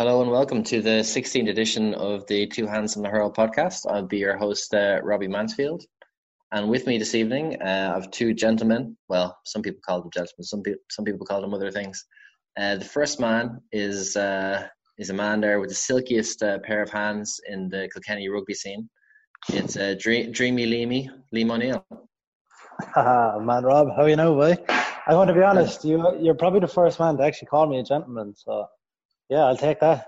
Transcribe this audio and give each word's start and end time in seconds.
Hello 0.00 0.22
and 0.22 0.30
welcome 0.30 0.62
to 0.62 0.80
the 0.80 1.02
16th 1.02 1.50
edition 1.50 1.92
of 1.92 2.26
the 2.26 2.46
Two 2.46 2.66
Hands 2.66 2.96
on 2.96 3.02
the 3.02 3.08
Hurl 3.10 3.30
podcast. 3.30 3.84
I'll 3.86 4.06
be 4.06 4.16
your 4.16 4.38
host, 4.38 4.72
uh, 4.72 4.98
Robbie 5.02 5.28
Mansfield. 5.28 5.84
And 6.52 6.70
with 6.70 6.86
me 6.86 6.96
this 6.96 7.14
evening, 7.14 7.60
uh, 7.60 7.92
I 7.92 8.00
have 8.00 8.10
two 8.10 8.32
gentlemen. 8.32 8.96
Well, 9.10 9.36
some 9.44 9.60
people 9.60 9.82
call 9.86 10.00
them 10.00 10.10
gentlemen, 10.10 10.44
some, 10.44 10.62
pe- 10.62 10.80
some 10.90 11.04
people 11.04 11.26
call 11.26 11.42
them 11.42 11.52
other 11.52 11.70
things. 11.70 12.02
Uh, 12.58 12.76
the 12.76 12.84
first 12.86 13.20
man 13.20 13.60
is 13.72 14.16
uh, 14.16 14.66
is 14.96 15.10
a 15.10 15.12
man 15.12 15.42
there 15.42 15.60
with 15.60 15.68
the 15.68 15.74
silkiest 15.74 16.42
uh, 16.42 16.60
pair 16.60 16.80
of 16.80 16.88
hands 16.88 17.38
in 17.46 17.68
the 17.68 17.86
Kilkenny 17.92 18.30
rugby 18.30 18.54
scene. 18.54 18.88
It's 19.50 19.76
uh, 19.76 19.96
Dreamy 20.00 20.64
Leamy, 20.64 21.10
Liam 21.34 21.50
O'Neill. 21.50 21.84
man, 23.44 23.64
Rob, 23.64 23.88
how 23.94 24.06
you 24.06 24.16
know, 24.16 24.34
boy? 24.34 24.56
I 25.06 25.14
want 25.14 25.28
to 25.28 25.34
be 25.34 25.42
honest. 25.42 25.84
You 25.84 26.16
you're 26.18 26.32
probably 26.32 26.60
the 26.60 26.68
first 26.68 26.98
man 26.98 27.18
to 27.18 27.22
actually 27.22 27.48
call 27.48 27.66
me 27.66 27.80
a 27.80 27.82
gentleman. 27.82 28.32
So, 28.34 28.64
yeah, 29.30 29.44
I'll 29.44 29.56
take 29.56 29.80
that. 29.80 30.06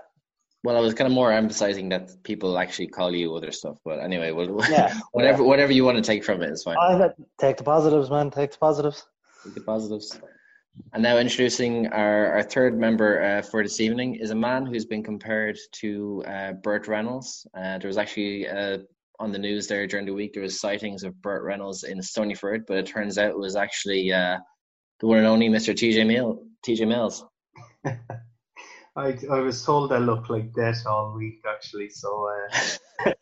Well, 0.63 0.77
I 0.77 0.79
was 0.79 0.93
kind 0.93 1.07
of 1.07 1.13
more 1.13 1.31
emphasizing 1.31 1.89
that 1.89 2.23
people 2.23 2.57
actually 2.57 2.87
call 2.87 3.13
you 3.13 3.35
other 3.35 3.51
stuff, 3.51 3.77
but 3.83 3.99
anyway, 3.99 4.31
well, 4.31 4.61
yeah, 4.69 4.97
whatever 5.11 5.43
yeah. 5.43 5.49
whatever 5.49 5.71
you 5.73 5.83
want 5.83 5.97
to 5.97 6.03
take 6.03 6.23
from 6.23 6.41
it 6.41 6.51
is 6.51 6.63
fine. 6.63 6.77
I, 6.77 7.09
take 7.39 7.57
the 7.57 7.63
positives, 7.63 8.09
man. 8.09 8.29
Take 8.29 8.51
the 8.51 8.57
positives. 8.57 9.05
Take 9.43 9.55
the 9.55 9.61
positives. 9.61 10.19
And 10.93 11.03
now 11.03 11.17
introducing 11.17 11.87
our, 11.87 12.33
our 12.33 12.43
third 12.43 12.79
member 12.79 13.21
uh, 13.21 13.41
for 13.43 13.61
this 13.61 13.79
evening 13.79 14.15
is 14.15 14.31
a 14.31 14.35
man 14.35 14.65
who's 14.65 14.85
been 14.85 15.03
compared 15.03 15.57
to 15.73 16.23
uh, 16.27 16.53
Burt 16.53 16.87
Reynolds. 16.87 17.45
Uh, 17.55 17.77
there 17.77 17.87
was 17.87 17.97
actually 17.97 18.47
uh, 18.47 18.79
on 19.19 19.31
the 19.31 19.37
news 19.37 19.67
there 19.67 19.85
during 19.85 20.05
the 20.05 20.13
week 20.13 20.33
there 20.33 20.41
was 20.41 20.59
sightings 20.59 21.03
of 21.03 21.21
Burt 21.21 21.43
Reynolds 21.43 21.83
in 21.83 21.99
Stonyford, 21.99 22.61
but 22.67 22.77
it 22.77 22.87
turns 22.87 23.17
out 23.17 23.29
it 23.29 23.37
was 23.37 23.55
actually 23.55 24.11
uh, 24.11 24.37
the 24.99 25.07
one 25.07 25.19
and 25.19 25.27
only 25.27 25.49
Mr. 25.49 25.73
TJ 25.73 26.07
Mill, 26.07 26.43
TJ 26.65 26.87
Mills. 26.87 27.23
I 28.95 29.17
I 29.29 29.39
was 29.39 29.63
told 29.63 29.91
I 29.91 29.97
look 29.97 30.29
like 30.29 30.53
that 30.53 30.77
all 30.85 31.15
week 31.15 31.41
actually. 31.47 31.89
So 31.89 32.29
uh... 32.29 33.13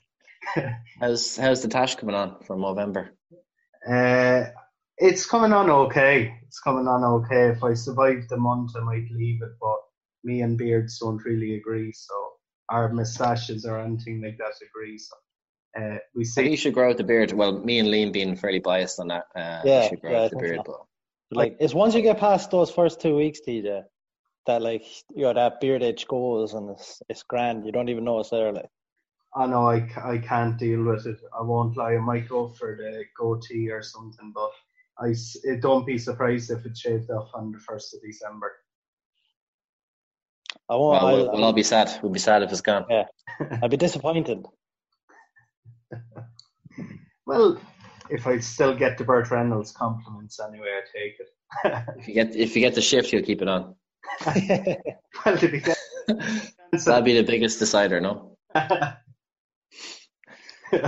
how's 0.99 1.37
how's 1.37 1.61
the 1.61 1.69
tash 1.69 1.95
coming 1.95 2.15
on 2.15 2.43
for 2.43 2.57
November? 2.57 3.11
Uh, 3.87 4.45
it's 4.97 5.25
coming 5.25 5.53
on 5.53 5.69
okay. 5.69 6.35
It's 6.47 6.59
coming 6.59 6.87
on 6.87 7.03
okay. 7.03 7.49
If 7.49 7.63
I 7.63 7.73
survive 7.73 8.27
the 8.29 8.37
month, 8.37 8.71
I 8.75 8.81
might 8.81 9.09
leave 9.11 9.41
it, 9.41 9.51
but 9.59 9.77
me 10.23 10.41
and 10.41 10.57
beards 10.57 10.99
don't 10.99 11.23
really 11.25 11.55
agree. 11.55 11.91
So 11.93 12.13
our 12.69 12.89
moustaches 12.89 13.65
or 13.65 13.79
anything 13.79 14.21
like 14.21 14.37
that 14.37 14.53
agree. 14.67 14.97
So 14.97 15.15
uh, 15.81 15.97
we 16.13 16.25
see. 16.25 16.49
You 16.49 16.57
should 16.57 16.73
grow 16.73 16.91
out 16.91 16.97
the 16.97 17.03
beard. 17.03 17.31
Well, 17.31 17.53
me 17.53 17.79
and 17.79 17.87
Liam 17.87 18.11
being 18.11 18.35
fairly 18.35 18.59
biased 18.59 18.99
on 18.99 19.07
that. 19.07 19.25
Uh, 19.35 19.61
yeah, 19.63 19.89
should 19.89 20.01
grow 20.01 20.11
yeah, 20.11 20.23
out 20.23 20.31
the 20.31 20.37
beard. 20.37 20.61
So. 20.65 20.87
But 21.29 21.37
like, 21.37 21.57
it's 21.59 21.73
once 21.73 21.95
you 21.95 22.01
get 22.01 22.19
past 22.19 22.51
those 22.51 22.69
first 22.69 23.01
two 23.01 23.15
weeks, 23.15 23.39
TJ, 23.47 23.83
that 24.47 24.61
like 24.61 24.83
you 25.15 25.23
know 25.23 25.33
that 25.33 25.59
beard 25.59 25.83
edge 25.83 26.07
goes 26.07 26.53
and 26.53 26.69
it's 26.71 27.01
it's 27.09 27.23
grand. 27.23 27.65
You 27.65 27.71
don't 27.71 27.89
even 27.89 28.03
know 28.03 28.19
it's 28.19 28.29
there. 28.29 28.51
Like, 28.51 28.69
I 29.35 29.47
know 29.47 29.69
I, 29.69 29.87
I 30.03 30.17
can't 30.17 30.57
deal 30.57 30.83
with 30.83 31.05
it. 31.05 31.17
I 31.37 31.41
won't 31.41 31.77
lie. 31.77 31.95
I 31.95 31.99
might 31.99 32.27
go 32.27 32.49
for 32.49 32.75
the 32.75 33.03
goatee 33.17 33.69
or 33.69 33.81
something, 33.81 34.33
but 34.33 34.51
I 34.99 35.13
it 35.43 35.61
don't 35.61 35.85
be 35.85 35.97
surprised 35.97 36.51
if 36.51 36.65
it's 36.65 36.79
shaved 36.79 37.09
off 37.09 37.29
on 37.33 37.51
the 37.51 37.59
first 37.59 37.93
of 37.93 38.01
December. 38.01 38.51
I 40.69 40.75
won't. 40.75 41.03
Well, 41.03 41.15
we'll, 41.15 41.31
we'll 41.31 41.43
all 41.43 41.53
be 41.53 41.63
sad. 41.63 41.99
We'll 42.01 42.11
be 42.11 42.19
sad 42.19 42.43
if 42.43 42.51
it's 42.51 42.61
gone. 42.61 42.85
Yeah, 42.89 43.05
I'd 43.61 43.71
be 43.71 43.77
disappointed. 43.77 44.45
well, 47.25 47.59
if 48.09 48.27
I 48.27 48.39
still 48.39 48.75
get 48.75 48.97
the 48.97 49.03
Burt 49.03 49.31
Reynolds 49.31 49.71
compliments 49.71 50.39
anyway, 50.39 50.67
I 50.67 50.81
take 50.97 51.19
it. 51.19 51.29
if 51.99 52.07
you 52.07 52.13
get 52.13 52.35
if 52.35 52.55
you 52.55 52.61
get 52.61 52.75
the 52.75 52.81
shift, 52.81 53.11
you'll 53.13 53.23
keep 53.23 53.41
it 53.41 53.47
on. 53.47 53.75
well, 55.25 55.37
to 55.37 55.47
be 55.47 55.59
that'd 56.85 57.05
be 57.05 57.17
the 57.17 57.23
biggest 57.23 57.59
decider, 57.59 57.99
no? 57.99 58.37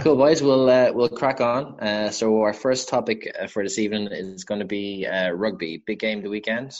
cool, 0.01 0.15
boys. 0.15 0.41
We'll 0.43 0.69
uh, 0.69 0.91
we'll 0.93 1.09
crack 1.09 1.41
on. 1.41 1.79
Uh, 1.79 2.09
so 2.11 2.41
our 2.41 2.53
first 2.53 2.89
topic 2.89 3.33
uh, 3.39 3.47
for 3.47 3.63
this 3.63 3.79
evening 3.79 4.09
is 4.11 4.43
going 4.43 4.59
to 4.59 4.65
be 4.65 5.07
uh, 5.07 5.31
rugby. 5.31 5.83
Big 5.85 5.99
game 5.99 6.21
the 6.21 6.29
weekend. 6.29 6.73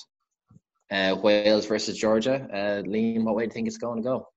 Uh, 0.91 1.16
Wales 1.22 1.66
versus 1.66 1.97
Georgia. 1.97 2.47
Uh, 2.52 2.84
Liam, 2.88 3.24
what 3.24 3.35
way 3.35 3.44
do 3.44 3.47
you 3.47 3.53
think 3.53 3.68
it's 3.68 3.78
going 3.78 4.03
to 4.03 4.09
go? 4.09 4.28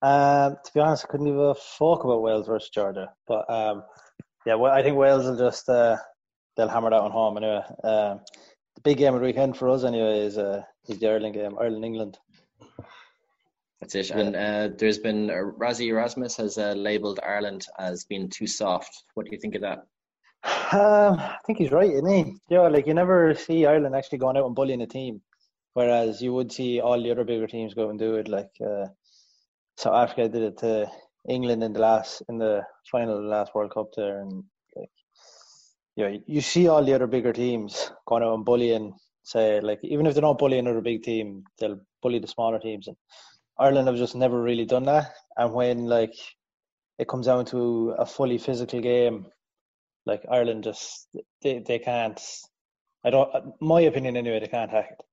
Um, 0.00 0.56
to 0.64 0.72
be 0.72 0.80
honest, 0.80 1.04
I 1.04 1.08
couldn't 1.10 1.26
even 1.26 1.54
talk 1.76 2.04
about 2.04 2.22
Wales 2.22 2.46
versus 2.46 2.70
Georgia. 2.70 3.10
But 3.26 3.50
um, 3.50 3.82
yeah, 4.46 4.54
well, 4.54 4.72
I 4.72 4.82
think 4.82 4.96
Wales 4.96 5.24
will 5.24 5.36
just 5.36 5.66
they'll 5.66 6.68
hammer 6.68 6.90
that 6.90 7.02
one 7.02 7.10
home 7.12 7.36
anyway. 7.36 7.62
Um, 7.84 8.20
the 8.78 8.90
big 8.90 8.98
game 8.98 9.14
of 9.14 9.20
the 9.20 9.26
weekend 9.26 9.56
for 9.56 9.68
us 9.68 9.84
anyway 9.84 10.20
is 10.20 10.38
is 10.88 10.98
the 10.98 11.08
Ireland 11.08 11.34
game, 11.34 11.56
Ireland 11.58 11.84
England. 11.84 12.18
That's 13.80 13.94
it. 13.94 14.10
And 14.10 14.36
uh, 14.36 14.70
there's 14.76 14.98
been 14.98 15.30
uh, 15.30 15.34
Rassie 15.58 15.88
Erasmus 15.88 16.36
has 16.36 16.58
uh, 16.58 16.72
labelled 16.72 17.20
Ireland 17.24 17.66
as 17.78 18.04
being 18.04 18.28
too 18.28 18.46
soft. 18.46 19.04
What 19.14 19.26
do 19.26 19.32
you 19.32 19.38
think 19.38 19.54
of 19.54 19.62
that? 19.62 19.78
Um, 20.72 21.18
I 21.18 21.38
think 21.46 21.58
he's 21.58 21.72
right, 21.72 21.90
isn't 21.90 22.08
he? 22.08 22.34
Yeah, 22.48 22.68
like 22.68 22.86
you 22.86 22.94
never 22.94 23.34
see 23.34 23.66
Ireland 23.66 23.94
actually 23.94 24.18
going 24.18 24.36
out 24.36 24.46
and 24.46 24.54
bullying 24.54 24.82
a 24.82 24.86
team, 24.86 25.22
whereas 25.74 26.22
you 26.22 26.32
would 26.34 26.52
see 26.52 26.80
all 26.80 27.00
the 27.00 27.10
other 27.10 27.24
bigger 27.24 27.46
teams 27.46 27.74
go 27.74 27.90
and 27.90 27.98
do 27.98 28.14
it. 28.14 28.28
Like 28.28 28.50
uh, 28.64 28.86
South 29.76 29.94
Africa 29.94 30.28
did 30.28 30.42
it 30.42 30.58
to 30.58 30.90
England 31.28 31.62
in 31.64 31.72
the 31.72 31.80
last 31.80 32.22
in 32.28 32.38
the 32.38 32.62
final 32.90 33.16
of 33.16 33.22
the 33.22 33.28
last 33.28 33.54
World 33.54 33.72
Cup 33.72 33.88
there, 33.96 34.20
and 34.20 34.44
like 35.98 36.14
yeah, 36.14 36.18
you 36.26 36.40
see 36.40 36.68
all 36.68 36.84
the 36.84 36.94
other 36.94 37.06
bigger 37.06 37.32
teams 37.32 37.90
going 38.06 38.22
out 38.22 38.34
and 38.34 38.44
bullying. 38.44 38.94
Say 39.22 39.60
like 39.60 39.80
even 39.82 40.06
if 40.06 40.14
they 40.14 40.20
don't 40.20 40.38
bully 40.38 40.58
another 40.58 40.80
big 40.80 41.02
team, 41.02 41.44
they'll 41.58 41.80
bully 42.02 42.18
the 42.18 42.26
smaller 42.26 42.58
teams. 42.58 42.86
And 42.88 42.96
Ireland 43.58 43.88
have 43.88 43.96
just 43.96 44.14
never 44.14 44.40
really 44.40 44.64
done 44.64 44.84
that. 44.84 45.12
And 45.36 45.52
when 45.52 45.86
like 45.86 46.14
it 46.98 47.08
comes 47.08 47.26
down 47.26 47.44
to 47.46 47.94
a 47.98 48.06
fully 48.06 48.38
physical 48.38 48.80
game, 48.80 49.26
like 50.06 50.22
Ireland 50.30 50.64
just 50.64 51.08
they 51.42 51.62
they 51.66 51.78
can't. 51.78 52.20
I 53.04 53.10
don't. 53.10 53.30
My 53.60 53.82
opinion 53.82 54.16
anyway, 54.16 54.40
they 54.40 54.48
can't 54.48 54.70
hack 54.70 54.88
it. 54.92 55.04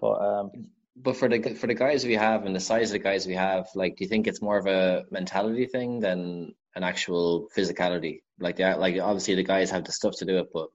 But 0.00 0.14
um, 0.20 0.50
but 0.96 1.16
for 1.16 1.28
the 1.28 1.54
for 1.54 1.66
the 1.66 1.74
guys 1.74 2.04
we 2.04 2.14
have 2.14 2.44
and 2.44 2.54
the 2.54 2.60
size 2.60 2.90
of 2.90 2.92
the 2.92 2.98
guys 2.98 3.26
we 3.26 3.34
have, 3.34 3.68
like, 3.74 3.96
do 3.96 4.04
you 4.04 4.08
think 4.08 4.26
it's 4.26 4.42
more 4.42 4.58
of 4.58 4.66
a 4.66 5.04
mentality 5.10 5.66
thing 5.66 6.00
than 6.00 6.54
an 6.74 6.82
actual 6.82 7.48
physicality? 7.56 8.20
Like, 8.40 8.58
yeah, 8.58 8.74
like 8.76 9.00
obviously 9.00 9.34
the 9.34 9.42
guys 9.42 9.70
have 9.70 9.84
the 9.84 9.92
stuff 9.92 10.14
to 10.18 10.24
do 10.24 10.38
it, 10.38 10.48
but 10.52 10.68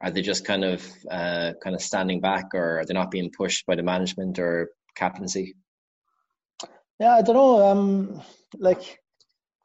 are 0.00 0.10
they 0.10 0.22
just 0.22 0.44
kind 0.44 0.64
of 0.64 0.84
uh, 1.10 1.52
kind 1.62 1.74
of 1.74 1.82
standing 1.82 2.20
back, 2.20 2.46
or 2.54 2.80
are 2.80 2.84
they 2.84 2.94
not 2.94 3.10
being 3.10 3.30
pushed 3.30 3.66
by 3.66 3.76
the 3.76 3.82
management 3.82 4.38
or 4.38 4.70
captaincy? 4.96 5.54
Yeah, 6.98 7.16
I 7.16 7.22
don't 7.22 7.36
know. 7.36 7.66
Um, 7.66 8.22
like 8.58 8.98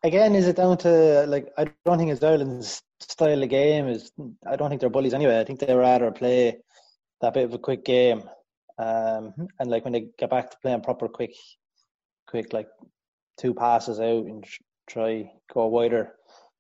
again, 0.04 0.36
is 0.36 0.48
it 0.48 0.56
down 0.56 0.78
to 0.80 1.26
like 1.28 1.50
I 1.58 1.66
don't 1.86 1.98
think 1.98 2.12
it's 2.12 2.24
Ireland's 2.24 2.82
style 3.00 3.44
of 3.44 3.50
game. 3.50 3.88
Is 3.88 4.12
I 4.46 4.56
don't 4.56 4.70
think 4.70 4.82
they're 4.82 4.90
bullies 4.90 5.14
anyway. 5.14 5.40
I 5.40 5.44
think 5.44 5.60
they 5.60 5.76
rather 5.76 6.12
play 6.12 6.58
that 7.22 7.34
bit 7.34 7.46
of 7.46 7.54
a 7.54 7.60
quick 7.60 7.84
game, 7.84 8.24
um, 8.78 9.34
and 9.60 9.70
like 9.70 9.84
when 9.84 9.94
they 9.94 10.08
get 10.18 10.30
back 10.30 10.52
to 10.52 10.58
playing 10.62 10.82
proper 10.82 11.08
quick, 11.08 11.36
quick 12.28 12.54
like 12.54 12.70
two 13.38 13.54
passes 13.54 14.00
out 14.00 14.26
and 14.26 14.46
try 14.88 15.32
go 15.54 15.68
wider. 15.68 16.14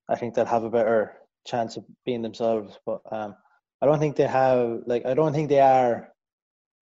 I 0.09 0.15
think 0.15 0.33
they'll 0.33 0.45
have 0.45 0.63
a 0.63 0.69
better 0.69 1.13
chance 1.45 1.77
of 1.77 1.85
being 2.05 2.21
themselves. 2.21 2.77
But 2.85 3.01
um, 3.11 3.35
I 3.81 3.85
don't 3.85 3.99
think 3.99 4.15
they 4.15 4.27
have 4.27 4.81
like 4.85 5.05
I 5.05 5.13
don't 5.13 5.33
think 5.33 5.49
they 5.49 5.59
are 5.59 6.09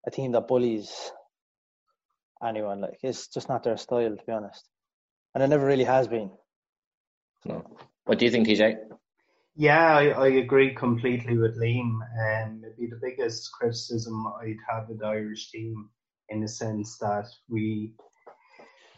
a 0.06 0.12
team 0.12 0.32
that 0.34 0.48
bullies 0.48 1.12
anyone. 2.46 2.82
Like 2.82 3.00
it's 3.04 3.28
just 3.28 3.50
not 3.50 3.64
their 3.64 3.78
style, 3.78 4.16
to 4.16 4.26
be 4.26 4.32
honest, 4.34 4.64
and 5.34 5.44
it 5.44 5.48
never 5.48 5.66
really 5.66 5.84
has 5.84 6.08
been. 6.08 6.32
No. 7.46 7.64
What 8.06 8.20
do 8.20 8.26
you 8.26 8.32
think, 8.32 8.48
TJ? 8.48 8.78
Yeah, 9.56 9.96
I, 9.96 10.08
I 10.10 10.28
agree 10.28 10.76
completely 10.76 11.38
with 11.38 11.60
Liam. 11.60 12.00
Um, 12.02 12.62
maybe 12.62 12.90
the 12.90 13.00
biggest 13.02 13.52
criticism 13.54 14.26
I'd 14.42 14.58
have 14.70 14.90
of 14.90 15.00
the 15.00 15.06
Irish 15.06 15.50
team, 15.50 15.90
in 16.30 16.42
the 16.42 16.48
sense 16.48 16.98
that 16.98 17.28
we 17.48 17.94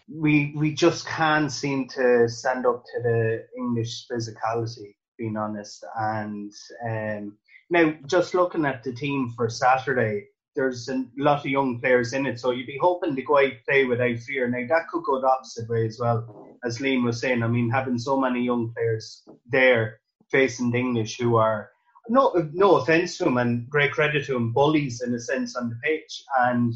we 0.09 0.53
we 0.55 0.73
just 0.73 1.05
can't 1.05 1.51
seem 1.51 1.87
to 1.89 2.27
stand 2.29 2.65
up 2.65 2.83
to 2.83 3.01
the 3.03 3.45
English 3.57 4.07
physicality. 4.11 4.95
Being 5.17 5.35
honest, 5.35 5.83
and 5.99 6.51
um, 6.87 7.37
now 7.71 7.95
just 8.05 8.35
looking 8.35 8.65
at 8.65 8.83
the 8.83 8.93
team 8.93 9.33
for 9.35 9.49
Saturday, 9.49 10.27
there's 10.55 10.87
a 10.89 11.05
lot 11.17 11.39
of 11.39 11.47
young 11.47 11.79
players 11.79 12.13
in 12.13 12.27
it, 12.27 12.39
so 12.39 12.51
you'd 12.51 12.67
be 12.67 12.77
hoping 12.79 13.15
to 13.15 13.23
go 13.23 13.39
out 13.39 13.53
play 13.67 13.85
without 13.85 14.17
fear. 14.19 14.47
Now 14.47 14.67
that 14.69 14.87
could 14.91 15.03
go 15.03 15.19
the 15.19 15.27
opposite 15.27 15.67
way 15.69 15.87
as 15.87 15.97
well, 15.99 16.55
as 16.63 16.77
Liam 16.77 17.03
was 17.03 17.19
saying. 17.19 17.41
I 17.41 17.47
mean, 17.47 17.69
having 17.71 17.97
so 17.97 18.19
many 18.19 18.43
young 18.43 18.71
players 18.75 19.23
there 19.47 19.99
facing 20.29 20.69
the 20.69 20.77
English 20.77 21.17
who 21.19 21.35
are 21.37 21.71
no 22.09 22.31
no 22.53 22.75
offense 22.75 23.17
to 23.17 23.23
them 23.23 23.37
and 23.37 23.67
great 23.69 23.91
credit 23.91 24.25
to 24.25 24.33
them, 24.33 24.53
bullies 24.53 25.01
in 25.01 25.13
a 25.13 25.19
sense 25.19 25.55
on 25.55 25.69
the 25.69 25.79
pitch, 25.83 26.23
and 26.39 26.73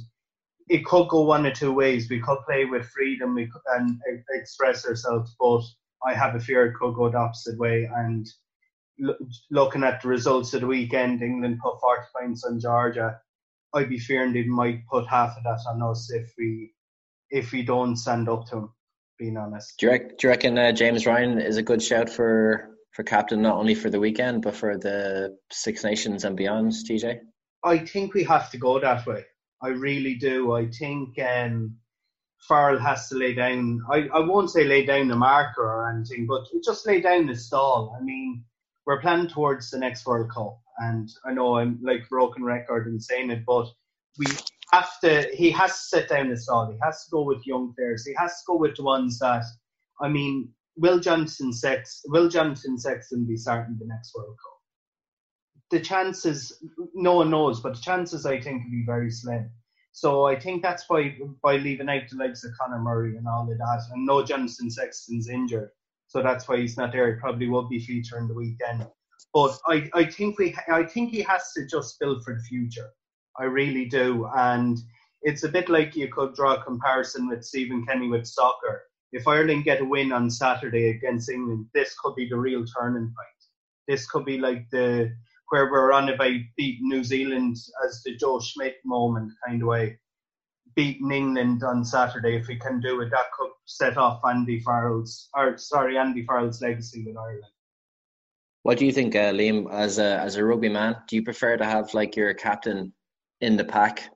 it 0.71 0.85
could 0.85 1.07
go 1.09 1.21
one 1.21 1.45
or 1.45 1.51
two 1.51 1.73
ways. 1.73 2.09
We 2.09 2.19
could 2.19 2.39
play 2.45 2.65
with 2.65 2.89
freedom 2.89 3.35
we 3.35 3.47
could, 3.47 3.61
and 3.75 3.99
express 4.33 4.85
ourselves, 4.85 5.35
but 5.39 5.61
I 6.05 6.13
have 6.13 6.35
a 6.35 6.39
fear 6.39 6.65
it 6.65 6.75
could 6.75 6.95
go 6.95 7.09
the 7.09 7.17
opposite 7.17 7.59
way. 7.59 7.89
And 7.93 8.27
looking 9.49 9.83
at 9.83 10.01
the 10.01 10.07
results 10.07 10.53
of 10.53 10.61
the 10.61 10.67
weekend, 10.67 11.21
England 11.21 11.59
put 11.63 11.79
40 11.79 12.01
points 12.15 12.43
on 12.43 12.59
Georgia 12.59 13.19
I'd 13.73 13.89
be 13.89 13.99
fearing 13.99 14.33
they 14.33 14.43
might 14.43 14.85
put 14.87 15.07
half 15.07 15.37
of 15.37 15.43
that 15.43 15.59
on 15.67 15.81
us 15.81 16.11
if 16.11 16.33
we 16.37 16.73
if 17.29 17.51
we 17.51 17.63
don't 17.63 17.95
stand 17.95 18.27
up 18.29 18.47
to 18.47 18.57
him. 18.57 18.69
Being 19.17 19.37
honest, 19.37 19.77
do 19.77 19.85
you 19.85 19.91
reckon, 19.91 20.09
do 20.09 20.15
you 20.23 20.29
reckon 20.29 20.57
uh, 20.57 20.71
James 20.71 21.05
Ryan 21.05 21.39
is 21.39 21.57
a 21.57 21.63
good 21.63 21.81
shout 21.81 22.09
for 22.09 22.69
for 22.91 23.03
captain 23.03 23.41
not 23.41 23.57
only 23.57 23.75
for 23.75 23.89
the 23.89 23.99
weekend 23.99 24.41
but 24.41 24.55
for 24.55 24.77
the 24.77 25.37
Six 25.51 25.83
Nations 25.83 26.25
and 26.25 26.35
beyond? 26.35 26.71
TJ, 26.71 27.19
I 27.63 27.77
think 27.77 28.15
we 28.15 28.23
have 28.23 28.49
to 28.49 28.57
go 28.57 28.79
that 28.79 29.05
way. 29.05 29.25
I 29.63 29.69
really 29.69 30.15
do. 30.15 30.53
I 30.53 30.67
think 30.67 31.19
um, 31.19 31.77
Farrell 32.47 32.79
has 32.79 33.07
to 33.09 33.15
lay 33.15 33.33
down. 33.33 33.81
I, 33.91 34.07
I 34.13 34.19
won't 34.19 34.49
say 34.49 34.63
lay 34.63 34.85
down 34.85 35.07
the 35.07 35.15
marker 35.15 35.63
or 35.63 35.89
anything, 35.89 36.25
but 36.25 36.47
just 36.63 36.87
lay 36.87 36.99
down 37.01 37.27
the 37.27 37.35
stall. 37.35 37.95
I 37.99 38.03
mean, 38.03 38.43
we're 38.85 39.01
planning 39.01 39.27
towards 39.27 39.69
the 39.69 39.77
next 39.77 40.05
World 40.05 40.31
Cup, 40.31 40.59
and 40.79 41.09
I 41.25 41.33
know 41.33 41.57
I'm 41.57 41.79
like 41.83 42.09
broken 42.09 42.43
record 42.43 42.87
in 42.87 42.99
saying 42.99 43.29
it, 43.29 43.45
but 43.45 43.67
we 44.17 44.25
have 44.73 44.89
to. 45.01 45.29
He 45.33 45.51
has 45.51 45.71
to 45.71 45.79
set 45.79 46.09
down 46.09 46.29
the 46.29 46.37
stall. 46.37 46.71
He 46.71 46.79
has 46.83 47.05
to 47.05 47.11
go 47.11 47.21
with 47.21 47.45
young 47.45 47.73
players. 47.77 48.05
He 48.05 48.15
has 48.17 48.31
to 48.31 48.43
go 48.47 48.57
with 48.57 48.75
the 48.75 48.83
ones 48.83 49.19
that. 49.19 49.43
I 50.01 50.07
mean, 50.07 50.49
will 50.77 50.99
Johnson 50.99 51.53
Sex 51.53 52.01
will 52.07 52.27
Jonathan 52.27 52.77
Sexton 52.77 53.25
be 53.25 53.37
starting 53.37 53.77
the 53.79 53.85
next 53.85 54.15
World 54.15 54.35
Cup? 54.43 54.50
The 55.71 55.79
chances, 55.79 56.61
no 56.93 57.15
one 57.15 57.29
knows, 57.29 57.61
but 57.61 57.75
the 57.75 57.81
chances 57.81 58.25
I 58.25 58.39
think 58.39 58.63
will 58.63 58.71
be 58.71 58.83
very 58.85 59.09
slim. 59.09 59.49
So 59.93 60.25
I 60.25 60.39
think 60.39 60.61
that's 60.61 60.85
why 60.87 61.17
by 61.43 61.57
leaving 61.57 61.89
out 61.89 62.03
the 62.09 62.17
likes 62.17 62.43
of 62.43 62.51
Conor 62.59 62.79
Murray 62.79 63.17
and 63.17 63.27
all 63.27 63.49
of 63.49 63.57
that, 63.57 63.83
and 63.91 64.05
no 64.05 64.23
Jonathan 64.23 64.69
Sexton's 64.69 65.29
injured, 65.29 65.69
so 66.07 66.21
that's 66.21 66.47
why 66.47 66.57
he's 66.57 66.77
not 66.77 66.91
there. 66.91 67.13
He 67.13 67.19
probably 67.19 67.49
will 67.49 67.67
be 67.67 67.79
featuring 67.79 68.27
the 68.27 68.33
weekend. 68.33 68.85
But 69.33 69.57
I, 69.67 69.89
I 69.93 70.05
think 70.05 70.39
we 70.39 70.55
I 70.69 70.83
think 70.83 71.11
he 71.11 71.21
has 71.21 71.53
to 71.53 71.65
just 71.65 71.99
build 71.99 72.23
for 72.23 72.35
the 72.35 72.43
future. 72.43 72.89
I 73.39 73.45
really 73.45 73.85
do. 73.85 74.27
And 74.35 74.77
it's 75.21 75.43
a 75.43 75.49
bit 75.49 75.69
like 75.69 75.95
you 75.95 76.09
could 76.09 76.35
draw 76.35 76.55
a 76.55 76.63
comparison 76.63 77.27
with 77.29 77.45
Stephen 77.45 77.85
Kenny 77.85 78.09
with 78.09 78.27
soccer. 78.27 78.83
If 79.13 79.27
Ireland 79.27 79.65
get 79.65 79.81
a 79.81 79.85
win 79.85 80.11
on 80.11 80.29
Saturday 80.29 80.89
against 80.89 81.29
England, 81.29 81.67
this 81.73 81.95
could 82.01 82.15
be 82.15 82.27
the 82.27 82.37
real 82.37 82.65
turning 82.65 83.03
point. 83.03 83.41
This 83.87 84.05
could 84.09 84.25
be 84.25 84.37
like 84.37 84.69
the 84.71 85.13
where 85.51 85.69
we're 85.69 85.91
on 85.91 86.07
about 86.07 86.37
beating 86.55 86.87
New 86.87 87.03
Zealand 87.03 87.57
as 87.85 88.01
the 88.03 88.15
Joe 88.15 88.39
Schmidt 88.39 88.77
moment 88.85 89.33
kind 89.45 89.61
of 89.61 89.67
way. 89.67 89.99
Beating 90.75 91.11
England 91.11 91.61
on 91.61 91.83
Saturday, 91.83 92.37
if 92.37 92.47
we 92.47 92.55
can 92.55 92.79
do 92.79 93.01
it, 93.01 93.09
that 93.11 93.33
could 93.37 93.51
set 93.65 93.97
off 93.97 94.21
Andy 94.25 94.61
Farrell's, 94.61 95.27
or 95.35 95.57
sorry, 95.57 95.97
Andy 95.97 96.25
Farrell's 96.25 96.61
legacy 96.61 97.03
with 97.05 97.17
Ireland. 97.17 97.43
What 98.63 98.77
do 98.77 98.85
you 98.85 98.93
think, 98.93 99.13
uh, 99.13 99.33
Liam, 99.33 99.69
as 99.69 99.99
a 99.99 100.19
as 100.19 100.37
a 100.37 100.45
rugby 100.45 100.69
man? 100.69 100.95
Do 101.09 101.17
you 101.17 101.23
prefer 101.23 101.57
to 101.57 101.65
have 101.65 101.93
like 101.93 102.15
your 102.15 102.33
captain 102.33 102.93
in 103.41 103.57
the 103.57 103.65
pack, 103.65 104.09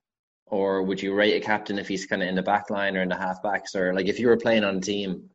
or 0.45 0.83
would 0.83 1.03
you 1.03 1.13
rate 1.13 1.35
a 1.35 1.45
captain 1.45 1.77
if 1.77 1.89
he's 1.89 2.05
kind 2.05 2.23
of 2.23 2.29
in 2.29 2.35
the 2.35 2.43
back 2.43 2.69
line 2.69 2.95
or 2.95 3.01
in 3.01 3.09
the 3.09 3.17
half 3.17 3.43
backs, 3.43 3.75
or 3.75 3.93
like 3.93 4.07
if 4.07 4.19
you 4.19 4.27
were 4.27 4.37
playing 4.37 4.63
on 4.63 4.77
a 4.77 4.81
team, 4.81 5.29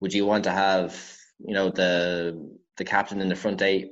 would 0.00 0.14
you 0.14 0.24
want 0.24 0.44
to 0.44 0.52
have 0.52 0.94
you 1.40 1.54
know 1.54 1.68
the 1.70 2.56
the 2.76 2.84
captain 2.84 3.20
in 3.20 3.28
the 3.28 3.34
front 3.34 3.60
eight 3.62 3.90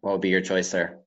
what 0.00 0.12
would 0.12 0.20
be 0.20 0.28
your 0.28 0.40
choice 0.40 0.70
there? 0.70 1.00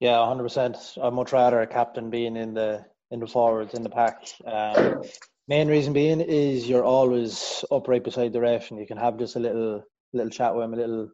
Yeah, 0.00 0.24
hundred 0.26 0.44
percent. 0.44 0.76
I'd 1.02 1.12
much 1.12 1.32
rather 1.32 1.60
a 1.60 1.66
captain 1.66 2.10
being 2.10 2.36
in 2.36 2.54
the 2.54 2.84
in 3.10 3.20
the 3.20 3.26
forwards 3.26 3.74
in 3.74 3.82
the 3.82 3.90
pack. 3.90 4.26
Um, 4.44 5.02
main 5.48 5.68
reason 5.68 5.92
being 5.92 6.20
is 6.20 6.68
you're 6.68 6.84
always 6.84 7.64
up 7.70 7.88
right 7.88 8.04
beside 8.04 8.32
the 8.32 8.40
ref, 8.40 8.70
and 8.70 8.78
you 8.78 8.86
can 8.86 8.98
have 8.98 9.18
just 9.18 9.36
a 9.36 9.40
little 9.40 9.82
little 10.12 10.30
chat 10.30 10.54
with 10.54 10.64
him, 10.64 10.74
a 10.74 10.76
little 10.76 11.08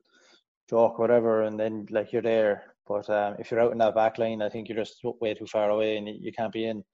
joke, 0.69 0.99
whatever, 0.99 1.43
and 1.43 1.59
then 1.59 1.87
like 1.91 2.13
you're 2.13 2.23
there. 2.23 2.75
But 2.87 3.09
um, 3.09 3.37
if 3.39 3.51
you're 3.51 3.61
out 3.61 3.73
in 3.73 3.79
that 3.79 3.95
back 3.95 4.19
line, 4.19 4.43
I 4.43 4.51
think 4.51 4.69
you're 4.69 4.77
just 4.79 5.01
way 5.21 5.33
too 5.35 5.47
far 5.47 5.71
away, 5.71 5.97
and 5.97 6.09
you 6.09 6.33
can't 6.33 6.53
be 6.53 6.67
in 6.67 6.85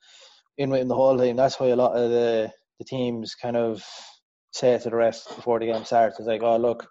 in 0.58 0.70
with 0.70 0.82
him 0.82 0.88
the 0.88 0.94
whole 0.94 1.18
time. 1.18 1.36
That's 1.36 1.58
why 1.58 1.68
a 1.68 1.76
lot 1.76 1.96
of 1.96 2.10
the 2.10 2.52
the 2.78 2.84
teams 2.84 3.34
kind 3.34 3.56
of 3.56 3.84
say 4.52 4.78
to 4.78 4.90
the 4.90 4.96
rest 4.96 5.34
before 5.36 5.58
the 5.60 5.66
game 5.66 5.84
starts, 5.84 6.18
it's 6.18 6.28
like, 6.28 6.42
oh 6.42 6.56
look, 6.56 6.86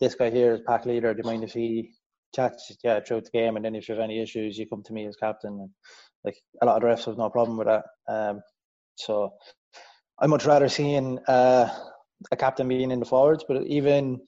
this 0.00 0.14
guy 0.14 0.30
here 0.30 0.54
is 0.54 0.60
pack 0.66 0.84
leader. 0.84 1.14
Do 1.14 1.18
you 1.18 1.30
mind 1.30 1.44
if 1.44 1.52
he 1.52 1.92
chat 2.34 2.54
yeah 2.82 3.00
throughout 3.00 3.24
the 3.24 3.30
game, 3.30 3.56
and 3.56 3.64
then 3.64 3.74
if 3.74 3.88
you 3.88 3.94
have 3.94 4.04
any 4.04 4.22
issues, 4.22 4.58
you 4.58 4.68
come 4.68 4.82
to 4.84 4.92
me 4.92 5.06
as 5.06 5.16
captain. 5.16 5.52
And 5.60 5.70
like 6.24 6.36
a 6.60 6.66
lot 6.66 6.76
of 6.76 6.82
the 6.82 6.88
refs 6.88 7.06
have 7.06 7.18
no 7.18 7.30
problem 7.30 7.56
with 7.56 7.66
that. 7.66 7.84
Um, 8.08 8.40
so 8.96 9.34
I 10.20 10.26
much 10.26 10.44
rather 10.44 10.68
seeing 10.68 11.18
uh, 11.26 11.68
a 12.30 12.36
captain 12.36 12.68
being 12.68 12.90
in 12.90 13.00
the 13.00 13.06
forwards, 13.06 13.44
but 13.46 13.66
even 13.66 14.20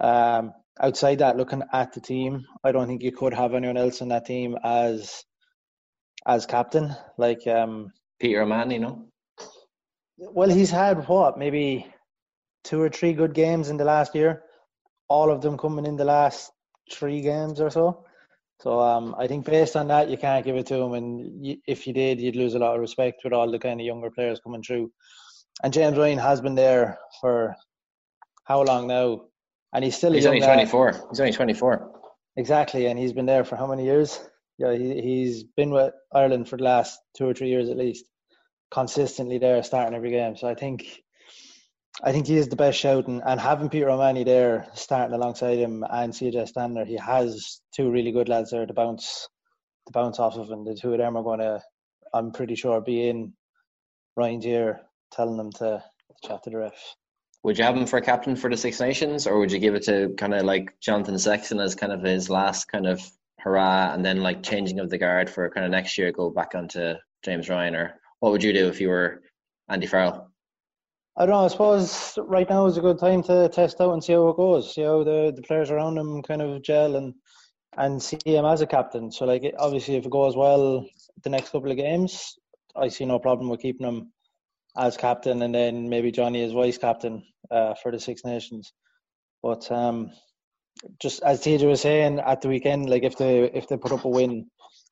um, 0.00 0.52
outside 0.80 1.18
that, 1.18 1.36
looking 1.36 1.62
at 1.72 1.92
the 1.92 2.00
team, 2.00 2.44
I 2.64 2.72
don't 2.72 2.86
think 2.86 3.02
you 3.02 3.12
could 3.12 3.34
have 3.34 3.54
anyone 3.54 3.76
else 3.76 4.00
in 4.00 4.08
that 4.08 4.26
team 4.26 4.56
as 4.62 5.24
as 6.26 6.46
captain. 6.46 6.94
Like 7.18 7.46
um, 7.46 7.92
Peter 8.20 8.42
O'Mahony, 8.42 8.74
you 8.74 8.80
know. 8.80 9.06
Well, 10.18 10.50
he's 10.50 10.70
had 10.70 11.08
what 11.08 11.38
maybe 11.38 11.86
two 12.64 12.82
or 12.82 12.90
three 12.90 13.14
good 13.14 13.34
games 13.34 13.70
in 13.70 13.78
the 13.78 13.84
last 13.84 14.14
year. 14.14 14.42
All 15.08 15.30
of 15.30 15.40
them 15.40 15.56
coming 15.56 15.86
in 15.86 15.96
the 15.96 16.04
last 16.04 16.52
three 16.90 17.20
games 17.22 17.60
or 17.60 17.70
so. 17.70 18.04
So 18.60 18.78
um, 18.80 19.14
I 19.18 19.26
think 19.26 19.46
based 19.46 19.74
on 19.74 19.88
that, 19.88 20.10
you 20.10 20.18
can't 20.18 20.44
give 20.44 20.56
it 20.56 20.66
to 20.66 20.74
him, 20.74 20.92
and 20.92 21.58
if 21.66 21.86
you 21.86 21.94
did, 21.94 22.20
you'd 22.20 22.36
lose 22.36 22.54
a 22.54 22.58
lot 22.58 22.74
of 22.74 22.80
respect 22.80 23.22
with 23.24 23.32
all 23.32 23.50
the 23.50 23.58
kind 23.58 23.80
of 23.80 23.86
younger 23.86 24.10
players 24.10 24.40
coming 24.40 24.62
through. 24.62 24.92
And 25.62 25.72
James 25.72 25.96
Ryan 25.96 26.18
has 26.18 26.40
been 26.40 26.54
there 26.54 26.98
for 27.20 27.56
how 28.44 28.62
long 28.62 28.86
now? 28.86 29.22
And 29.72 29.84
he's 29.84 29.96
still 29.96 30.12
he's 30.12 30.26
only 30.26 30.40
twenty 30.40 30.66
four. 30.66 30.92
He's 31.10 31.20
only 31.20 31.32
twenty 31.32 31.54
four. 31.54 31.92
Exactly, 32.36 32.86
and 32.86 32.98
he's 32.98 33.12
been 33.12 33.26
there 33.26 33.44
for 33.44 33.56
how 33.56 33.66
many 33.66 33.84
years? 33.84 34.20
Yeah, 34.58 34.74
he 34.74 35.00
he's 35.00 35.44
been 35.44 35.70
with 35.70 35.94
Ireland 36.12 36.48
for 36.48 36.56
the 36.56 36.64
last 36.64 36.98
two 37.16 37.26
or 37.28 37.34
three 37.34 37.48
years 37.48 37.70
at 37.70 37.78
least, 37.78 38.04
consistently 38.70 39.38
there, 39.38 39.62
starting 39.62 39.94
every 39.94 40.10
game. 40.10 40.36
So 40.36 40.48
I 40.48 40.54
think 40.54 41.02
I 42.02 42.12
think 42.12 42.26
he 42.26 42.36
is 42.36 42.48
the 42.48 42.56
best 42.56 42.78
shouting, 42.78 43.20
and, 43.24 43.40
having 43.40 43.68
Peter 43.68 43.90
O'Mahony 43.90 44.24
there 44.24 44.68
starting 44.74 45.14
alongside 45.14 45.58
him 45.58 45.84
and 45.90 46.12
CJ 46.12 46.48
Stander, 46.48 46.84
he 46.84 46.96
has 46.96 47.60
two 47.74 47.90
really 47.90 48.12
good 48.12 48.28
lads 48.28 48.50
there 48.50 48.64
to 48.64 48.72
bounce 48.72 49.28
to 49.86 49.92
bounce 49.92 50.18
off 50.18 50.36
of, 50.36 50.50
and 50.50 50.66
the 50.66 50.74
two 50.74 50.92
of 50.92 50.98
them 50.98 51.16
are 51.16 51.22
going 51.22 51.40
to, 51.40 51.60
I'm 52.14 52.32
pretty 52.32 52.54
sure, 52.54 52.80
be 52.80 53.08
in 53.08 53.32
Ryan's 54.16 54.46
ear 54.46 54.80
telling 55.12 55.36
them 55.36 55.50
to, 55.52 55.82
to 55.82 56.28
chat 56.28 56.42
to 56.44 56.50
the 56.50 56.58
ref. 56.58 56.96
Would 57.42 57.58
you 57.58 57.64
have 57.64 57.76
him 57.76 57.86
for 57.86 58.00
captain 58.00 58.36
for 58.36 58.50
the 58.50 58.56
Six 58.56 58.80
Nations, 58.80 59.26
or 59.26 59.38
would 59.38 59.50
you 59.50 59.58
give 59.58 59.74
it 59.74 59.84
to 59.84 60.14
kind 60.16 60.34
of 60.34 60.44
like 60.44 60.78
Jonathan 60.80 61.18
Sexton 61.18 61.58
as 61.58 61.74
kind 61.74 61.92
of 61.92 62.02
his 62.02 62.28
last 62.28 62.66
kind 62.66 62.86
of 62.86 63.00
hurrah, 63.38 63.92
and 63.92 64.04
then 64.04 64.22
like 64.22 64.42
changing 64.42 64.78
of 64.78 64.90
the 64.90 64.98
guard 64.98 65.28
for 65.30 65.48
kind 65.50 65.64
of 65.64 65.72
next 65.72 65.96
year 65.98 66.12
go 66.12 66.30
back 66.30 66.54
onto 66.54 66.94
James 67.24 67.48
Ryan, 67.48 67.74
or 67.74 67.94
what 68.20 68.32
would 68.32 68.42
you 68.42 68.52
do 68.52 68.68
if 68.68 68.80
you 68.80 68.88
were 68.88 69.22
Andy 69.68 69.86
Farrell? 69.86 70.29
I 71.20 71.26
don't 71.26 71.34
know. 71.34 71.44
I 71.44 71.48
suppose 71.48 72.18
right 72.28 72.48
now 72.48 72.64
is 72.64 72.78
a 72.78 72.80
good 72.80 72.98
time 72.98 73.22
to 73.24 73.46
test 73.50 73.78
out 73.78 73.92
and 73.92 74.02
see 74.02 74.14
how 74.14 74.30
it 74.30 74.38
goes. 74.38 74.74
See 74.74 74.80
how 74.80 75.04
the, 75.04 75.30
the 75.36 75.42
players 75.42 75.70
around 75.70 75.98
him 75.98 76.22
kind 76.22 76.40
of 76.40 76.62
gel 76.62 76.96
and 76.96 77.12
and 77.76 78.02
see 78.02 78.16
him 78.24 78.46
as 78.46 78.62
a 78.62 78.66
captain. 78.66 79.12
So 79.12 79.26
like 79.26 79.42
obviously 79.58 79.96
if 79.96 80.06
it 80.06 80.10
goes 80.10 80.34
well 80.34 80.86
the 81.22 81.28
next 81.28 81.50
couple 81.50 81.70
of 81.70 81.76
games, 81.76 82.38
I 82.74 82.88
see 82.88 83.04
no 83.04 83.18
problem 83.18 83.50
with 83.50 83.60
keeping 83.60 83.86
him 83.86 84.12
as 84.78 84.96
captain 84.96 85.42
and 85.42 85.54
then 85.54 85.90
maybe 85.90 86.10
Johnny 86.10 86.42
as 86.42 86.52
vice 86.52 86.78
captain 86.78 87.22
uh, 87.50 87.74
for 87.74 87.92
the 87.92 88.00
Six 88.00 88.24
Nations. 88.24 88.72
But 89.42 89.70
um, 89.70 90.12
just 91.02 91.22
as 91.22 91.42
TJ 91.42 91.68
was 91.68 91.82
saying 91.82 92.18
at 92.20 92.40
the 92.40 92.48
weekend, 92.48 92.88
like 92.88 93.02
if 93.02 93.18
they 93.18 93.42
if 93.42 93.68
they 93.68 93.76
put 93.76 93.92
up 93.92 94.06
a 94.06 94.08
win, 94.08 94.46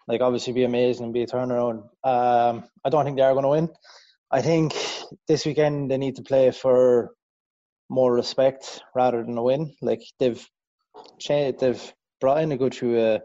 like 0.06 0.20
obviously 0.20 0.52
be 0.52 0.64
amazing 0.64 1.04
and 1.04 1.14
be 1.14 1.22
a 1.22 1.26
turnaround. 1.26 1.84
Um, 2.04 2.64
I 2.84 2.90
don't 2.90 3.06
think 3.06 3.16
they 3.16 3.22
are 3.22 3.32
going 3.32 3.44
to 3.44 3.48
win. 3.48 3.70
I 4.30 4.42
think 4.42 4.74
this 5.26 5.46
weekend 5.46 5.90
they 5.90 5.96
need 5.96 6.16
to 6.16 6.22
play 6.22 6.50
for 6.50 7.12
more 7.88 8.12
respect 8.12 8.82
rather 8.94 9.22
than 9.24 9.38
a 9.38 9.42
win. 9.42 9.74
Like 9.80 10.02
they've 10.18 10.46
they've 11.26 11.94
brought 12.20 12.42
in 12.42 12.52
a 12.52 12.58
good 12.58 12.74
few 12.74 12.96
uh, 12.96 13.18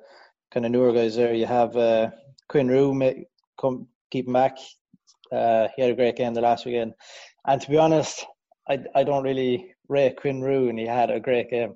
kind 0.53 0.65
of 0.65 0.71
newer 0.71 0.93
guys 0.93 1.15
there. 1.15 1.33
You 1.33 1.45
have 1.45 1.75
uh, 1.75 2.11
Quinn 2.47 2.69
Roux 2.69 3.25
come 3.59 3.87
keep 4.11 4.27
him 4.27 4.33
back. 4.33 4.57
Uh, 5.31 5.67
he 5.75 5.81
had 5.81 5.91
a 5.91 5.95
great 5.95 6.15
game 6.15 6.33
the 6.33 6.41
last 6.41 6.65
weekend, 6.65 6.93
and 7.47 7.59
to 7.61 7.69
be 7.69 7.77
honest, 7.77 8.25
I 8.69 8.79
I 8.95 9.03
don't 9.03 9.23
really 9.23 9.73
rate 9.89 10.17
Quinn 10.17 10.41
Roux, 10.41 10.69
and 10.69 10.79
he 10.79 10.85
had 10.85 11.11
a 11.11 11.19
great 11.19 11.49
game. 11.49 11.75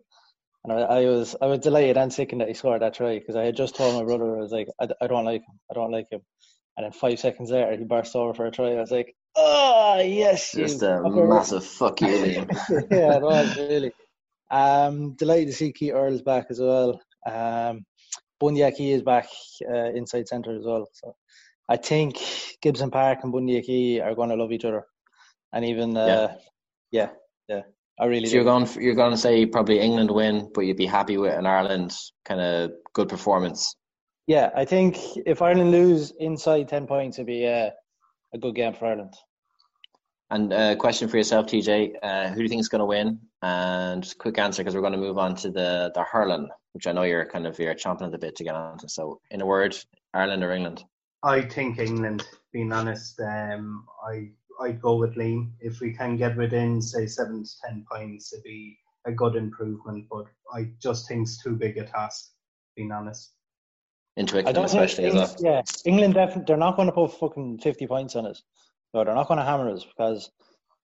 And 0.63 0.73
I, 0.73 0.81
I 0.81 1.05
was 1.05 1.35
I 1.41 1.47
was 1.47 1.59
delighted 1.59 1.97
and 1.97 2.13
sickened 2.13 2.41
that 2.41 2.47
he 2.47 2.53
scored 2.53 2.81
that 2.81 2.93
try 2.93 3.19
because 3.19 3.35
I 3.35 3.43
had 3.43 3.55
just 3.57 3.75
told 3.75 3.95
my 3.95 4.05
brother 4.05 4.37
I 4.37 4.41
was 4.41 4.51
like 4.51 4.67
I, 4.79 4.87
I 5.01 5.07
don't 5.07 5.25
like 5.25 5.41
him 5.41 5.59
I 5.71 5.73
don't 5.73 5.91
like 5.91 6.07
him 6.11 6.21
and 6.77 6.85
then 6.85 6.91
five 6.91 7.19
seconds 7.19 7.49
later, 7.49 7.75
he 7.75 7.83
burst 7.83 8.15
over 8.15 8.33
for 8.35 8.45
a 8.45 8.51
try. 8.51 8.73
I 8.73 8.79
was 8.79 8.91
like, 8.91 9.15
oh, 9.35 9.99
yes. 9.99 10.51
Just 10.51 10.83
a 10.83 11.01
massive 11.09 11.65
fuck 11.65 11.99
you, 12.01 12.07
Liam. 12.07 12.51
yeah, 12.91 13.17
it 13.17 13.21
was 13.21 13.57
really. 13.57 13.91
Um, 14.51 15.15
delighted 15.15 15.47
to 15.47 15.53
see 15.53 15.73
Keith 15.73 15.93
Earls 15.93 16.21
back 16.21 16.45
as 16.49 16.59
well. 16.59 17.01
Um, 17.25 17.83
Bundee 18.39 18.91
is 18.91 19.01
back 19.01 19.27
uh, 19.67 19.91
inside 19.91 20.27
centre 20.27 20.55
as 20.55 20.63
well. 20.63 20.87
So 20.93 21.15
I 21.67 21.77
think 21.77 22.17
Gibson 22.61 22.91
Park 22.91 23.19
and 23.23 23.33
Bundee 23.33 23.57
Aki 23.57 24.01
are 24.01 24.15
going 24.15 24.29
to 24.29 24.35
love 24.35 24.51
each 24.51 24.65
other. 24.65 24.85
And 25.51 25.65
even, 25.65 25.97
uh, 25.97 26.37
yeah. 26.91 27.09
yeah, 27.47 27.55
yeah. 27.55 27.61
I 27.99 28.05
really. 28.05 28.27
So 28.27 28.35
you're 28.35 28.43
going. 28.43 28.67
You're 28.79 28.93
going 28.93 29.11
to 29.11 29.17
say 29.17 29.47
probably 29.47 29.79
England 29.79 30.11
win, 30.11 30.51
but 30.53 30.61
you'd 30.61 30.77
be 30.77 30.85
happy 30.85 31.17
with 31.17 31.33
an 31.33 31.47
Ireland 31.47 31.95
kind 32.25 32.39
of 32.39 32.71
good 32.93 33.09
performance. 33.09 33.75
Yeah, 34.27 34.51
I 34.53 34.65
think 34.65 34.97
if 35.25 35.41
Ireland 35.41 35.71
lose 35.71 36.11
inside 36.19 36.67
ten 36.67 36.85
points, 36.85 37.17
it'd 37.17 37.27
be 37.27 37.45
a, 37.45 37.73
a 38.33 38.37
good 38.37 38.55
game 38.55 38.73
for 38.73 38.85
Ireland. 38.85 39.13
And 40.29 40.51
a 40.51 40.57
uh, 40.57 40.75
question 40.75 41.07
for 41.07 41.15
yourself, 41.15 41.45
TJ. 41.45 41.93
Uh, 42.03 42.27
who 42.29 42.35
do 42.35 42.43
you 42.43 42.49
think 42.49 42.59
is 42.59 42.67
going 42.67 42.79
to 42.79 42.85
win? 42.85 43.19
And 43.41 44.03
just 44.03 44.17
quick 44.17 44.37
answer 44.37 44.61
because 44.61 44.75
we're 44.75 44.81
going 44.81 44.93
to 44.93 44.99
move 44.99 45.17
on 45.17 45.35
to 45.35 45.49
the 45.49 45.91
the 45.95 46.03
hurling, 46.03 46.49
which 46.73 46.87
I 46.87 46.91
know 46.91 47.03
you're 47.03 47.25
kind 47.25 47.47
of 47.47 47.57
you're 47.57 47.73
chomping 47.73 48.03
at 48.03 48.11
the 48.11 48.17
bit 48.17 48.35
to 48.35 48.43
get 48.43 48.55
onto. 48.55 48.89
So, 48.89 49.21
in 49.31 49.39
a 49.39 49.45
word, 49.45 49.77
Ireland 50.13 50.43
or 50.43 50.51
England? 50.51 50.83
I 51.23 51.41
think 51.41 51.79
England. 51.79 52.27
Being 52.51 52.73
honest, 52.73 53.17
um, 53.21 53.85
I 54.05 54.31
I'd 54.59 54.81
go 54.81 54.97
with 54.97 55.15
Liam. 55.15 55.51
If 55.61 55.79
we 55.79 55.93
can 55.93 56.17
get 56.17 56.35
within 56.35 56.81
say 56.81 57.05
seven 57.05 57.45
to 57.45 57.51
ten 57.65 57.85
points, 57.89 58.33
it'd 58.33 58.43
be 58.43 58.77
a 59.05 59.13
good 59.13 59.37
improvement. 59.37 60.07
But 60.11 60.25
I 60.53 60.71
just 60.81 61.07
think 61.07 61.21
it's 61.21 61.41
too 61.41 61.55
big 61.55 61.77
a 61.77 61.85
task. 61.85 62.31
Being 62.75 62.91
honest. 62.91 63.36
In 64.17 64.25
Twickenham, 64.25 64.65
especially 64.65 65.05
as 65.05 65.13
well. 65.13 65.35
Yeah, 65.39 65.61
England 65.85 66.15
definitely 66.15 66.43
they're 66.47 66.57
not 66.57 66.75
going 66.75 66.87
to 66.87 66.91
put 66.91 67.19
fucking 67.19 67.59
fifty 67.59 67.87
points 67.87 68.15
on 68.15 68.25
us. 68.25 68.41
No, 68.93 69.03
they're 69.03 69.15
not 69.15 69.27
going 69.27 69.39
to 69.39 69.45
hammer 69.45 69.69
us 69.69 69.85
because 69.85 70.29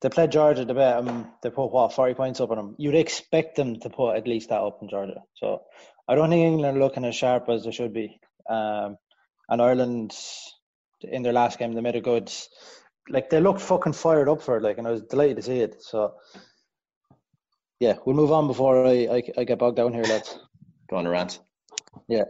they 0.02 0.10
played 0.10 0.32
Georgia 0.32 0.64
the 0.64 0.74
bet. 0.74 0.98
Um, 0.98 1.32
they 1.42 1.50
put 1.50 1.72
what 1.72 1.94
forty 1.94 2.14
points 2.14 2.40
up 2.40 2.52
on 2.52 2.58
them. 2.58 2.76
You'd 2.78 2.96
expect 2.96 3.56
them 3.56 3.80
to 3.82 3.90
put 3.90 4.16
at 4.16 4.28
least 4.28 4.50
that 4.50 4.62
up 4.62 4.80
in 4.82 4.90
Georgia. 4.90 5.24
So 5.34 5.64
I 6.08 6.16
don't 6.16 6.30
think 6.30 6.46
England 6.46 6.78
are 6.78 6.80
looking 6.80 7.06
as 7.06 7.16
sharp 7.16 7.50
as 7.50 7.66
they 7.66 7.72
should 7.72 7.94
be. 7.94 8.20
Um, 8.48 8.98
and 9.50 9.62
Ireland 9.62 10.16
in 11.02 11.24
their 11.24 11.34
last 11.34 11.60
game 11.60 11.74
they 11.74 11.82
made 11.82 11.96
a 11.96 12.02
good 12.02 12.32
like 13.10 13.30
they 13.30 13.42
looked 13.42 13.62
fucking 13.62 13.94
fired 13.94 14.30
up 14.30 14.42
for 14.42 14.58
it 14.58 14.64
like 14.64 14.78
and 14.78 14.88
I 14.88 14.92
was 14.92 15.02
delighted 15.02 15.38
to 15.38 15.44
see 15.44 15.60
it 15.60 15.82
so 15.82 16.14
yeah 17.80 17.96
we'll 18.06 18.16
move 18.16 18.32
on 18.32 18.48
before 18.48 18.86
I 18.86 18.92
I, 18.92 19.24
I 19.38 19.44
get 19.44 19.60
bogged 19.60 19.78
down 19.78 19.94
here 19.94 20.04
lads 20.04 20.38
go 20.90 20.98
on 20.98 21.06
a 21.06 21.10
rant 21.10 21.40
yeah 22.08 22.24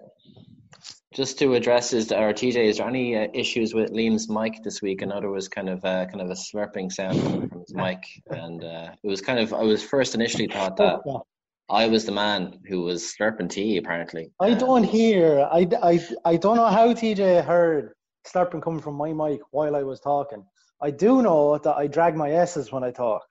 just 1.14 1.40
to 1.40 1.54
address 1.54 1.94
is 1.94 2.12
our 2.12 2.34
TJ 2.34 2.56
is 2.56 2.78
there 2.78 2.88
any 2.88 3.16
uh, 3.16 3.28
issues 3.34 3.74
with 3.74 3.92
Liam's 3.92 4.30
mic 4.30 4.64
this 4.64 4.82
week 4.82 5.04
I 5.04 5.06
know 5.06 5.20
there 5.20 5.30
was 5.30 5.48
kind 5.48 5.70
of 5.70 5.84
uh, 5.86 6.06
kind 6.06 6.22
of 6.22 6.30
a 6.30 6.34
slurping 6.34 6.92
sound 6.92 7.22
from 7.22 7.60
his 7.60 7.74
mic 7.74 8.04
and 8.28 8.64
uh, 8.64 8.92
it 9.02 9.08
was 9.08 9.22
kind 9.22 9.40
of 9.40 9.54
I 9.54 9.62
was 9.62 9.84
first 9.84 10.16
initially 10.16 10.48
thought 10.48 10.78
that 10.78 11.02
oh, 11.06 11.26
I 11.70 11.88
was 11.88 12.06
the 12.06 12.12
man 12.12 12.60
who 12.68 12.82
was 12.82 13.04
slurping 13.04 13.50
tea, 13.50 13.78
apparently. 13.78 14.32
I 14.40 14.54
don't 14.54 14.84
hear. 14.84 15.48
I, 15.52 15.68
I, 15.82 16.06
I 16.26 16.36
don't 16.36 16.58
know 16.58 16.68
how 16.68 16.94
TJ 16.94 17.44
heard 17.46 17.94
slurping 18.28 18.62
coming 18.62 18.82
from 18.82 18.96
my 18.96 19.14
mic 19.14 19.40
while 19.52 19.76
I 19.76 19.84
was 19.84 20.00
talking. 20.00 20.46
I 20.82 20.92
do 20.92 21.22
know 21.22 21.58
that 21.58 21.76
I 21.76 21.88
drag 21.88 22.16
my 22.16 22.32
S's 22.32 22.72
when 22.72 22.84
I 22.84 22.92
talk. 22.92 23.24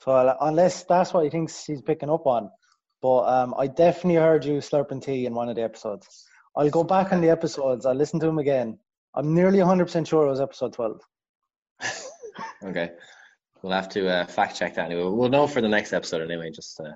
So 0.00 0.36
unless 0.40 0.84
that's 0.84 1.12
what 1.12 1.24
he 1.24 1.30
thinks 1.30 1.64
he's 1.64 1.82
picking 1.82 2.10
up 2.10 2.26
on. 2.26 2.50
But 3.02 3.24
um, 3.26 3.54
I 3.58 3.66
definitely 3.66 4.20
heard 4.20 4.44
you 4.44 4.54
slurping 4.54 5.04
tea 5.04 5.26
in 5.26 5.34
one 5.34 5.48
of 5.48 5.56
the 5.56 5.62
episodes. 5.62 6.27
I'll 6.58 6.70
go 6.70 6.82
back 6.82 7.12
on 7.12 7.20
the 7.20 7.30
episodes. 7.30 7.86
I'll 7.86 7.94
listen 7.94 8.18
to 8.18 8.26
them 8.26 8.38
again. 8.38 8.78
I'm 9.14 9.32
nearly 9.32 9.58
100% 9.58 10.08
sure 10.08 10.26
it 10.26 10.30
was 10.30 10.40
episode 10.40 10.72
12. 10.72 11.00
okay. 12.64 12.90
We'll 13.62 13.72
have 13.72 13.88
to 13.90 14.08
uh, 14.08 14.26
fact 14.26 14.56
check 14.56 14.74
that 14.74 14.86
anyway. 14.86 15.08
We'll 15.08 15.28
know 15.28 15.46
for 15.46 15.60
the 15.60 15.68
next 15.68 15.92
episode 15.92 16.20
anyway, 16.22 16.50
just 16.50 16.80
uh, 16.80 16.94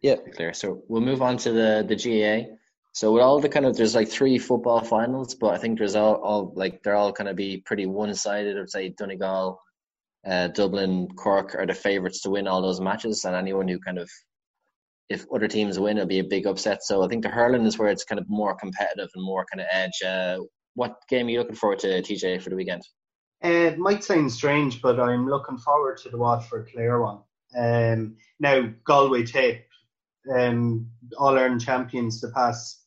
yeah, 0.00 0.16
clear. 0.34 0.54
So 0.54 0.82
we'll 0.88 1.02
move 1.02 1.22
on 1.22 1.36
to 1.38 1.52
the 1.52 1.84
the 1.86 1.96
GAA. 1.96 2.54
So 2.92 3.12
with 3.12 3.22
all 3.22 3.40
the 3.40 3.48
kind 3.48 3.64
of 3.64 3.76
there's 3.76 3.94
like 3.94 4.08
three 4.08 4.38
football 4.38 4.82
finals, 4.82 5.34
but 5.34 5.54
I 5.54 5.58
think 5.58 5.78
there's 5.78 5.96
all, 5.96 6.16
all 6.16 6.52
like 6.54 6.82
they're 6.82 6.94
all 6.94 7.12
kind 7.12 7.28
of 7.28 7.36
be 7.36 7.58
pretty 7.58 7.86
one 7.86 8.14
sided. 8.14 8.58
I'd 8.58 8.68
say 8.68 8.90
Donegal, 8.90 9.58
uh, 10.26 10.48
Dublin, 10.48 11.08
Cork 11.16 11.54
are 11.54 11.66
the 11.66 11.74
favourites 11.74 12.20
to 12.22 12.30
win 12.30 12.46
all 12.46 12.60
those 12.60 12.80
matches, 12.80 13.24
and 13.24 13.34
anyone 13.34 13.68
who 13.68 13.78
kind 13.78 13.98
of 13.98 14.10
if 15.08 15.26
other 15.34 15.48
teams 15.48 15.78
win, 15.78 15.98
it'll 15.98 16.08
be 16.08 16.20
a 16.20 16.24
big 16.24 16.46
upset. 16.46 16.82
So 16.82 17.02
I 17.02 17.08
think 17.08 17.22
the 17.22 17.28
hurling 17.28 17.66
is 17.66 17.78
where 17.78 17.90
it's 17.90 18.04
kind 18.04 18.18
of 18.18 18.26
more 18.28 18.54
competitive 18.54 19.10
and 19.14 19.24
more 19.24 19.44
kind 19.52 19.60
of 19.60 19.66
edge. 19.70 20.02
Uh, 20.02 20.38
what 20.74 20.96
game 21.08 21.26
are 21.26 21.30
you 21.30 21.38
looking 21.38 21.56
forward 21.56 21.80
to, 21.80 22.02
TJ, 22.02 22.42
for 22.42 22.50
the 22.50 22.56
weekend? 22.56 22.82
Uh, 23.44 23.48
it 23.48 23.78
might 23.78 24.04
sound 24.04 24.32
strange, 24.32 24.80
but 24.80 25.00
I'm 25.00 25.28
looking 25.28 25.58
forward 25.58 25.98
to 25.98 26.10
the 26.10 26.16
Waterford 26.16 26.70
Clare 26.72 27.00
one. 27.00 27.20
Um, 27.58 28.16
now 28.40 28.70
Galway 28.84 29.24
tape 29.24 29.64
um, 30.34 30.88
All 31.18 31.38
Ireland 31.38 31.62
champions 31.62 32.20
the 32.20 32.30
past 32.30 32.80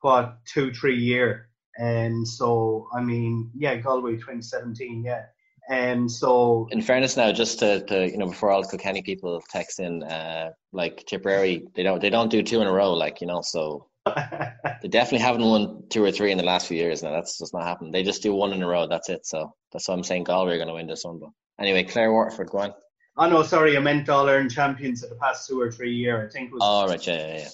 what 0.00 0.38
two 0.46 0.72
three 0.72 0.98
year, 0.98 1.48
and 1.78 2.28
so 2.28 2.88
I 2.94 3.00
mean 3.00 3.50
yeah 3.56 3.76
Galway 3.76 4.12
2017 4.16 5.02
yeah. 5.04 5.24
And 5.68 6.10
so, 6.10 6.68
in 6.70 6.82
fairness, 6.82 7.16
now 7.16 7.32
just 7.32 7.58
to, 7.60 7.84
to 7.86 8.10
you 8.10 8.18
know, 8.18 8.26
before 8.26 8.50
all 8.50 8.60
the 8.60 8.68
Kilkenny 8.68 9.00
people 9.00 9.42
text 9.48 9.80
in, 9.80 10.02
uh, 10.02 10.50
like 10.72 11.04
Tipperary, 11.06 11.66
they 11.74 11.82
don't 11.82 12.00
they 12.00 12.10
don't 12.10 12.30
do 12.30 12.42
two 12.42 12.60
in 12.60 12.66
a 12.66 12.72
row, 12.72 12.92
like 12.92 13.22
you 13.22 13.26
know, 13.26 13.40
so 13.42 13.88
they 14.06 14.88
definitely 14.88 15.24
haven't 15.24 15.44
won 15.44 15.84
two 15.88 16.04
or 16.04 16.12
three 16.12 16.32
in 16.32 16.38
the 16.38 16.44
last 16.44 16.66
few 16.66 16.76
years. 16.76 17.02
Now 17.02 17.12
that's 17.12 17.38
just 17.38 17.54
not 17.54 17.64
happening. 17.64 17.92
They 17.92 18.02
just 18.02 18.22
do 18.22 18.34
one 18.34 18.52
in 18.52 18.62
a 18.62 18.68
row. 18.68 18.86
That's 18.86 19.08
it. 19.08 19.24
So 19.24 19.54
that's 19.72 19.88
why 19.88 19.94
I'm 19.94 20.04
saying 20.04 20.24
Galway 20.24 20.54
are 20.54 20.58
going 20.58 20.68
to 20.68 20.74
win 20.74 20.86
this 20.86 21.04
one. 21.04 21.18
But 21.18 21.30
anyway, 21.58 21.84
Clare 21.84 22.12
Waterford, 22.12 22.50
go 22.50 22.58
on. 22.58 22.74
Oh 23.16 23.28
no, 23.28 23.42
sorry, 23.42 23.76
I 23.76 23.80
meant 23.80 24.08
All 24.08 24.28
Ireland 24.28 24.50
champions 24.50 25.02
of 25.02 25.10
the 25.10 25.16
past 25.16 25.48
two 25.48 25.58
or 25.58 25.70
three 25.70 25.94
years. 25.94 26.28
I 26.28 26.32
think. 26.36 26.52
Was, 26.52 26.60
oh 26.62 26.86
right, 26.88 27.06
yeah, 27.06 27.26
yeah, 27.26 27.38
yeah. 27.38 27.48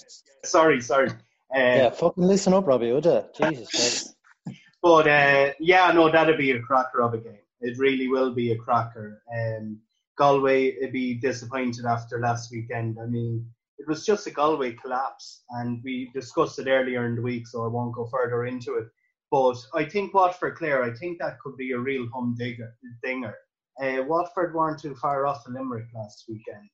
Sorry, 0.44 0.80
sorry. 0.80 1.10
Uh, 1.54 1.58
yeah, 1.58 1.90
fucking 1.90 2.24
listen 2.24 2.54
up, 2.54 2.66
Robbie, 2.66 2.92
would 2.92 3.04
you? 3.04 3.24
Jesus 3.36 3.70
Christ. 3.70 4.16
But 4.82 5.06
uh, 5.08 5.52
yeah, 5.60 5.92
no, 5.92 6.10
that'd 6.10 6.38
be 6.38 6.52
a 6.52 6.60
cracker 6.60 7.02
of 7.02 7.12
a 7.12 7.18
game. 7.18 7.36
It 7.60 7.78
really 7.78 8.08
will 8.08 8.32
be 8.34 8.52
a 8.52 8.58
cracker. 8.58 9.22
Um, 9.32 9.80
Galway 10.16 10.76
would 10.80 10.92
be 10.92 11.14
disappointed 11.14 11.84
after 11.84 12.18
last 12.20 12.50
weekend. 12.50 12.98
I 13.02 13.06
mean, 13.06 13.46
it 13.78 13.88
was 13.88 14.04
just 14.04 14.26
a 14.26 14.30
Galway 14.30 14.72
collapse, 14.72 15.44
and 15.50 15.80
we 15.82 16.10
discussed 16.12 16.58
it 16.58 16.68
earlier 16.68 17.06
in 17.06 17.16
the 17.16 17.22
week, 17.22 17.46
so 17.46 17.64
I 17.64 17.68
won't 17.68 17.94
go 17.94 18.06
further 18.06 18.44
into 18.44 18.74
it. 18.74 18.88
But 19.30 19.56
I 19.74 19.84
think 19.84 20.12
Waterford 20.12 20.56
Clare, 20.56 20.82
I 20.82 20.92
think 20.92 21.18
that 21.18 21.38
could 21.40 21.56
be 21.56 21.72
a 21.72 21.78
real 21.78 22.08
humdinger. 22.12 22.74
Dinger. 23.02 23.34
Uh, 23.80 24.02
Waterford 24.06 24.54
weren't 24.54 24.80
too 24.80 24.94
far 24.96 25.26
off 25.26 25.44
the 25.44 25.52
Limerick 25.52 25.86
last 25.94 26.24
weekend. 26.28 26.68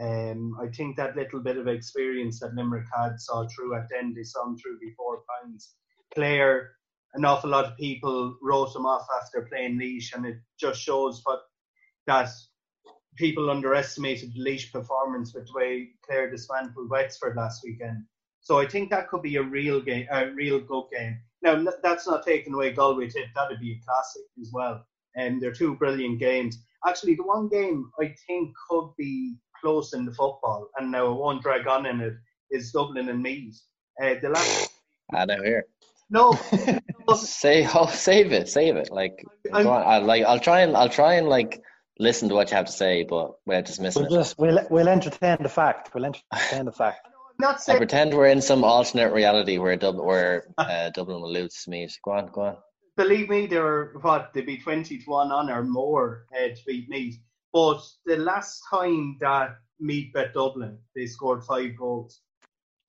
Um, 0.00 0.56
I 0.60 0.68
think 0.68 0.96
that 0.96 1.16
little 1.16 1.40
bit 1.40 1.56
of 1.58 1.68
experience 1.68 2.40
that 2.40 2.54
Limerick 2.54 2.86
had 2.96 3.18
saw 3.18 3.46
through 3.48 3.74
at 3.74 3.88
the 3.88 3.98
end, 3.98 4.14
they 4.14 4.22
saw 4.22 4.44
them 4.44 4.56
through 4.56 4.78
before 4.78 5.22
pounds. 5.42 5.74
Clare, 6.14 6.75
an 7.14 7.24
awful 7.24 7.50
lot 7.50 7.64
of 7.64 7.76
people 7.76 8.36
wrote 8.42 8.72
them 8.72 8.86
off 8.86 9.06
after 9.22 9.42
playing 9.42 9.78
Laois, 9.78 10.14
and 10.14 10.26
it 10.26 10.36
just 10.60 10.80
shows 10.80 11.20
what 11.24 11.40
that 12.06 12.28
people 13.16 13.50
underestimated 13.50 14.32
the 14.34 14.40
Laois 14.40 14.70
performance 14.72 15.34
with 15.34 15.46
the 15.46 15.52
way 15.54 15.88
Clare 16.04 16.30
dismantled 16.30 16.90
Wexford 16.90 17.36
last 17.36 17.62
weekend. 17.64 18.04
So 18.40 18.58
I 18.58 18.66
think 18.66 18.90
that 18.90 19.08
could 19.08 19.22
be 19.22 19.36
a 19.36 19.42
real 19.42 19.80
game, 19.80 20.06
a 20.10 20.30
real 20.30 20.60
good 20.60 20.84
game. 20.92 21.18
Now 21.42 21.64
that's 21.82 22.06
not 22.06 22.24
taking 22.24 22.54
away 22.54 22.72
Galway 22.72 23.08
Tipp; 23.08 23.26
that'd 23.34 23.60
be 23.60 23.72
a 23.72 23.84
classic 23.84 24.22
as 24.40 24.50
well 24.52 24.84
and 25.16 25.40
they're 25.40 25.52
two 25.52 25.74
brilliant 25.74 26.20
games. 26.20 26.62
Actually, 26.86 27.16
the 27.16 27.24
one 27.24 27.48
game 27.48 27.90
I 28.00 28.14
think 28.26 28.54
could 28.68 28.90
be 28.96 29.36
close 29.60 29.94
in 29.94 30.04
the 30.04 30.12
football, 30.12 30.68
and 30.76 30.90
now 30.90 31.06
I 31.06 31.10
won't 31.10 31.42
drag 31.42 31.66
on 31.66 31.86
in 31.86 32.00
it, 32.00 32.14
is 32.50 32.70
Dublin 32.70 33.08
and 33.08 33.22
Meath. 33.22 33.60
Uh, 34.00 34.14
the 34.22 34.28
last. 34.28 34.70
I 35.14 35.24
know 35.24 35.42
here. 35.42 35.66
No. 36.10 36.38
Say, 37.16 37.66
oh, 37.74 37.86
save 37.86 38.32
it, 38.32 38.48
save 38.48 38.76
it. 38.76 38.90
Like, 38.90 39.24
go 39.52 39.70
on. 39.70 39.86
I 39.86 39.98
like. 39.98 40.24
I'll 40.24 40.40
try 40.40 40.60
and 40.60 40.76
I'll 40.76 40.88
try 40.88 41.14
and 41.14 41.28
like 41.28 41.62
listen 41.98 42.28
to 42.28 42.34
what 42.34 42.50
you 42.50 42.56
have 42.56 42.66
to 42.66 42.72
say, 42.72 43.04
but 43.08 43.32
we'll 43.46 43.62
dismiss 43.62 43.96
we'll 43.96 44.06
it. 44.06 44.10
Just 44.10 44.38
we'll 44.38 44.66
we'll 44.70 44.88
entertain 44.88 45.38
the 45.40 45.48
fact. 45.48 45.94
We'll 45.94 46.06
entertain 46.06 46.66
the 46.66 46.72
fact. 46.72 47.06
Not 47.38 47.60
saying, 47.60 47.76
I 47.76 47.78
pretend 47.80 48.14
we're 48.14 48.28
in 48.28 48.40
some 48.40 48.64
alternate 48.64 49.12
reality 49.12 49.58
where 49.58 49.76
Dublin, 49.76 50.06
where 50.06 50.46
uh, 50.56 50.88
Dublin 50.88 51.20
will 51.20 51.30
lose 51.30 51.52
to 51.64 51.70
Meath. 51.70 51.98
Go 52.02 52.12
on, 52.12 52.28
go 52.32 52.40
on 52.40 52.56
believe 52.96 53.28
me, 53.28 53.46
there 53.46 53.62
were 53.62 53.98
what 54.00 54.32
they'd 54.32 54.46
be 54.46 54.58
twenty 54.58 54.98
to 54.98 55.04
one 55.04 55.30
on 55.30 55.50
or 55.50 55.62
more 55.62 56.26
uh, 56.34 56.48
to 56.48 56.60
beat 56.66 56.88
me 56.88 57.20
But 57.52 57.80
the 58.04 58.16
last 58.16 58.62
time 58.70 59.18
that 59.20 59.56
Meath 59.78 60.12
bet 60.12 60.34
Dublin, 60.34 60.78
they 60.94 61.06
scored 61.06 61.44
five 61.44 61.76
goals, 61.76 62.20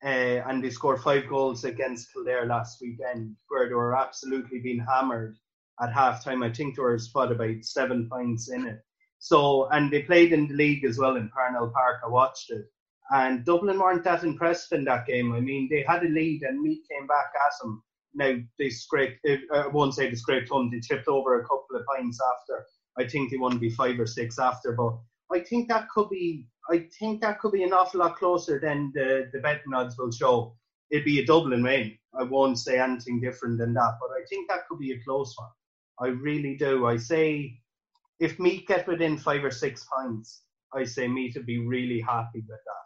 uh, 0.04 0.44
and 0.48 0.64
they 0.64 0.70
scored 0.70 1.02
five 1.02 1.28
goals 1.28 1.64
against 1.64 2.12
Kildare 2.14 2.46
last 2.46 2.80
weekend, 2.82 3.36
where 3.50 3.68
they 3.68 3.74
were 3.74 3.98
absolutely 3.98 4.60
being 4.60 4.80
hammered 4.80 5.38
at 5.82 5.94
half 5.94 6.24
time. 6.24 6.44
I 6.44 6.52
think 6.52 6.76
there 6.76 6.92
was 6.92 7.10
what 7.14 7.32
about 7.32 7.64
seven 7.64 8.08
points 8.10 8.50
in 8.50 8.68
it. 8.68 8.80
So, 9.20 9.68
and 9.70 9.92
they 9.92 10.04
played 10.04 10.32
in 10.32 10.48
the 10.48 10.54
league 10.54 10.86
as 10.86 11.00
well 11.00 11.16
in 11.16 11.30
Parnell 11.30 11.72
Park. 11.74 12.02
I 12.06 12.10
watched 12.10 12.52
it. 12.52 12.66
And 13.10 13.46
Dublin 13.46 13.80
weren't 13.80 14.04
that 14.04 14.24
impressed 14.24 14.74
in 14.74 14.84
that 14.86 15.08
game. 15.08 15.34
I 15.34 15.40
mean, 15.40 15.68
they 15.72 15.84
had 15.88 16.04
a 16.04 16.10
lead 16.10 16.44
and 16.44 16.62
Meath 16.62 16.86
came 16.90 17.08
back 17.08 17.32
at 17.34 17.54
them 17.62 17.82
now 18.18 18.36
they 18.58 18.70
scraped. 18.70 19.26
I 19.54 19.68
won't 19.68 19.94
say 19.94 20.10
they 20.10 20.16
scraped 20.16 20.50
home. 20.50 20.70
They 20.72 20.80
tipped 20.80 21.08
over 21.08 21.40
a 21.40 21.44
couple 21.44 21.76
of 21.76 21.86
points 21.86 22.20
after. 22.34 22.66
I 22.98 23.08
think 23.08 23.32
they 23.32 23.38
won 23.38 23.52
to 23.52 23.60
be 23.60 23.70
five 23.70 24.00
or 24.00 24.08
six 24.08 24.40
after, 24.40 24.74
but 24.74 24.98
I 25.32 25.40
think 25.40 25.68
that 25.70 25.90
could 25.90 26.10
be. 26.10 26.48
I 26.70 26.88
think 27.00 27.22
that 27.22 27.40
could 27.40 27.54
be 27.54 27.64
an 27.64 27.74
awful 27.74 28.02
lot 28.02 28.18
closer 28.18 28.60
than 28.60 28.92
the 28.94 29.30
the 29.34 29.40
betting 29.40 29.74
odds 29.74 29.98
will 29.98 30.12
show. 30.12 30.56
It'd 30.90 31.06
be 31.06 31.20
a 31.20 31.26
Dublin 31.26 31.64
win. 31.64 31.98
I 32.18 32.24
won't 32.24 32.58
say 32.58 32.80
anything 32.80 33.20
different 33.20 33.58
than 33.60 33.74
that, 33.74 33.98
but 34.02 34.10
I 34.12 34.24
think 34.30 34.50
that 34.50 34.68
could 34.68 34.80
be 34.80 34.94
a 34.94 35.04
close 35.04 35.36
one. 35.38 35.50
I 36.00 36.08
really 36.14 36.56
do. 36.56 36.88
I 36.88 36.98
say 36.98 37.60
if 38.20 38.40
Meath 38.40 38.68
get 38.68 38.88
within 38.88 39.18
five 39.18 39.44
or 39.44 39.52
six 39.52 39.86
points, 39.94 40.44
I 40.74 40.84
say 40.86 41.08
Meath 41.08 41.36
would 41.36 41.46
be 41.46 41.60
really 41.60 42.00
happy 42.00 42.40
with 42.40 42.62
that. 42.66 42.86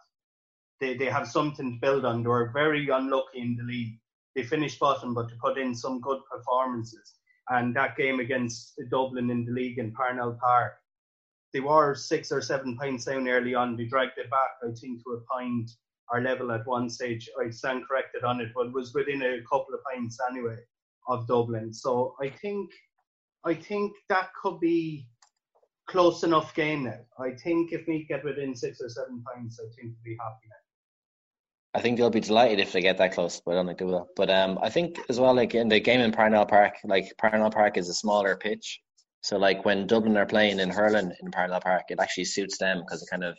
They 0.80 0.96
they 0.96 1.10
have 1.10 1.28
something 1.28 1.72
to 1.72 1.80
build 1.80 2.04
on. 2.04 2.22
They 2.22 2.28
were 2.28 2.50
very 2.52 2.88
unlucky 2.88 3.40
in 3.40 3.56
the 3.56 3.64
league 3.64 3.98
they 4.34 4.42
finished 4.42 4.78
bottom, 4.78 5.14
but 5.14 5.28
to 5.28 5.34
put 5.36 5.58
in 5.58 5.74
some 5.74 6.00
good 6.00 6.20
performances. 6.30 7.14
And 7.48 7.74
that 7.76 7.96
game 7.96 8.20
against 8.20 8.80
Dublin 8.90 9.30
in 9.30 9.44
the 9.44 9.52
league 9.52 9.78
in 9.78 9.92
Parnell 9.92 10.38
Park, 10.40 10.74
they 11.52 11.60
were 11.60 11.94
six 11.94 12.32
or 12.32 12.40
seven 12.40 12.76
points 12.78 13.04
down 13.04 13.28
early 13.28 13.54
on. 13.54 13.76
We 13.76 13.86
dragged 13.86 14.18
it 14.18 14.30
back, 14.30 14.50
I 14.62 14.72
think, 14.74 15.02
to 15.04 15.10
a 15.12 15.34
point 15.34 15.70
or 16.10 16.20
level 16.20 16.52
at 16.52 16.66
one 16.66 16.88
stage. 16.88 17.28
I 17.40 17.50
stand 17.50 17.84
corrected 17.86 18.24
on 18.24 18.40
it, 18.40 18.52
but 18.54 18.72
was 18.72 18.94
within 18.94 19.22
a 19.22 19.42
couple 19.42 19.74
of 19.74 19.80
points 19.90 20.18
anyway 20.30 20.58
of 21.08 21.26
Dublin. 21.26 21.72
So 21.72 22.14
I 22.20 22.30
think 22.30 22.70
I 23.44 23.54
think 23.54 23.92
that 24.08 24.30
could 24.40 24.60
be 24.60 25.06
close 25.88 26.22
enough 26.22 26.54
game 26.54 26.84
now. 26.84 27.00
I 27.18 27.32
think 27.32 27.72
if 27.72 27.86
we 27.88 28.04
get 28.04 28.24
within 28.24 28.54
six 28.54 28.80
or 28.80 28.88
seven 28.88 29.22
points, 29.26 29.58
I 29.60 29.64
think 29.74 29.92
we'll 29.94 30.04
be 30.04 30.16
happy 30.20 30.46
now. 30.48 30.56
I 31.74 31.80
think 31.80 31.96
they'll 31.96 32.10
be 32.10 32.20
delighted 32.20 32.60
if 32.60 32.72
they 32.72 32.82
get 32.82 32.98
that 32.98 33.14
close, 33.14 33.40
but 33.44 33.52
I 33.52 33.54
don't 33.54 33.66
think 33.66 33.78
they 33.78 33.86
will. 33.86 34.08
But 34.14 34.30
um, 34.30 34.58
I 34.62 34.68
think 34.68 35.00
as 35.08 35.18
well, 35.18 35.34
like 35.34 35.54
in 35.54 35.68
the 35.68 35.80
game 35.80 36.00
in 36.00 36.12
Parnell 36.12 36.46
Park, 36.46 36.74
like 36.84 37.12
Parnell 37.18 37.50
Park 37.50 37.78
is 37.78 37.88
a 37.88 37.94
smaller 37.94 38.36
pitch, 38.36 38.80
so 39.22 39.38
like 39.38 39.64
when 39.64 39.86
Dublin 39.86 40.16
are 40.16 40.26
playing 40.26 40.58
in 40.58 40.70
hurling 40.70 41.12
in 41.22 41.30
Parnell 41.30 41.60
Park, 41.60 41.84
it 41.88 42.00
actually 42.00 42.24
suits 42.24 42.58
them 42.58 42.80
because 42.80 43.02
it 43.02 43.08
kind 43.10 43.22
of 43.22 43.36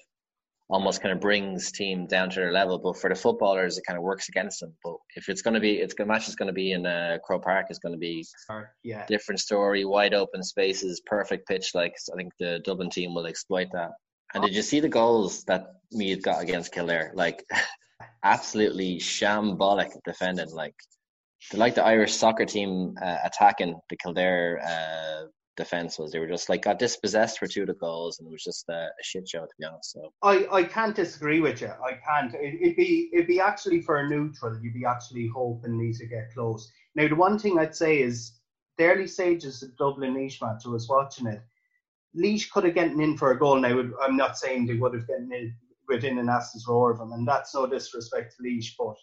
almost 0.69 1.01
kind 1.01 1.13
of 1.13 1.19
brings 1.19 1.71
team 1.73 2.07
down 2.07 2.29
to 2.29 2.39
their 2.39 2.53
level. 2.53 2.79
But 2.79 2.97
for 2.97 3.09
the 3.09 3.15
footballers, 3.15 3.77
it 3.77 3.83
kind 3.85 3.97
of 3.97 4.03
works 4.03 4.29
against 4.29 4.61
them. 4.61 4.73
But 4.81 4.95
if 5.17 5.27
it's 5.27 5.41
going 5.41 5.55
to 5.55 5.59
be, 5.59 5.73
it's 5.73 5.93
the 5.93 6.05
match 6.05 6.29
is 6.29 6.35
going 6.35 6.47
to 6.47 6.53
be 6.53 6.71
in 6.71 6.85
uh, 6.85 7.17
Croke 7.23 7.43
Park. 7.43 7.67
It's 7.69 7.79
going 7.79 7.93
to 7.93 7.99
be 7.99 8.25
yeah. 8.83 9.05
different 9.07 9.41
story, 9.41 9.83
wide 9.83 10.13
open 10.13 10.41
spaces, 10.41 11.01
perfect 11.05 11.47
pitch. 11.47 11.71
Like 11.75 11.93
I 12.11 12.15
think 12.15 12.31
the 12.39 12.61
Dublin 12.63 12.89
team 12.89 13.13
will 13.13 13.27
exploit 13.27 13.67
that. 13.73 13.91
And 14.33 14.43
did 14.43 14.55
you 14.55 14.61
see 14.61 14.79
the 14.79 14.89
goals 14.89 15.43
that 15.43 15.65
Meath 15.91 16.23
got 16.23 16.41
against 16.41 16.71
Kildare? 16.71 17.11
Like 17.13 17.43
absolutely 18.23 18.99
shambolic 18.99 19.91
defending. 20.05 20.49
Like 20.49 20.75
like 21.53 21.75
the 21.75 21.83
Irish 21.83 22.13
soccer 22.13 22.45
team 22.45 22.95
uh, 23.01 23.17
attacking 23.25 23.75
the 23.89 23.97
Kildare 23.97 24.61
uh, 24.65 25.25
defense 25.55 25.99
was. 25.99 26.11
They 26.11 26.19
were 26.19 26.27
just 26.27 26.49
like 26.49 26.63
got 26.63 26.79
dispossessed 26.79 27.39
for 27.39 27.47
two 27.47 27.65
goals, 27.65 28.19
and 28.19 28.27
it 28.27 28.31
was 28.31 28.43
just 28.43 28.67
a, 28.69 28.89
shit 29.01 29.27
show 29.27 29.41
to 29.41 29.53
be 29.59 29.65
honest. 29.65 29.91
So 29.91 30.13
I, 30.21 30.47
I 30.51 30.63
can't 30.63 30.95
disagree 30.95 31.41
with 31.41 31.61
you. 31.61 31.67
I 31.69 31.93
can't. 32.07 32.33
It, 32.35 32.59
would 32.61 32.75
be 32.75 33.09
it'd 33.13 33.27
be 33.27 33.39
actually 33.39 33.81
for 33.81 33.97
a 33.97 34.09
neutral. 34.09 34.57
You'd 34.61 34.73
be 34.73 34.85
actually 34.85 35.27
hoping 35.27 35.77
these 35.77 35.99
to 35.99 36.07
get 36.07 36.33
close. 36.33 36.71
Now 36.95 37.07
the 37.07 37.15
one 37.15 37.39
thing 37.39 37.59
I'd 37.59 37.75
say 37.75 38.01
is 38.01 38.39
the 38.77 38.85
early 38.85 39.07
stages 39.07 39.61
of 39.63 39.75
Dublin 39.77 40.13
Laois 40.13 40.41
match. 40.41 40.63
I 40.65 40.69
was 40.69 40.89
watching 40.89 41.27
it. 41.27 41.41
Laois 42.15 42.49
could 42.51 42.65
have 42.65 42.75
gotten 42.75 43.01
in 43.01 43.17
for 43.17 43.31
a 43.31 43.39
goal. 43.39 43.59
Now 43.59 43.83
I'm 44.01 44.17
not 44.17 44.37
saying 44.37 44.65
they 44.65 44.75
would 44.75 44.93
have 44.93 45.07
gotten 45.07 45.31
in 45.33 45.55
within 45.87 46.17
an 46.17 46.29
ass's 46.29 46.67
roar 46.67 46.91
of 46.91 46.99
them, 46.99 47.11
and 47.11 47.27
that's 47.27 47.53
no 47.53 47.67
disrespect 47.67 48.35
to 48.37 48.43
Laois, 48.43 48.73
but 48.77 48.95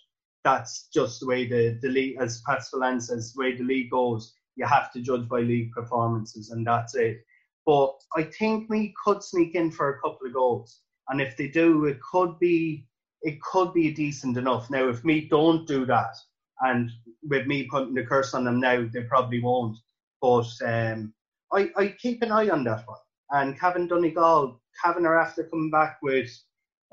that's 0.42 0.88
just 0.92 1.20
the 1.20 1.26
way 1.26 1.46
the, 1.46 1.78
the 1.82 1.88
league, 1.88 2.16
as 2.18 2.42
Pat 2.46 2.64
Spillane 2.64 3.00
says, 3.00 3.34
the 3.34 3.40
way 3.40 3.54
the 3.54 3.64
league 3.64 3.90
goes 3.90 4.34
you 4.60 4.66
have 4.66 4.92
to 4.92 5.00
judge 5.00 5.28
by 5.28 5.40
league 5.40 5.72
performances, 5.72 6.50
and 6.50 6.66
that's 6.66 6.94
it. 6.94 7.24
But 7.66 7.94
I 8.16 8.24
think 8.24 8.68
we 8.68 8.94
could 9.02 9.22
sneak 9.22 9.54
in 9.54 9.70
for 9.70 9.88
a 9.88 10.00
couple 10.00 10.26
of 10.26 10.34
goals, 10.34 10.80
and 11.08 11.20
if 11.20 11.36
they 11.36 11.48
do, 11.48 11.86
it 11.86 11.98
could 12.00 12.38
be 12.38 12.86
it 13.22 13.40
could 13.42 13.74
be 13.74 13.90
decent 13.92 14.36
enough. 14.36 14.70
Now, 14.70 14.88
if 14.88 15.04
Meath 15.04 15.30
don't 15.30 15.66
do 15.66 15.84
that, 15.86 16.14
and 16.60 16.90
with 17.22 17.46
me 17.46 17.64
putting 17.64 17.94
the 17.94 18.04
curse 18.04 18.34
on 18.34 18.44
them 18.44 18.60
now, 18.60 18.86
they 18.92 19.02
probably 19.02 19.40
won't. 19.40 19.76
But 20.20 20.50
um, 20.64 21.14
I, 21.52 21.70
I 21.76 21.88
keep 21.98 22.22
an 22.22 22.32
eye 22.32 22.48
on 22.50 22.64
that 22.64 22.86
one. 22.86 22.98
And 23.30 23.58
Cavan 23.58 23.86
Donegal, 23.86 24.60
Cavan 24.82 25.06
are 25.06 25.20
after 25.20 25.44
coming 25.44 25.70
back 25.70 25.98
with 26.02 26.30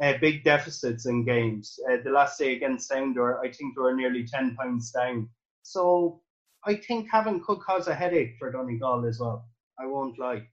uh, 0.01 0.13
big 0.21 0.43
deficits 0.43 1.05
in 1.05 1.25
games. 1.25 1.79
Uh, 1.89 1.97
the 2.03 2.11
last 2.11 2.37
day 2.39 2.55
against 2.55 2.89
Down, 2.89 3.15
I 3.17 3.49
think 3.51 3.75
they 3.75 3.81
were 3.81 3.95
nearly 3.95 4.25
10 4.25 4.55
pounds 4.55 4.91
down. 4.91 5.29
So 5.63 6.21
I 6.65 6.75
think 6.75 7.09
Cavan 7.09 7.41
could 7.45 7.59
cause 7.59 7.87
a 7.87 7.95
headache 7.95 8.35
for 8.37 8.51
Donegal 8.51 9.05
as 9.05 9.19
well. 9.19 9.45
I 9.79 9.85
won't 9.85 10.19
lie. 10.19 10.47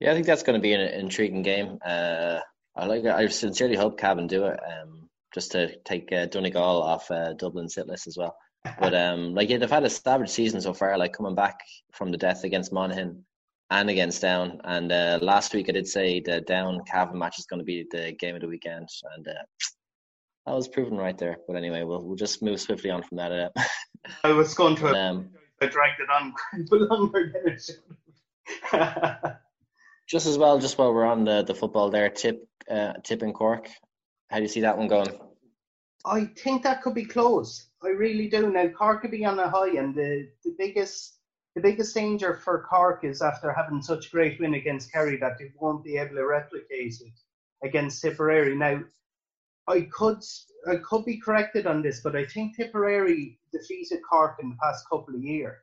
Yeah, 0.00 0.10
I 0.10 0.14
think 0.14 0.26
that's 0.26 0.42
going 0.42 0.58
to 0.58 0.62
be 0.62 0.72
an 0.72 0.80
intriguing 0.80 1.42
game. 1.42 1.78
Uh, 1.84 2.40
I 2.76 2.86
like. 2.86 3.04
It. 3.04 3.10
I 3.10 3.26
sincerely 3.28 3.76
hope 3.76 3.98
Cavan 3.98 4.26
do 4.26 4.44
it, 4.44 4.60
um, 4.60 5.08
just 5.34 5.52
to 5.52 5.76
take 5.84 6.12
uh, 6.12 6.26
Donegal 6.26 6.82
off 6.82 7.10
uh, 7.10 7.32
Dublin's 7.32 7.74
hit 7.74 7.86
list 7.86 8.06
as 8.06 8.16
well. 8.18 8.36
But 8.78 8.94
um, 9.04 9.34
like 9.34 9.48
yeah, 9.48 9.56
they've 9.56 9.70
had 9.70 9.84
a 9.84 9.90
savage 9.90 10.28
season 10.28 10.60
so 10.60 10.74
far. 10.74 10.98
Like 10.98 11.14
coming 11.14 11.34
back 11.34 11.60
from 11.92 12.10
the 12.10 12.18
death 12.18 12.44
against 12.44 12.72
Monaghan 12.72 13.24
and 13.70 13.90
against 13.90 14.20
Down. 14.20 14.60
And 14.64 14.92
uh, 14.92 15.18
last 15.22 15.54
week 15.54 15.68
I 15.68 15.72
did 15.72 15.88
say 15.88 16.20
the 16.20 16.42
Down 16.42 16.82
Cavan 16.84 17.18
match 17.18 17.38
is 17.38 17.46
going 17.46 17.60
to 17.60 17.64
be 17.64 17.86
the 17.90 18.12
game 18.12 18.34
of 18.34 18.42
the 18.42 18.48
weekend, 18.48 18.88
and 19.14 19.26
uh, 19.26 19.32
that 20.44 20.54
was 20.54 20.68
proven 20.68 20.98
right 20.98 21.16
there. 21.16 21.38
But 21.46 21.56
anyway, 21.56 21.82
we'll 21.84 22.02
we'll 22.02 22.16
just 22.16 22.42
move 22.42 22.60
swiftly 22.60 22.90
on 22.90 23.02
from 23.02 23.16
that. 23.16 23.52
I 24.24 24.32
was 24.32 24.54
going 24.54 24.76
to. 24.76 24.88
Um, 24.88 25.30
I 25.60 25.66
dragged 25.66 26.00
it 26.00 26.10
on 26.10 26.34
longer 26.70 27.32
than 27.32 27.54
it 27.54 27.62
should. 27.62 27.80
just 30.06 30.26
as 30.26 30.38
well, 30.38 30.58
just 30.58 30.78
while 30.78 30.92
we're 30.92 31.06
on 31.06 31.24
the, 31.24 31.42
the 31.42 31.54
football 31.54 31.90
there, 31.90 32.08
Tipp 32.10 32.46
uh, 32.70 32.94
Tipp 33.02 33.22
in 33.22 33.32
Cork. 33.32 33.68
How 34.28 34.36
do 34.36 34.42
you 34.42 34.48
see 34.48 34.60
that 34.60 34.76
one 34.76 34.88
going? 34.88 35.18
I 36.04 36.26
think 36.36 36.62
that 36.62 36.82
could 36.82 36.94
be 36.94 37.04
close. 37.04 37.68
I 37.82 37.88
really 37.88 38.28
do. 38.28 38.50
Now 38.50 38.68
Cork 38.68 39.02
could 39.02 39.10
be 39.10 39.24
on 39.24 39.38
a 39.38 39.50
high, 39.50 39.76
and 39.76 39.94
the, 39.94 40.28
the 40.44 40.54
biggest 40.58 41.18
the 41.54 41.62
biggest 41.62 41.94
danger 41.94 42.34
for 42.34 42.66
Cork 42.68 43.02
is 43.02 43.22
after 43.22 43.52
having 43.52 43.80
such 43.80 44.06
a 44.06 44.10
great 44.10 44.38
win 44.38 44.54
against 44.54 44.92
Kerry 44.92 45.16
that 45.18 45.38
they 45.38 45.50
won't 45.58 45.82
be 45.82 45.96
able 45.96 46.16
to 46.16 46.26
replicate 46.26 46.94
it 47.00 47.66
against 47.66 48.02
Tipperary. 48.02 48.54
Now 48.54 48.82
I 49.66 49.88
could 49.90 50.22
I 50.68 50.76
could 50.76 51.04
be 51.04 51.18
corrected 51.18 51.66
on 51.66 51.82
this, 51.82 52.00
but 52.00 52.16
I 52.16 52.24
think 52.26 52.56
Tipperary 52.56 53.38
defeated 53.52 54.00
Cork 54.08 54.38
in 54.42 54.50
the 54.50 54.56
past 54.62 54.88
couple 54.88 55.14
of 55.14 55.22
years. 55.22 55.58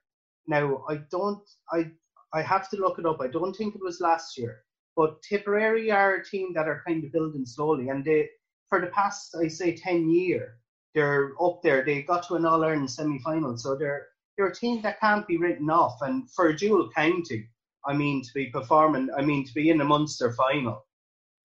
Now 0.47 0.83
I 0.89 0.97
don't 1.11 1.43
I 1.71 1.91
I 2.33 2.41
have 2.41 2.69
to 2.69 2.77
look 2.77 2.99
it 2.99 3.05
up. 3.05 3.21
I 3.21 3.27
don't 3.27 3.55
think 3.55 3.75
it 3.75 3.83
was 3.83 4.01
last 4.01 4.37
year, 4.37 4.63
but 4.95 5.21
Tipperary 5.21 5.91
are 5.91 6.15
a 6.15 6.25
team 6.25 6.53
that 6.53 6.67
are 6.67 6.83
kind 6.85 7.03
of 7.03 7.11
building 7.11 7.45
slowly, 7.45 7.89
and 7.89 8.03
they 8.03 8.29
for 8.69 8.81
the 8.81 8.87
past 8.87 9.35
I 9.35 9.47
say 9.47 9.75
ten 9.75 10.09
year 10.09 10.57
they're 10.93 11.33
up 11.41 11.61
there. 11.63 11.83
They 11.83 12.03
got 12.03 12.27
to 12.27 12.35
an 12.35 12.45
All 12.45 12.63
Ireland 12.63 12.89
semi 12.89 13.19
final, 13.19 13.57
so 13.57 13.75
they're 13.75 14.07
they're 14.37 14.47
a 14.47 14.55
team 14.55 14.81
that 14.81 14.99
can't 14.99 15.27
be 15.27 15.37
written 15.37 15.69
off. 15.69 16.01
And 16.01 16.29
for 16.31 16.51
dual 16.53 16.89
county, 16.95 17.49
I 17.85 17.93
mean 17.93 18.23
to 18.23 18.33
be 18.33 18.47
performing, 18.47 19.09
I 19.17 19.21
mean 19.21 19.45
to 19.45 19.53
be 19.53 19.69
in 19.69 19.81
a 19.81 19.85
Munster 19.85 20.33
final, 20.33 20.85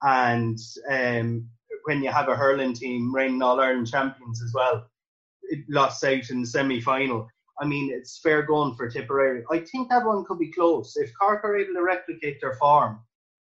and 0.03 0.59
um, 0.91 1.49
when 1.89 2.03
you 2.03 2.11
have 2.11 2.29
a 2.29 2.37
hurling 2.37 2.75
team 2.75 3.15
reigning 3.15 3.41
All 3.41 3.59
Ireland 3.59 3.91
champions 3.91 4.43
as 4.43 4.53
well, 4.53 4.87
it 5.45 5.65
lost 5.71 6.05
out 6.05 6.29
in 6.29 6.43
the 6.43 6.47
semi 6.47 6.83
final. 6.83 7.27
I 7.59 7.65
mean, 7.65 7.91
it's 7.91 8.21
fair 8.23 8.43
going 8.43 8.75
for 8.75 8.91
Tipperary. 8.91 9.43
I 9.51 9.61
think 9.61 9.89
that 9.89 10.05
one 10.05 10.23
could 10.27 10.39
be 10.39 10.53
close. 10.53 10.99
If 10.99 11.11
Cork 11.19 11.43
are 11.45 11.57
able 11.57 11.73
to 11.73 11.83
replicate 11.83 12.43
their 12.43 12.55
form, 12.57 13.01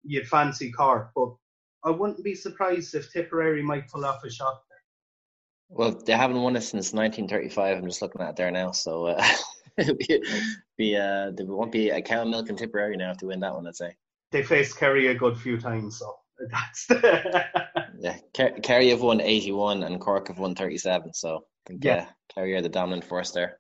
you'd 0.04 0.26
fancy 0.26 0.72
Cork, 0.72 1.12
but 1.14 1.36
I 1.84 1.92
wouldn't 1.92 2.24
be 2.24 2.34
surprised 2.34 2.96
if 2.96 3.12
Tipperary 3.12 3.62
might 3.62 3.90
pull 3.90 4.06
off 4.06 4.24
a 4.24 4.32
shot 4.32 4.62
there. 4.70 5.78
Well, 5.78 5.92
they 5.92 6.14
haven't 6.14 6.42
won 6.42 6.56
it 6.56 6.62
since 6.62 6.94
1935. 6.94 7.78
I'm 7.78 7.86
just 7.86 8.02
looking 8.02 8.22
at 8.22 8.30
it 8.30 8.36
there 8.38 8.52
now, 8.52 8.72
so 8.72 9.08
uh, 9.08 9.28
be, 9.76 10.24
be 10.78 10.96
uh, 10.96 11.32
there 11.36 11.46
won't 11.46 11.74
be 11.74 11.90
a 11.90 12.02
cow 12.02 12.24
milk 12.24 12.50
in 12.50 12.56
Tipperary 12.56 12.96
now 12.96 13.12
to 13.14 13.28
win 13.28 13.42
that 13.42 13.54
one. 13.54 13.68
I'd 13.68 13.76
say 13.76 13.98
they 14.32 14.44
faced 14.44 14.78
Kerry 14.78 15.08
a 15.08 15.14
good 15.14 15.38
few 15.38 15.60
times, 15.60 16.00
so 16.00 16.16
that's 16.52 16.88
the 16.88 17.46
yeah. 18.00 18.18
Kerry 18.64 18.90
have 18.90 19.02
won 19.02 19.22
eighty 19.22 19.52
one 19.52 19.84
and 19.84 20.00
Cork 20.00 20.28
have 20.28 20.40
won 20.40 20.56
thirty 20.56 20.78
seven. 20.78 21.14
So 21.14 21.38
I 21.38 21.68
think 21.68 21.84
yeah, 21.84 21.96
uh, 21.96 22.06
Kerry 22.34 22.56
are 22.56 22.62
the 22.62 22.70
dominant 22.70 23.04
force 23.04 23.32
there. 23.32 23.58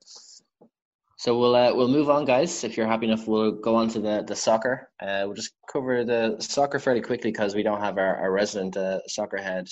So 1.17 1.37
we'll 1.37 1.55
uh, 1.55 1.73
we'll 1.73 1.89
move 1.89 2.09
on, 2.09 2.23
guys. 2.23 2.63
If 2.63 2.77
you're 2.77 2.87
happy 2.87 3.05
enough, 3.07 3.27
we'll 3.27 3.51
go 3.51 3.75
on 3.75 3.89
to 3.89 3.99
the 3.99 4.23
the 4.25 4.35
soccer. 4.35 4.89
Uh, 5.01 5.23
we'll 5.25 5.33
just 5.33 5.53
cover 5.69 6.05
the 6.05 6.37
soccer 6.39 6.79
fairly 6.79 7.01
quickly 7.01 7.31
because 7.31 7.53
we 7.53 7.63
don't 7.63 7.81
have 7.81 7.97
our, 7.97 8.15
our 8.15 8.31
resident 8.31 8.77
uh, 8.77 8.99
soccer 9.07 9.37
head 9.37 9.67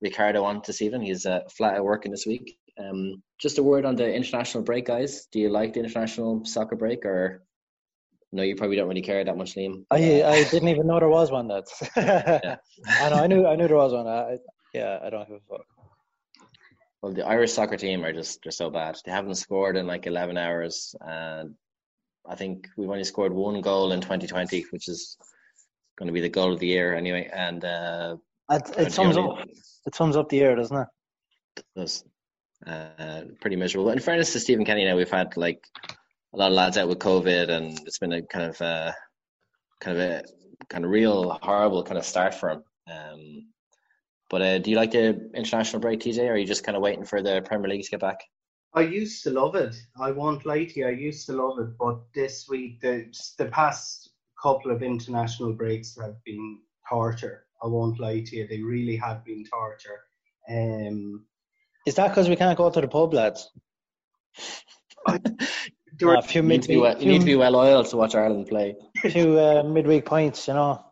Ricardo 0.00 0.44
on 0.44 0.62
this 0.64 0.80
evening. 0.80 1.02
He's 1.02 1.26
uh, 1.26 1.40
flat 1.50 1.74
out 1.74 1.84
working 1.84 2.12
this 2.12 2.26
week. 2.26 2.56
Um, 2.78 3.22
just 3.40 3.58
a 3.58 3.62
word 3.62 3.84
on 3.84 3.96
the 3.96 4.12
international 4.12 4.62
break, 4.62 4.86
guys. 4.86 5.26
Do 5.32 5.40
you 5.40 5.48
like 5.48 5.72
the 5.72 5.80
international 5.80 6.44
soccer 6.44 6.76
break, 6.76 7.04
or 7.04 7.42
no, 8.34 8.42
you 8.42 8.56
probably 8.56 8.76
don't 8.76 8.88
really 8.88 9.00
care 9.00 9.24
that 9.24 9.36
much, 9.36 9.54
Liam. 9.54 9.84
I 9.92 10.22
I 10.24 10.44
didn't 10.44 10.68
even 10.68 10.88
know 10.88 10.98
there 10.98 11.08
was 11.08 11.30
one. 11.30 11.46
That 11.46 11.66
yeah. 11.96 12.56
I 12.86 13.08
know 13.08 13.16
I 13.16 13.26
knew 13.28 13.46
I 13.46 13.54
knew 13.54 13.68
there 13.68 13.76
was 13.76 13.92
one. 13.92 14.08
I, 14.08 14.38
yeah, 14.74 14.98
I 15.02 15.08
don't 15.08 15.20
have 15.20 15.36
a 15.36 15.40
fuck. 15.48 15.64
Well, 17.00 17.12
the 17.12 17.24
Irish 17.24 17.52
soccer 17.52 17.76
team 17.76 18.04
are 18.04 18.12
just 18.12 18.40
they're 18.42 18.50
so 18.50 18.70
bad. 18.70 18.98
They 19.04 19.12
haven't 19.12 19.36
scored 19.36 19.76
in 19.76 19.86
like 19.86 20.08
eleven 20.08 20.36
hours, 20.36 20.96
and 21.00 21.54
I 22.26 22.34
think 22.34 22.68
we've 22.76 22.90
only 22.90 23.04
scored 23.04 23.32
one 23.32 23.60
goal 23.60 23.92
in 23.92 24.00
2020, 24.00 24.62
which 24.70 24.88
is 24.88 25.16
going 25.96 26.08
to 26.08 26.12
be 26.12 26.20
the 26.20 26.28
goal 26.28 26.52
of 26.52 26.58
the 26.58 26.66
year 26.66 26.96
anyway. 26.96 27.30
And 27.32 27.64
uh, 27.64 28.16
it, 28.50 28.70
it 28.76 28.92
sums 28.92 29.16
only, 29.16 29.42
up 29.42 29.48
it 29.86 29.94
sums 29.94 30.16
up 30.16 30.28
the 30.28 30.38
year, 30.38 30.56
doesn't 30.56 30.76
it? 30.76 30.88
It 31.58 31.64
does. 31.76 32.04
Uh, 32.66 33.22
pretty 33.40 33.56
miserable. 33.56 33.90
In 33.90 34.00
fairness 34.00 34.32
to 34.32 34.40
Stephen 34.40 34.64
Kenny, 34.64 34.84
now 34.84 34.96
we've 34.96 35.10
had 35.10 35.36
like 35.36 35.64
a 36.34 36.36
lot 36.36 36.50
of 36.50 36.56
lads 36.56 36.76
out 36.76 36.88
with 36.88 36.98
COVID, 36.98 37.48
and 37.48 37.78
it's 37.86 37.98
been 37.98 38.12
a 38.12 38.22
kind 38.22 38.50
of 38.50 38.60
uh, 38.60 38.92
kind 39.80 39.96
of 39.96 40.02
a 40.02 40.24
kind 40.68 40.84
of 40.84 40.90
real 40.90 41.38
horrible 41.42 41.84
kind 41.84 41.98
of 41.98 42.04
start 42.04 42.34
for 42.34 42.50
him. 42.50 42.64
Um, 42.90 43.46
but 44.28 44.42
uh, 44.42 44.58
do 44.58 44.70
you 44.70 44.76
like 44.76 44.90
the 44.90 45.30
international 45.34 45.80
break, 45.80 46.00
TJ, 46.00 46.18
or 46.18 46.32
are 46.32 46.36
you 46.36 46.46
just 46.46 46.64
kind 46.64 46.76
of 46.76 46.82
waiting 46.82 47.04
for 47.04 47.22
the 47.22 47.42
Premier 47.44 47.70
League 47.70 47.84
to 47.84 47.90
get 47.90 48.00
back? 48.00 48.18
I 48.74 48.80
used 48.80 49.22
to 49.22 49.30
love 49.30 49.54
it. 49.54 49.76
I 50.00 50.10
won't 50.10 50.44
lie 50.44 50.64
to 50.64 50.80
you. 50.80 50.88
I 50.88 50.90
used 50.90 51.26
to 51.26 51.32
love 51.34 51.60
it, 51.60 51.78
but 51.78 52.00
this 52.14 52.48
week, 52.48 52.80
the 52.80 53.06
the 53.38 53.46
past 53.46 54.10
couple 54.42 54.72
of 54.72 54.82
international 54.82 55.52
breaks 55.52 55.96
have 56.00 56.16
been 56.24 56.58
torture. 56.88 57.46
I 57.62 57.68
won't 57.68 58.00
lie 58.00 58.22
to 58.26 58.36
you; 58.36 58.48
they 58.48 58.60
really 58.60 58.96
have 58.96 59.24
been 59.24 59.44
torture. 59.44 60.00
Um, 60.50 61.26
Is 61.86 61.94
that 61.94 62.08
because 62.08 62.28
we 62.28 62.36
can't 62.36 62.58
go 62.58 62.70
to 62.70 62.80
the 62.80 62.88
pub, 62.88 63.14
lads? 63.14 63.50
there 65.06 65.18
were 66.02 66.14
a 66.16 66.22
few 66.22 66.42
You 66.42 66.48
need, 66.48 66.62
to 66.62 66.68
be 66.68 66.74
midweek, 66.76 66.94
well, 66.94 67.02
you 67.02 67.08
need 67.12 67.20
to 67.20 67.26
be 67.26 67.36
well 67.36 67.56
oiled 67.56 67.86
to 67.90 67.96
watch 67.96 68.14
Ireland 68.14 68.48
play. 68.48 68.76
few 69.10 69.38
uh, 69.38 69.62
midweek 69.62 70.04
points, 70.04 70.48
you 70.48 70.54
know. 70.54 70.84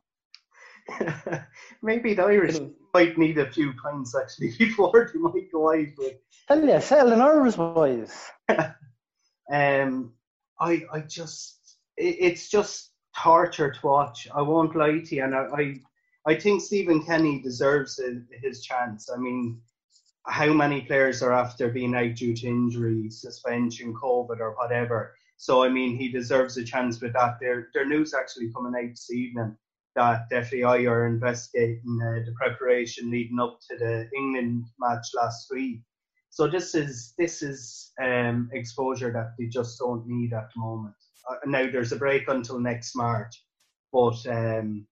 maybe 1.83 2.15
the 2.15 2.23
Irish 2.23 2.59
might 2.93 3.17
need 3.17 3.38
a 3.38 3.51
few 3.51 3.73
pints 3.75 4.15
actually 4.15 4.53
before 4.59 5.11
they 5.12 5.19
might 5.19 5.51
go 5.53 5.61
wide. 5.61 5.93
But 5.97 6.21
Tell 6.49 6.65
you, 6.65 6.81
settle 6.81 7.11
the 7.11 7.17
nerves, 7.17 7.57
boys. 7.57 8.31
um, 9.53 10.12
I 10.61 10.83
I 10.93 11.01
just 11.01 11.77
it, 11.97 12.17
it's 12.21 12.49
just 12.51 12.91
torture 13.17 13.71
to 13.71 13.87
watch. 13.87 14.29
I 14.35 14.43
won't 14.43 14.77
lie 14.77 14.99
to 14.99 15.15
you, 15.15 15.25
and 15.25 15.35
I 15.35 15.47
I, 15.57 15.75
I 16.27 16.35
think 16.35 16.62
Stephen 16.62 17.05
Kenny 17.05 17.41
deserves 17.41 17.99
his, 17.99 18.23
his 18.43 18.62
chance. 18.62 19.09
I 19.11 19.19
mean, 19.19 19.61
how 20.27 20.53
many 20.53 20.83
players 20.83 21.23
are 21.23 21.33
after 21.33 21.69
being 21.69 21.95
out 21.95 22.15
due 22.15 22.35
to 22.35 22.47
injury, 22.47 23.11
suspension, 23.11 23.95
COVID, 23.95 24.41
or 24.41 24.55
whatever? 24.57 25.15
So 25.37 25.65
I 25.65 25.69
mean, 25.69 25.97
he 25.97 26.09
deserves 26.11 26.57
a 26.57 26.65
chance 26.65 27.01
with 27.01 27.13
that. 27.15 27.39
There, 27.41 27.69
there 27.75 27.87
news 27.87 28.15
actually 28.15 28.53
coming 28.53 28.75
out 28.77 28.91
this 28.91 29.11
evening 29.11 29.57
that 29.95 30.29
FAI 30.31 30.87
are 30.87 31.07
investigating 31.07 31.99
uh, 32.03 32.25
the 32.25 32.35
preparation 32.37 33.11
leading 33.11 33.41
up 33.41 33.59
to 33.69 33.77
the 33.77 34.09
England 34.17 34.65
match 34.79 35.07
last 35.15 35.49
week. 35.51 35.81
So 36.31 36.47
this 36.49 36.75
is 36.75 37.13
this 37.19 37.43
is 37.43 37.93
um, 38.01 38.49
exposure 38.53 39.13
that 39.13 39.35
they 39.39 39.47
just 39.47 39.79
don't 39.79 40.07
need 40.07 40.33
at 40.33 40.49
the 40.55 40.61
moment. 40.61 40.95
Uh, 41.29 41.37
now 41.47 41.71
there's 41.71 41.93
a 41.93 41.97
break 41.97 42.29
until 42.29 42.59
next 42.59 42.97
March, 42.97 43.45
but 43.93 44.17
um, 44.27 44.87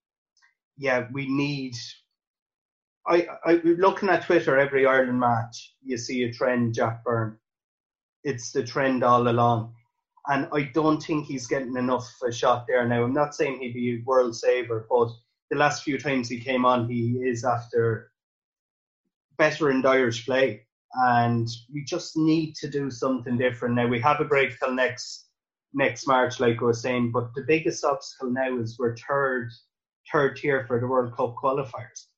yeah, 0.76 1.06
we 1.12 1.28
need. 1.28 1.74
I, 3.10 3.26
I 3.44 3.60
looking 3.64 4.08
at 4.08 4.24
Twitter 4.24 4.56
every 4.56 4.86
Ireland 4.86 5.18
match, 5.18 5.74
you 5.82 5.98
see 5.98 6.22
a 6.22 6.32
trend, 6.32 6.74
Jack 6.74 7.02
Byrne. 7.02 7.36
It's 8.22 8.52
the 8.52 8.62
trend 8.62 9.02
all 9.02 9.26
along, 9.26 9.74
and 10.28 10.48
I 10.52 10.62
don't 10.62 11.02
think 11.02 11.26
he's 11.26 11.48
getting 11.48 11.76
enough 11.76 12.08
a 12.24 12.30
shot 12.30 12.66
there 12.68 12.86
now. 12.86 13.02
I'm 13.02 13.12
not 13.12 13.34
saying 13.34 13.58
he'd 13.58 13.74
be 13.74 13.96
a 13.96 14.04
world 14.06 14.36
saver, 14.36 14.86
but 14.88 15.10
the 15.50 15.56
last 15.56 15.82
few 15.82 15.98
times 15.98 16.28
he 16.28 16.38
came 16.38 16.64
on, 16.64 16.88
he 16.88 17.18
is 17.24 17.44
after 17.44 18.12
better 19.38 19.70
in 19.72 19.84
Irish 19.84 20.24
play, 20.24 20.64
and 20.94 21.48
we 21.74 21.82
just 21.82 22.16
need 22.16 22.54
to 22.56 22.68
do 22.68 22.92
something 22.92 23.36
different 23.36 23.74
now. 23.74 23.88
We 23.88 24.00
have 24.00 24.20
a 24.20 24.24
break 24.24 24.56
till 24.58 24.72
next 24.72 25.26
next 25.74 26.06
March, 26.06 26.38
like 26.38 26.62
I 26.62 26.64
was 26.64 26.80
saying, 26.80 27.10
but 27.10 27.34
the 27.34 27.42
biggest 27.42 27.84
obstacle 27.84 28.30
now 28.30 28.56
is 28.58 28.78
we're 28.78 28.96
third 28.96 29.50
third 30.12 30.36
tier 30.36 30.64
for 30.68 30.78
the 30.78 30.86
World 30.86 31.16
Cup 31.16 31.34
qualifiers. 31.42 32.09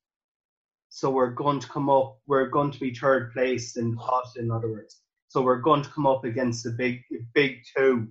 So 0.95 1.11
we're 1.11 1.31
going 1.31 1.59
to 1.59 1.69
come 1.69 1.89
up, 1.89 2.19
we're 2.27 2.51
going 2.51 2.71
to 2.71 2.79
be 2.79 2.95
third 2.95 3.33
place 3.33 3.79
in 3.79 3.97
pot, 3.97 4.27
in 4.37 4.51
other 4.51 4.71
words. 4.71 5.01
So 5.29 5.41
we're 5.41 5.63
going 5.63 5.83
to 5.83 5.89
come 5.89 6.07
up 6.07 6.25
against 6.25 6.65
the 6.65 6.71
big, 6.71 7.01
big 7.33 7.63
two. 7.75 8.09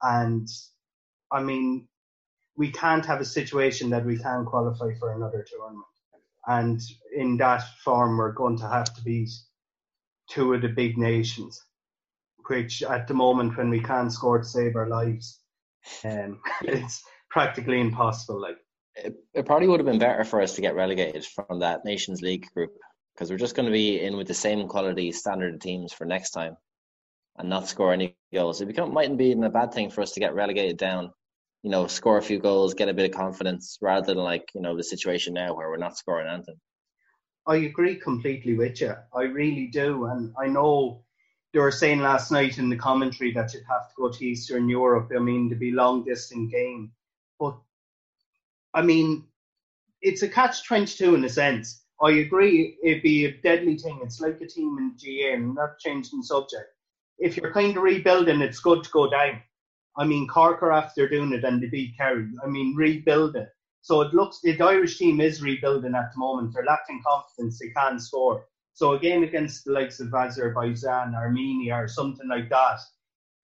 And 0.00 0.48
I 1.32 1.42
mean, 1.42 1.88
we 2.56 2.70
can't 2.70 3.04
have 3.04 3.20
a 3.20 3.24
situation 3.24 3.90
that 3.90 4.06
we 4.06 4.16
can 4.16 4.44
qualify 4.44 4.94
for 4.94 5.12
another 5.12 5.44
tournament. 5.50 5.84
And 6.46 6.80
in 7.16 7.36
that 7.38 7.64
form, 7.84 8.16
we're 8.16 8.32
going 8.32 8.58
to 8.58 8.68
have 8.68 8.94
to 8.94 9.02
beat 9.02 9.30
two 10.30 10.54
of 10.54 10.62
the 10.62 10.68
big 10.68 10.96
nations, 10.96 11.60
which 12.46 12.84
at 12.84 13.08
the 13.08 13.14
moment, 13.14 13.56
when 13.56 13.70
we 13.70 13.80
can't 13.80 14.12
score 14.12 14.38
to 14.38 14.44
save 14.44 14.76
our 14.76 14.88
lives, 14.88 15.40
um, 16.04 16.40
it's 16.62 17.02
practically 17.28 17.80
impossible. 17.80 18.40
Like, 18.40 18.58
It, 19.04 19.14
it 19.34 19.46
probably 19.46 19.68
would 19.68 19.80
have 19.80 19.86
been 19.86 19.98
better 19.98 20.24
for 20.24 20.40
us 20.40 20.54
to 20.54 20.60
get 20.60 20.74
relegated 20.74 21.24
from 21.24 21.60
that 21.60 21.84
Nations 21.84 22.22
League 22.22 22.46
group 22.54 22.76
because 23.14 23.30
we're 23.30 23.38
just 23.38 23.56
going 23.56 23.66
to 23.66 23.72
be 23.72 24.00
in 24.00 24.16
with 24.16 24.26
the 24.26 24.34
same 24.34 24.68
quality 24.68 25.12
standard 25.12 25.60
teams 25.60 25.92
for 25.92 26.04
next 26.04 26.30
time 26.30 26.56
and 27.38 27.48
not 27.48 27.68
score 27.68 27.92
any 27.92 28.16
goals. 28.32 28.60
It 28.60 28.66
become 28.66 28.92
mightn't 28.92 29.18
be 29.18 29.32
a 29.32 29.48
bad 29.48 29.72
thing 29.72 29.90
for 29.90 30.02
us 30.02 30.12
to 30.12 30.20
get 30.20 30.34
relegated 30.34 30.76
down. 30.76 31.12
You 31.62 31.70
know, 31.70 31.86
score 31.86 32.18
a 32.18 32.22
few 32.22 32.38
goals, 32.38 32.74
get 32.74 32.88
a 32.88 32.94
bit 32.94 33.10
of 33.10 33.16
confidence, 33.16 33.78
rather 33.82 34.14
than 34.14 34.24
like 34.24 34.48
you 34.54 34.62
know 34.62 34.76
the 34.76 34.82
situation 34.82 35.34
now 35.34 35.54
where 35.54 35.68
we're 35.68 35.76
not 35.76 35.98
scoring 35.98 36.28
anything. 36.32 36.56
I 37.46 37.56
agree 37.56 37.96
completely 37.96 38.54
with 38.54 38.80
you. 38.80 38.94
I 39.14 39.22
really 39.24 39.66
do. 39.66 40.06
And 40.06 40.32
I 40.38 40.46
know 40.46 41.02
they 41.52 41.58
were 41.58 41.72
saying 41.72 42.00
last 42.00 42.30
night 42.30 42.58
in 42.58 42.70
the 42.70 42.76
commentary 42.76 43.32
that 43.32 43.52
you'd 43.52 43.64
have 43.68 43.88
to 43.88 43.94
go 43.96 44.10
to 44.10 44.24
Eastern 44.24 44.68
Europe. 44.68 45.10
I 45.14 45.18
mean, 45.18 45.50
to 45.50 45.56
be 45.56 45.72
long 45.72 46.04
distance 46.04 46.50
game. 46.50 46.92
But 47.38 47.58
I 48.74 48.82
mean, 48.82 49.26
it's 50.02 50.22
a 50.22 50.28
catch 50.28 50.66
22 50.66 51.14
in 51.14 51.24
a 51.24 51.28
sense. 51.28 51.84
I 52.02 52.12
agree, 52.12 52.78
it'd 52.82 53.02
be 53.02 53.26
a 53.26 53.36
deadly 53.42 53.76
thing. 53.76 54.00
It's 54.02 54.20
like 54.20 54.40
a 54.40 54.46
team 54.46 54.76
in 54.78 54.94
GA, 54.96 55.34
and 55.34 55.54
not 55.54 55.78
changing 55.78 56.22
subject. 56.22 56.68
If 57.18 57.36
you're 57.36 57.52
kind 57.52 57.76
of 57.76 57.82
rebuilding, 57.82 58.40
it's 58.40 58.60
good 58.60 58.82
to 58.84 58.90
go 58.90 59.10
down. 59.10 59.42
I 59.98 60.04
mean, 60.04 60.26
Cork 60.26 60.62
are 60.62 60.72
after 60.72 61.08
doing 61.08 61.32
it 61.32 61.44
and 61.44 61.62
they 61.62 61.66
beat 61.66 61.96
Kerry. 61.98 62.26
I 62.42 62.48
mean, 62.48 62.74
rebuild 62.74 63.36
it. 63.36 63.48
So 63.82 64.00
it 64.02 64.14
looks 64.14 64.40
the 64.40 64.58
Irish 64.60 64.96
team 64.98 65.20
is 65.20 65.42
rebuilding 65.42 65.94
at 65.94 66.12
the 66.12 66.18
moment. 66.18 66.54
They're 66.54 66.64
lacking 66.64 67.02
confidence. 67.06 67.58
They 67.58 67.70
can't 67.70 68.00
score. 68.00 68.46
So 68.72 68.92
a 68.92 68.98
game 68.98 69.22
against 69.22 69.64
the 69.64 69.72
likes 69.72 70.00
of 70.00 70.14
Azerbaijan, 70.14 71.14
Armenia, 71.14 71.74
or 71.74 71.88
something 71.88 72.28
like 72.28 72.48
that, 72.50 72.78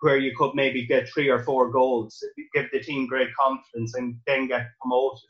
where 0.00 0.18
you 0.18 0.34
could 0.36 0.52
maybe 0.54 0.86
get 0.86 1.08
three 1.08 1.28
or 1.28 1.42
four 1.42 1.70
goals, 1.70 2.22
give 2.54 2.66
the 2.72 2.80
team 2.80 3.06
great 3.06 3.28
confidence, 3.38 3.94
and 3.94 4.16
then 4.26 4.46
get 4.46 4.66
promoted. 4.80 5.20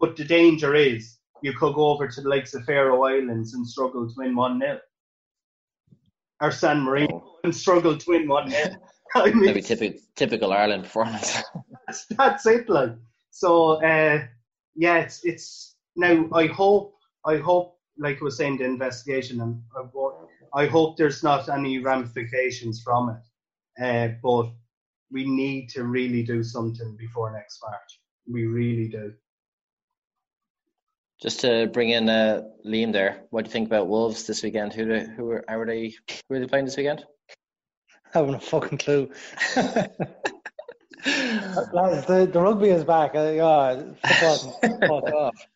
But 0.00 0.16
the 0.16 0.24
danger 0.24 0.74
is 0.74 1.18
you 1.42 1.52
could 1.52 1.74
go 1.74 1.88
over 1.88 2.08
to 2.08 2.20
the 2.20 2.28
likes 2.28 2.54
of 2.54 2.64
Faroe 2.64 3.02
Islands 3.04 3.54
and 3.54 3.66
struggle 3.66 4.08
to 4.08 4.14
win 4.16 4.34
one 4.34 4.60
0 4.60 4.78
or 6.40 6.52
San 6.52 6.80
Marino 6.82 7.38
and 7.44 7.54
struggle 7.54 7.96
to 7.96 8.10
win 8.10 8.28
one 8.28 8.50
0 8.50 8.76
I 9.14 9.30
mean, 9.30 9.46
That'd 9.46 9.64
typical 9.64 9.98
typical 10.16 10.52
Ireland 10.52 10.84
performance. 10.84 11.42
that's, 11.86 12.06
that's 12.06 12.46
it 12.46 12.68
like. 12.68 12.92
So 13.30 13.82
uh 13.84 14.24
yeah 14.78 14.98
it's 14.98 15.24
it's 15.24 15.76
now 15.96 16.26
i 16.32 16.46
hope 16.46 16.94
i 17.26 17.36
hope 17.36 17.76
like 17.98 18.20
I 18.20 18.24
was 18.24 18.36
saying 18.36 18.58
the 18.58 18.64
investigation 18.64 19.40
and 19.40 19.60
I, 19.76 20.62
I 20.62 20.66
hope 20.66 20.96
there's 20.96 21.24
not 21.24 21.48
any 21.48 21.78
ramifications 21.78 22.80
from 22.80 23.10
it 23.10 23.27
uh 23.82 24.08
but 24.22 24.50
we 25.10 25.24
need 25.24 25.68
to 25.68 25.84
really 25.84 26.22
do 26.22 26.42
something 26.42 26.96
before 26.96 27.32
next 27.32 27.60
march 27.62 28.00
we 28.30 28.46
really 28.46 28.88
do 28.88 29.12
Just 31.20 31.40
to 31.40 31.66
bring 31.72 31.90
in 31.90 32.08
uh, 32.08 32.42
Liam 32.64 32.92
there, 32.92 33.24
what 33.30 33.44
do 33.44 33.48
you 33.48 33.52
think 33.52 33.66
about 33.66 33.88
Wolves 33.88 34.24
this 34.24 34.44
weekend? 34.44 34.72
Who 34.72 34.84
do, 34.84 34.98
who 35.16 35.30
are, 35.32 35.44
are 35.48 35.66
they? 35.66 35.92
Who 36.28 36.36
are 36.36 36.38
they 36.38 36.46
playing 36.46 36.66
this 36.66 36.76
weekend? 36.76 37.04
I 38.14 38.18
haven't 38.18 38.36
a 38.36 38.40
fucking 38.40 38.78
clue. 38.78 39.10
Lads, 41.06 42.06
the, 42.06 42.28
the 42.32 42.40
rugby 42.40 42.68
is 42.68 42.84
back. 42.84 43.14
Uh, 43.16 43.32
yeah, 43.34 43.82
fuck, 44.06 44.40
fuck 44.62 45.12
off. 45.12 45.46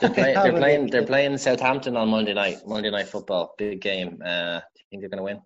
They're, 0.00 0.10
play, 0.10 0.34
they're 0.34 0.52
playing. 0.52 0.86
they? 0.86 0.90
They're 0.90 1.06
playing 1.06 1.38
Southampton 1.38 1.96
on 1.96 2.08
Monday 2.08 2.34
night. 2.34 2.58
Monday 2.66 2.90
night 2.90 3.06
football, 3.06 3.54
big 3.56 3.80
game. 3.80 4.20
Uh, 4.24 4.58
do 4.58 4.80
you 4.80 4.84
think 4.90 5.02
they're 5.02 5.10
going 5.10 5.18
to 5.18 5.24
win? 5.24 5.40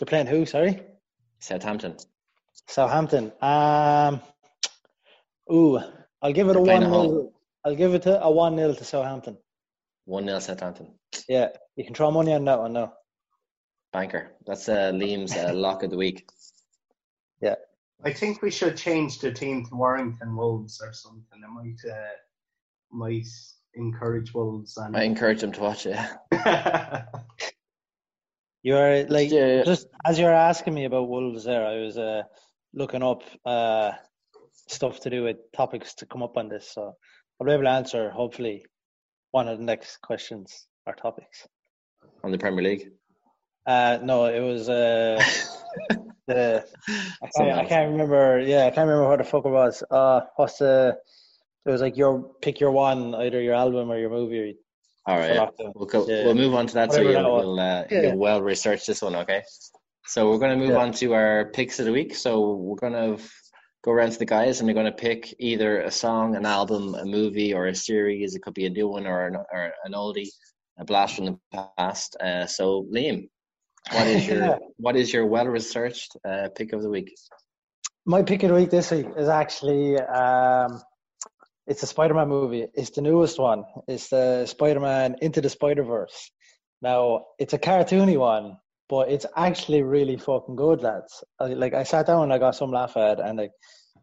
They're 0.00 0.06
playing 0.06 0.28
who? 0.28 0.46
Sorry, 0.46 0.80
Southampton. 1.40 1.98
Southampton. 2.66 3.32
Um, 3.42 4.22
ooh, 5.52 5.78
I'll 6.22 6.32
give 6.32 6.48
it 6.48 6.52
a 6.52 6.54
They're 6.54 6.62
one 6.62 6.64
playing 6.64 6.90
nil. 6.90 7.32
I'll 7.66 7.76
give 7.76 7.92
it 7.92 8.02
to 8.02 8.22
a 8.22 8.30
one 8.30 8.56
0 8.56 8.72
to 8.72 8.84
Southampton. 8.84 9.36
One 10.06 10.24
0 10.24 10.38
Southampton. 10.38 10.94
Yeah, 11.28 11.48
you 11.76 11.84
can 11.84 11.94
throw 11.94 12.10
money 12.10 12.32
on 12.32 12.46
that 12.46 12.58
one 12.58 12.72
now. 12.72 12.94
Banker. 13.92 14.30
That's 14.46 14.70
uh, 14.70 14.90
Liam's 14.92 15.36
uh, 15.36 15.52
lock 15.54 15.82
of 15.82 15.90
the 15.90 15.98
week. 15.98 16.26
Yeah. 17.42 17.56
I 18.02 18.14
think 18.14 18.40
we 18.40 18.50
should 18.50 18.78
change 18.78 19.18
the 19.18 19.30
team 19.30 19.66
to 19.66 19.74
warrington 19.74 20.34
wolves 20.34 20.80
or 20.82 20.94
something 20.94 21.42
it 21.44 21.48
might 21.50 21.92
uh, 21.92 22.14
might 22.90 23.26
encourage 23.74 24.32
wolves 24.32 24.78
and 24.78 24.96
I 24.96 25.02
encourage 25.02 25.42
them 25.42 25.52
to 25.52 25.60
watch 25.60 25.84
it. 25.84 25.98
You're 28.62 29.04
like 29.08 29.30
Yeah. 29.30 29.62
just 29.64 29.86
as 30.04 30.18
you're 30.18 30.34
asking 30.34 30.74
me 30.74 30.84
about 30.84 31.08
Wolves 31.08 31.44
there, 31.44 31.64
I 31.66 31.78
was 31.80 31.96
uh, 31.96 32.22
looking 32.74 33.02
up 33.02 33.22
uh, 33.44 33.92
stuff 34.68 35.00
to 35.00 35.10
do 35.10 35.24
with 35.24 35.36
topics 35.52 35.94
to 35.96 36.06
come 36.06 36.22
up 36.22 36.36
on 36.36 36.48
this, 36.48 36.70
so 36.72 36.94
I'll 37.40 37.46
be 37.46 37.52
able 37.52 37.64
to 37.64 37.70
answer 37.70 38.10
hopefully 38.10 38.64
one 39.30 39.48
of 39.48 39.58
the 39.58 39.64
next 39.64 40.00
questions 40.02 40.66
or 40.86 40.94
topics. 40.94 41.46
on 42.22 42.32
the 42.32 42.38
Premier 42.38 42.62
League. 42.62 42.90
Uh, 43.66 43.98
no, 44.02 44.24
it 44.26 44.40
was 44.40 44.68
uh, 44.68 45.22
the 46.26 46.64
I 47.22 47.28
can't, 47.36 47.58
I 47.58 47.64
can't 47.64 47.92
remember. 47.92 48.40
Yeah, 48.40 48.66
I 48.66 48.70
can't 48.70 48.88
remember 48.88 49.08
what 49.08 49.18
the 49.18 49.24
fuck 49.24 49.44
it 49.44 49.50
was. 49.50 49.82
Uh, 49.90 50.20
what's 50.36 50.58
the? 50.58 50.98
It 51.66 51.70
was 51.70 51.80
like 51.82 51.96
your 51.96 52.22
pick 52.40 52.58
your 52.60 52.72
one, 52.72 53.14
either 53.14 53.40
your 53.40 53.54
album 53.54 53.90
or 53.90 53.98
your 53.98 54.10
movie. 54.10 54.56
All 55.06 55.18
right. 55.18 55.32
Lockdown. 55.32 55.72
we'll 55.74 55.86
go, 55.86 56.06
Yeah. 56.06 56.24
we'll 56.24 56.34
move 56.34 56.54
on 56.54 56.66
to 56.66 56.74
that. 56.74 56.92
So 56.92 57.00
you'll, 57.00 57.12
that 57.12 57.22
you'll, 57.22 57.60
uh, 57.60 57.84
Yeah. 57.90 58.02
you'll 58.02 58.18
well 58.18 58.42
research 58.42 58.86
this 58.86 59.02
one, 59.02 59.14
okay? 59.16 59.42
So 60.06 60.30
we're 60.30 60.38
going 60.38 60.58
to 60.58 60.64
move 60.64 60.74
Yeah. 60.74 60.82
on 60.82 60.92
to 60.94 61.14
our 61.14 61.46
picks 61.52 61.78
of 61.78 61.86
the 61.86 61.92
week. 61.92 62.14
So 62.14 62.54
we're 62.54 62.76
going 62.76 62.92
to 62.92 63.22
go 63.82 63.92
around 63.92 64.10
to 64.12 64.18
the 64.18 64.26
guys, 64.26 64.60
and 64.60 64.68
they're 64.68 64.74
going 64.74 64.86
to 64.86 64.92
pick 64.92 65.34
either 65.38 65.80
a 65.80 65.90
song, 65.90 66.36
an 66.36 66.44
album, 66.44 66.94
a 66.94 67.04
movie, 67.04 67.54
or 67.54 67.66
a 67.66 67.74
series. 67.74 68.34
It 68.34 68.42
could 68.42 68.54
be 68.54 68.66
a 68.66 68.70
new 68.70 68.88
one 68.88 69.06
or 69.06 69.26
an, 69.26 69.36
or 69.36 69.72
an 69.84 69.92
oldie, 69.92 70.28
a 70.78 70.84
blast 70.84 71.16
from 71.16 71.24
the 71.26 71.38
past. 71.78 72.16
Uh, 72.20 72.46
so, 72.46 72.86
Liam, 72.92 73.28
what 73.92 74.06
is 74.06 74.26
your 74.28 74.58
what 74.76 74.96
is 74.96 75.12
your 75.12 75.26
well 75.26 75.46
researched 75.46 76.16
uh, 76.28 76.48
pick 76.54 76.72
of 76.74 76.82
the 76.82 76.90
week? 76.90 77.14
My 78.04 78.22
pick 78.22 78.42
of 78.42 78.50
the 78.50 78.54
week 78.54 78.70
this 78.70 78.90
week 78.90 79.06
is 79.16 79.28
actually 79.28 79.98
um, 79.98 80.80
it's 81.70 81.84
a 81.84 81.86
Spider-Man 81.86 82.28
movie. 82.28 82.66
It's 82.74 82.90
the 82.90 83.00
newest 83.00 83.38
one. 83.38 83.64
It's 83.86 84.08
the 84.08 84.44
Spider-Man 84.44 85.14
Into 85.22 85.40
the 85.40 85.48
Spider-Verse. 85.48 86.32
Now 86.82 87.26
it's 87.38 87.52
a 87.52 87.58
cartoony 87.58 88.18
one, 88.18 88.56
but 88.88 89.08
it's 89.08 89.24
actually 89.36 89.82
really 89.82 90.16
fucking 90.16 90.56
good, 90.56 90.82
lads. 90.82 91.22
I, 91.38 91.46
like 91.46 91.72
I 91.72 91.84
sat 91.84 92.08
down 92.08 92.24
and 92.24 92.32
I 92.32 92.38
got 92.38 92.56
some 92.56 92.72
laugh 92.72 92.96
at, 92.96 93.20
it, 93.20 93.24
and 93.24 93.38
like 93.38 93.52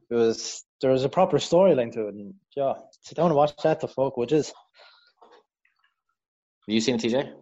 it 0.10 0.16
was 0.16 0.64
there 0.80 0.92
was 0.92 1.04
a 1.04 1.10
proper 1.10 1.40
storyline 1.40 1.92
to 1.92 2.08
it. 2.08 2.14
And 2.14 2.36
yeah, 2.56 2.76
sit 3.02 3.18
down 3.18 3.26
and 3.26 3.36
watch 3.36 3.52
that. 3.64 3.82
The 3.82 3.90
fuck, 3.90 4.16
which 4.16 4.32
is 4.32 4.48
Have 4.48 4.54
you 6.68 6.80
seen 6.80 6.96
it, 6.96 7.02
TJ? 7.02 7.34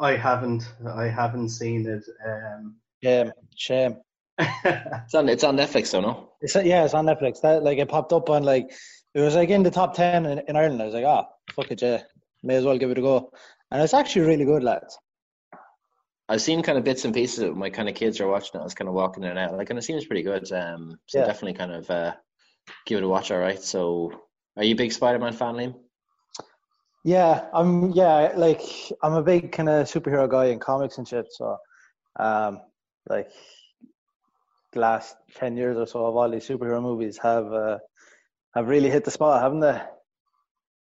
I 0.00 0.16
haven't. 0.16 0.64
I 0.84 1.04
haven't 1.04 1.50
seen 1.50 1.86
it. 1.86 2.02
Um, 2.26 2.74
yeah, 3.02 3.30
shame. 3.56 3.98
It's 4.64 5.14
on 5.14 5.28
it's 5.28 5.44
on 5.44 5.56
Netflix, 5.56 5.92
though, 5.92 6.00
no? 6.00 6.32
It's 6.40 6.56
yeah, 6.56 6.84
it's 6.84 6.94
on 6.94 7.06
Netflix. 7.06 7.42
That 7.42 7.62
like 7.62 7.78
it 7.78 7.88
popped 7.88 8.12
up 8.12 8.30
on 8.30 8.42
like 8.42 8.70
it 9.14 9.20
was 9.20 9.34
like 9.34 9.48
in 9.50 9.62
the 9.62 9.70
top 9.70 9.94
ten 9.94 10.26
in, 10.26 10.40
in 10.48 10.56
Ireland. 10.56 10.82
I 10.82 10.86
was 10.86 10.94
like, 10.94 11.04
ah, 11.04 11.26
fuck 11.52 11.70
it, 11.70 11.82
yeah, 11.82 12.02
may 12.42 12.56
as 12.56 12.64
well 12.64 12.78
give 12.78 12.90
it 12.90 12.98
a 12.98 13.02
go. 13.02 13.30
And 13.70 13.82
it's 13.82 13.94
actually 13.94 14.26
really 14.26 14.44
good, 14.44 14.62
lads. 14.62 14.98
I've 16.28 16.42
seen 16.42 16.62
kind 16.62 16.78
of 16.78 16.84
bits 16.84 17.04
and 17.04 17.12
pieces. 17.14 17.40
Of 17.40 17.56
my 17.56 17.70
kind 17.70 17.88
of 17.88 17.94
kids 17.94 18.20
are 18.20 18.28
watching 18.28 18.52
it. 18.54 18.60
I 18.60 18.64
was 18.64 18.74
kind 18.74 18.88
of 18.88 18.94
walking 18.94 19.24
in 19.24 19.30
and 19.30 19.38
out, 19.38 19.56
like, 19.56 19.70
and 19.70 19.78
it 19.78 19.82
seems 19.82 20.06
pretty 20.06 20.22
good. 20.22 20.50
Um, 20.52 20.98
so 21.06 21.20
Yeah. 21.20 21.26
definitely 21.26 21.54
kind 21.54 21.72
of 21.72 21.90
uh, 21.90 22.14
give 22.86 22.98
it 22.98 23.04
a 23.04 23.08
watch. 23.08 23.30
All 23.30 23.38
right. 23.38 23.60
So, 23.60 24.12
are 24.56 24.64
you 24.64 24.74
a 24.74 24.76
big 24.76 24.92
Spider-Man 24.92 25.32
fan, 25.32 25.54
Liam? 25.54 25.74
Yeah, 27.04 27.48
I'm 27.54 27.90
yeah, 27.92 28.32
like 28.36 28.62
I'm 29.02 29.14
a 29.14 29.22
big 29.22 29.52
kind 29.52 29.68
of 29.68 29.86
superhero 29.86 30.28
guy 30.30 30.46
in 30.46 30.58
comics 30.58 30.98
and 30.98 31.08
shit. 31.08 31.26
So, 31.32 31.56
um, 32.18 32.60
like 33.08 33.30
the 34.72 34.80
last 34.80 35.16
ten 35.34 35.56
years 35.56 35.76
or 35.78 35.86
so 35.86 36.04
of 36.06 36.16
all 36.16 36.30
these 36.30 36.46
superhero 36.46 36.82
movies 36.82 37.18
have 37.18 37.52
uh, 37.52 37.78
have 38.54 38.68
really 38.68 38.90
hit 38.90 39.04
the 39.04 39.10
spot, 39.10 39.42
haven't 39.42 39.60
they? 39.60 39.80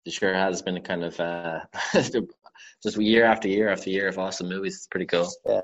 It 0.06 0.14
sure 0.14 0.34
has 0.34 0.62
been 0.62 0.78
a 0.78 0.82
kind 0.82 1.04
of 1.04 1.20
uh, 1.20 1.62
just 1.94 2.98
year 2.98 3.26
after 3.26 3.48
year 3.48 3.70
after 3.70 3.90
year 3.90 4.08
of 4.08 4.18
awesome 4.18 4.50
movies. 4.50 4.76
It's 4.76 4.88
pretty 4.88 5.06
cool. 5.06 5.30
Yeah. 5.46 5.62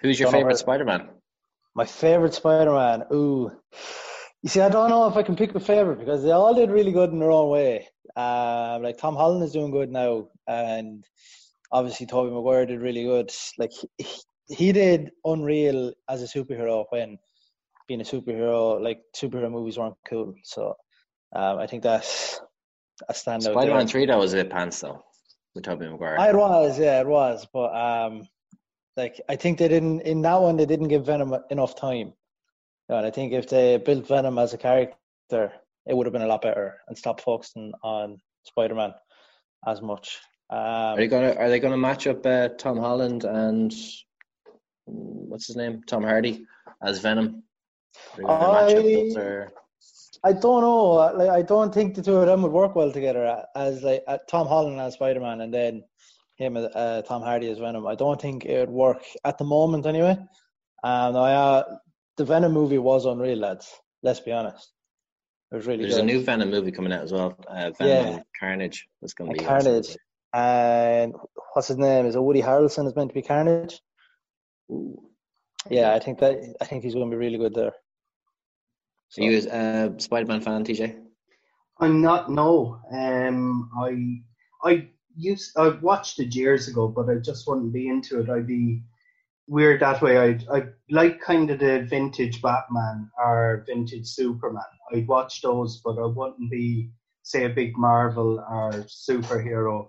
Who's 0.00 0.18
your 0.18 0.30
favorite 0.30 0.58
Spider-Man? 0.58 1.08
My 1.74 1.84
favorite 1.84 2.34
Spider-Man. 2.34 3.04
Ooh, 3.12 3.50
you 4.42 4.48
see, 4.48 4.60
I 4.60 4.68
don't 4.68 4.90
know 4.90 5.06
if 5.06 5.16
I 5.16 5.22
can 5.22 5.36
pick 5.36 5.54
a 5.54 5.60
favorite 5.60 5.98
because 5.98 6.22
they 6.22 6.30
all 6.30 6.54
did 6.54 6.70
really 6.70 6.92
good 6.92 7.10
in 7.10 7.18
their 7.18 7.30
own 7.30 7.50
way. 7.50 7.88
Um, 8.16 8.82
like 8.82 8.98
Tom 8.98 9.14
Holland 9.14 9.44
is 9.44 9.52
doing 9.52 9.70
good 9.70 9.90
now, 9.90 10.28
and 10.48 11.04
obviously 11.70 12.06
Tobey 12.06 12.32
Maguire 12.32 12.66
did 12.66 12.80
really 12.80 13.04
good. 13.04 13.30
Like 13.58 13.72
he, 13.98 14.06
he 14.48 14.72
did 14.72 15.10
unreal 15.24 15.92
as 16.08 16.22
a 16.22 16.26
superhero 16.26 16.86
when 16.90 17.18
being 17.86 18.00
a 18.00 18.04
superhero, 18.04 18.80
like 18.80 19.00
superhero 19.14 19.50
movies 19.50 19.78
weren't 19.78 19.96
cool. 20.08 20.34
So 20.42 20.74
um, 21.32 21.58
I 21.58 21.66
think 21.66 21.82
that's 21.82 22.40
a 23.08 23.12
standout. 23.12 23.52
Spider-Man 23.52 23.78
there. 23.78 23.86
Three, 23.86 24.06
that 24.06 24.18
was 24.18 24.32
a 24.32 24.36
bit 24.36 24.50
pants 24.50 24.80
though, 24.80 25.04
with 25.54 25.64
Tobey 25.64 25.88
Maguire. 25.88 26.16
It 26.28 26.36
was, 26.36 26.78
yeah, 26.78 27.00
it 27.00 27.06
was. 27.06 27.46
But 27.52 27.74
um, 27.74 28.28
like 28.96 29.20
I 29.28 29.36
think 29.36 29.58
they 29.58 29.68
didn't 29.68 30.02
in 30.02 30.22
that 30.22 30.40
one 30.40 30.56
they 30.56 30.66
didn't 30.66 30.88
give 30.88 31.06
Venom 31.06 31.34
enough 31.50 31.76
time. 31.76 32.12
And 32.88 33.06
I 33.06 33.10
think 33.10 33.32
if 33.32 33.48
they 33.48 33.76
built 33.76 34.08
Venom 34.08 34.38
as 34.38 34.52
a 34.52 34.58
character, 34.58 35.52
it 35.86 35.96
would 35.96 36.06
have 36.06 36.12
been 36.12 36.22
a 36.22 36.26
lot 36.26 36.42
better 36.42 36.78
and 36.88 36.98
stopped 36.98 37.20
focusing 37.20 37.72
on 37.82 38.18
Spider-Man 38.44 38.92
as 39.66 39.80
much. 39.80 40.18
Um, 40.50 40.58
Are 40.58 40.96
they 40.96 41.06
gonna 41.06 41.34
Are 41.34 41.48
they 41.48 41.60
gonna 41.60 41.76
match 41.76 42.08
up 42.08 42.26
uh, 42.26 42.48
Tom 42.48 42.78
Holland 42.78 43.24
and 43.24 43.72
what's 44.86 45.46
his 45.46 45.54
name, 45.56 45.82
Tom 45.86 46.02
Hardy 46.02 46.44
as 46.82 46.98
Venom? 46.98 47.44
Are 48.14 48.16
they 48.16 48.22
gonna 48.24 48.52
match 48.52 49.16
up 49.16 49.48
I- 49.48 49.59
I 50.22 50.32
don't 50.32 50.60
know. 50.62 50.92
Like 51.16 51.30
I 51.30 51.42
don't 51.42 51.72
think 51.72 51.94
the 51.94 52.02
two 52.02 52.16
of 52.16 52.26
them 52.26 52.42
would 52.42 52.52
work 52.52 52.74
well 52.76 52.92
together 52.92 53.44
as 53.56 53.82
like 53.82 54.02
uh, 54.06 54.18
Tom 54.28 54.46
Holland 54.46 54.78
as 54.80 54.94
Spider-Man 54.94 55.40
and 55.40 55.52
then 55.52 55.82
him 56.36 56.56
as 56.56 56.66
uh, 56.74 57.02
Tom 57.06 57.22
Hardy 57.22 57.50
as 57.50 57.58
Venom. 57.58 57.86
I 57.86 57.94
don't 57.94 58.20
think 58.20 58.44
it 58.44 58.60
would 58.60 58.70
work 58.70 59.02
at 59.24 59.38
the 59.38 59.44
moment 59.44 59.86
anyway. 59.86 60.16
Um, 60.82 61.16
I, 61.16 61.32
uh, 61.32 61.64
the 62.16 62.24
Venom 62.24 62.52
movie 62.52 62.78
was 62.78 63.06
unreal, 63.06 63.38
lads. 63.38 63.70
Let's 64.02 64.20
be 64.20 64.32
honest. 64.32 64.70
It 65.52 65.56
was 65.56 65.66
really 65.66 65.82
there's 65.82 65.94
good. 65.94 66.04
a 66.04 66.06
new 66.06 66.20
Venom 66.22 66.50
movie 66.50 66.70
coming 66.70 66.92
out 66.92 67.02
as 67.02 67.12
well. 67.12 67.36
Uh, 67.48 67.70
Venom 67.78 68.06
Yeah. 68.06 68.12
and 68.16 68.24
Carnage. 68.38 68.86
That's 69.00 69.14
gonna 69.14 69.30
And 69.30 69.38
be 69.38 69.44
Carnage. 69.44 69.88
awesome. 69.88 69.96
And 70.32 71.14
what's 71.54 71.68
his 71.68 71.76
name? 71.78 72.06
Is 72.06 72.14
it 72.14 72.22
Woody 72.22 72.40
Harrelson 72.42 72.86
is 72.86 72.94
meant 72.94 73.10
to 73.10 73.14
be 73.14 73.22
Carnage? 73.22 73.80
Ooh. 74.70 74.96
Yeah, 75.68 75.92
I 75.92 75.98
think 75.98 76.20
that 76.20 76.36
I 76.60 76.64
think 76.64 76.84
he's 76.84 76.94
going 76.94 77.10
to 77.10 77.14
be 77.14 77.18
really 77.18 77.36
good 77.36 77.54
there. 77.54 77.72
Are 79.18 79.22
you 79.22 79.48
a 79.50 79.52
uh, 79.52 79.98
Spider-Man 79.98 80.40
fan, 80.40 80.64
TJ? 80.64 80.96
I'm 81.80 82.00
not. 82.00 82.30
No. 82.30 82.80
Um. 82.92 83.70
I. 83.76 84.68
I 84.68 84.88
used. 85.16 85.58
I 85.58 85.68
watched 85.68 86.20
it 86.20 86.34
years 86.34 86.68
ago, 86.68 86.86
but 86.86 87.08
I 87.08 87.16
just 87.16 87.48
wouldn't 87.48 87.72
be 87.72 87.88
into 87.88 88.20
it. 88.20 88.30
I'd 88.30 88.46
be 88.46 88.82
weird 89.48 89.80
that 89.80 90.00
way. 90.00 90.18
I. 90.18 90.38
I 90.54 90.66
like 90.90 91.20
kind 91.20 91.50
of 91.50 91.58
the 91.58 91.82
vintage 91.88 92.40
Batman 92.40 93.10
or 93.18 93.64
vintage 93.66 94.06
Superman. 94.06 94.62
I'd 94.92 95.08
watch 95.08 95.42
those, 95.42 95.80
but 95.84 95.98
I 95.98 96.06
wouldn't 96.06 96.50
be 96.50 96.90
say 97.22 97.44
a 97.44 97.48
big 97.48 97.76
Marvel 97.76 98.38
or 98.38 98.72
superhero 98.88 99.88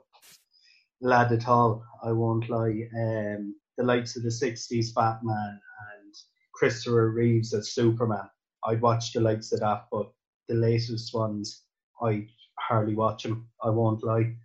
lad 1.01 1.31
at 1.31 1.47
all. 1.47 1.83
I 2.03 2.11
won't 2.11 2.49
lie. 2.49 2.87
Um. 2.97 3.55
The 3.77 3.83
likes 3.83 4.15
of 4.15 4.23
the 4.23 4.29
'60s 4.29 4.93
Batman 4.93 5.59
and 5.93 6.13
Christopher 6.53 7.11
Reeves 7.11 7.53
as 7.53 7.73
Superman. 7.73 8.29
I'd 8.65 8.81
watch 8.81 9.13
the 9.13 9.21
likes 9.21 9.51
of 9.51 9.59
that, 9.61 9.87
but 9.91 10.11
the 10.47 10.55
latest 10.55 11.13
ones, 11.13 11.63
I 12.01 12.27
hardly 12.59 12.95
watch 12.95 13.23
them. 13.23 13.49
I 13.63 13.69
won't 13.69 14.03
lie. 14.03 14.35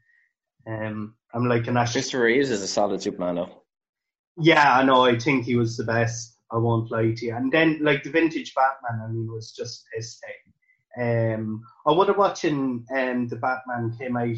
Um, 0.66 1.14
I'm 1.34 1.48
like 1.48 1.66
an 1.66 1.76
actual. 1.76 1.94
Christopher 1.94 2.24
Reeves 2.24 2.50
is 2.50 2.62
a 2.62 2.68
solid 2.68 3.02
Superman, 3.02 3.36
though. 3.36 3.62
Yeah, 4.38 4.76
I 4.76 4.82
know. 4.82 5.04
I 5.04 5.18
think 5.18 5.44
he 5.44 5.56
was 5.56 5.76
the 5.76 5.84
best. 5.84 6.38
I 6.50 6.58
won't 6.58 6.90
lie 6.90 7.12
to 7.12 7.26
you. 7.26 7.34
And 7.34 7.50
then, 7.52 7.78
like 7.82 8.02
the 8.02 8.10
vintage 8.10 8.54
Batman, 8.54 9.02
I 9.04 9.10
mean, 9.10 9.30
was 9.32 9.52
just 9.52 9.84
his 9.94 10.18
thing. 10.20 10.52
Um, 10.98 11.62
I 11.86 11.92
have 12.06 12.16
watching 12.16 12.86
um 12.94 13.28
the 13.28 13.36
Batman 13.36 13.94
came 13.98 14.16
out. 14.16 14.28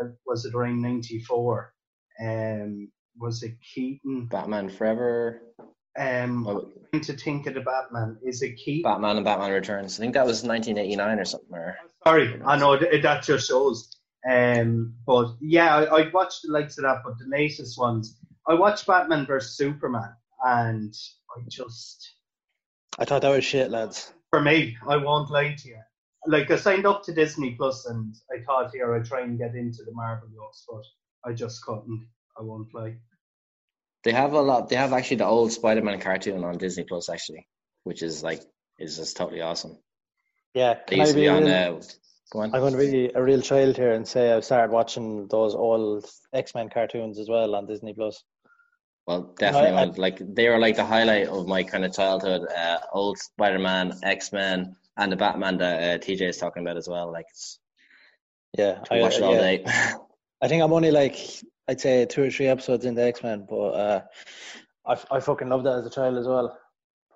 Uh, 0.00 0.08
was 0.24 0.44
it 0.44 0.54
around 0.54 0.80
'94? 0.80 1.72
Um, 2.20 2.92
was 3.18 3.42
it 3.42 3.56
Keaton? 3.74 4.26
Batman 4.26 4.68
Forever, 4.68 5.42
Um, 5.98 6.46
oh, 6.46 6.68
to 7.00 7.12
think 7.12 7.46
of 7.46 7.54
the 7.54 7.60
Batman. 7.60 8.18
Is 8.24 8.42
it 8.42 8.56
key. 8.56 8.82
Batman 8.82 9.16
and 9.16 9.24
Batman 9.24 9.52
Returns. 9.52 9.98
I 9.98 10.02
think 10.02 10.14
that 10.14 10.26
was 10.26 10.42
1989 10.42 11.18
or 11.18 11.24
something. 11.24 11.54
Or 11.54 11.76
Sorry, 12.06 12.40
I 12.44 12.58
know 12.58 12.76
th- 12.78 13.02
that 13.02 13.22
just 13.22 13.48
shows. 13.48 13.96
Um, 14.30 14.94
but 15.06 15.34
yeah, 15.40 15.76
I, 15.76 15.96
I'd 15.96 16.12
watch 16.12 16.42
the 16.42 16.52
likes 16.52 16.78
of 16.78 16.82
that, 16.82 17.02
but 17.04 17.18
the 17.18 17.26
latest 17.28 17.78
ones, 17.78 18.18
I 18.48 18.54
watched 18.54 18.86
Batman 18.86 19.26
vs 19.26 19.56
Superman, 19.56 20.14
and 20.44 20.94
I 21.36 21.42
just, 21.48 22.12
I 22.98 23.04
thought 23.04 23.22
that 23.22 23.30
was 23.30 23.44
shit, 23.44 23.70
lads. 23.70 24.12
for 24.30 24.40
me, 24.40 24.76
I 24.88 24.96
won't 24.96 25.30
lie 25.30 25.54
to 25.56 25.68
you. 25.68 25.78
Like 26.26 26.50
I 26.50 26.56
signed 26.56 26.86
up 26.86 27.04
to 27.04 27.14
Disney 27.14 27.54
Plus, 27.54 27.86
and 27.86 28.14
I 28.32 28.42
thought 28.42 28.72
here 28.72 28.92
I'd 28.94 29.04
try 29.04 29.20
and 29.20 29.38
get 29.38 29.54
into 29.54 29.84
the 29.84 29.92
Marvel 29.92 30.28
books, 30.36 30.64
but 30.68 30.82
I 31.28 31.32
just 31.32 31.62
couldn't. 31.64 32.08
I 32.38 32.42
won't 32.42 32.74
lie. 32.74 32.96
They 34.06 34.12
have 34.12 34.32
a 34.32 34.40
lot. 34.40 34.68
They 34.68 34.76
have 34.76 34.92
actually 34.92 35.16
the 35.18 35.26
old 35.26 35.50
Spider-Man 35.52 36.00
cartoon 36.00 36.44
on 36.44 36.56
Disney 36.58 36.84
Plus, 36.84 37.08
actually, 37.08 37.46
which 37.84 38.02
is 38.02 38.22
like 38.22 38.42
is 38.78 38.96
just 38.96 39.16
totally 39.16 39.40
awesome. 39.42 39.76
Yeah, 40.54 40.74
can 40.86 41.00
I 41.00 41.12
be 41.12 41.28
on. 41.28 41.44
real- 41.44 41.54
Uh, 41.54 41.80
go 42.32 42.40
on. 42.40 42.54
I'm 42.54 42.60
going 42.60 42.72
to 42.72 42.78
be 42.78 43.10
a 43.14 43.22
real 43.22 43.42
child 43.42 43.76
here 43.76 43.92
and 43.92 44.06
say 44.06 44.32
I've 44.32 44.44
started 44.44 44.72
watching 44.72 45.26
those 45.28 45.54
old 45.54 46.06
X 46.32 46.54
Men 46.54 46.68
cartoons 46.68 47.18
as 47.18 47.28
well 47.28 47.54
on 47.56 47.66
Disney 47.66 47.94
Plus. 47.94 48.22
Well, 49.08 49.22
definitely, 49.38 49.70
I- 49.76 49.82
I- 49.82 50.04
like 50.06 50.18
they 50.38 50.48
were 50.48 50.58
like 50.66 50.76
the 50.76 50.84
highlight 50.94 51.26
of 51.28 51.46
my 51.46 51.62
kind 51.64 51.84
of 51.84 51.92
childhood. 51.92 52.42
Uh, 52.64 52.78
old 52.92 53.18
Spider-Man, 53.18 53.92
X-Men, 54.02 54.76
and 54.96 55.12
the 55.12 55.16
Batman 55.16 55.58
that 55.58 55.76
uh, 55.82 55.98
TJ 56.04 56.22
is 56.28 56.38
talking 56.38 56.62
about 56.64 56.76
as 56.76 56.88
well. 56.88 57.10
Like, 57.12 57.26
it's, 57.30 57.58
Yeah, 58.62 58.74
to 58.86 59.00
watch 59.02 59.16
it 59.16 59.22
all 59.22 59.34
yeah. 59.34 59.40
day. 59.48 59.64
I 60.42 60.48
think 60.48 60.62
I'm 60.62 60.72
only 60.72 60.90
like 61.02 61.16
I'd 61.68 61.80
say 61.80 62.06
two 62.06 62.24
or 62.24 62.30
three 62.30 62.46
episodes 62.46 62.84
into 62.84 63.02
X 63.02 63.22
Men, 63.22 63.46
but 63.48 63.68
uh, 63.70 64.02
I 64.86 64.96
I 65.10 65.20
fucking 65.20 65.48
loved 65.48 65.66
that 65.66 65.78
as 65.78 65.86
a 65.86 65.90
child 65.90 66.16
as 66.18 66.26
well. 66.26 66.56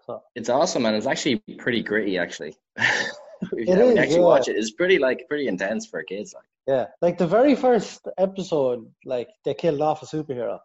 So 0.07 0.23
it's 0.35 0.49
awesome, 0.49 0.87
and 0.87 0.97
it's 0.97 1.07
actually 1.07 1.39
pretty 1.59 1.83
gritty. 1.83 2.19
Actually, 2.19 2.57
if 2.77 3.53
you 3.53 3.59
It 3.67 3.69
haven't 3.69 3.93
is, 3.93 3.99
actually 3.99 4.17
yeah. 4.17 4.23
watch 4.23 4.49
it, 4.49 4.57
it's 4.57 4.73
pretty 4.73 4.99
like 4.99 5.27
pretty 5.29 5.47
intense 5.47 5.87
for 5.87 6.03
kids. 6.03 6.35
Like, 6.35 6.45
yeah, 6.67 6.87
like 7.01 7.19
the 7.19 7.27
very 7.27 7.55
first 7.55 8.07
episode, 8.19 8.87
like 9.05 9.29
they 9.45 9.55
killed 9.55 9.81
off 9.81 10.03
a 10.03 10.07
superhero. 10.07 10.59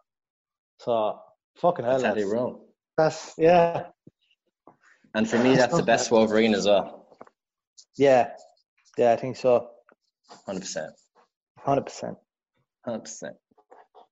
So 0.80 1.18
fucking 1.56 1.84
hell, 1.84 1.94
that's 2.00 2.04
how 2.04 2.14
they 2.14 2.24
roll. 2.24 2.68
that's 2.96 3.34
yeah. 3.38 3.86
And 5.14 5.28
for 5.28 5.38
me, 5.38 5.54
that's 5.56 5.76
the 5.76 5.82
best 5.82 6.10
Wolverine 6.10 6.54
as 6.54 6.66
well. 6.66 7.06
Yeah, 7.96 8.30
yeah, 8.98 9.12
I 9.12 9.16
think 9.16 9.36
so. 9.36 9.70
Hundred 10.44 10.60
percent. 10.60 10.92
Hundred 11.58 11.86
percent. 11.86 12.18
Hundred 12.84 13.04
percent. 13.04 13.36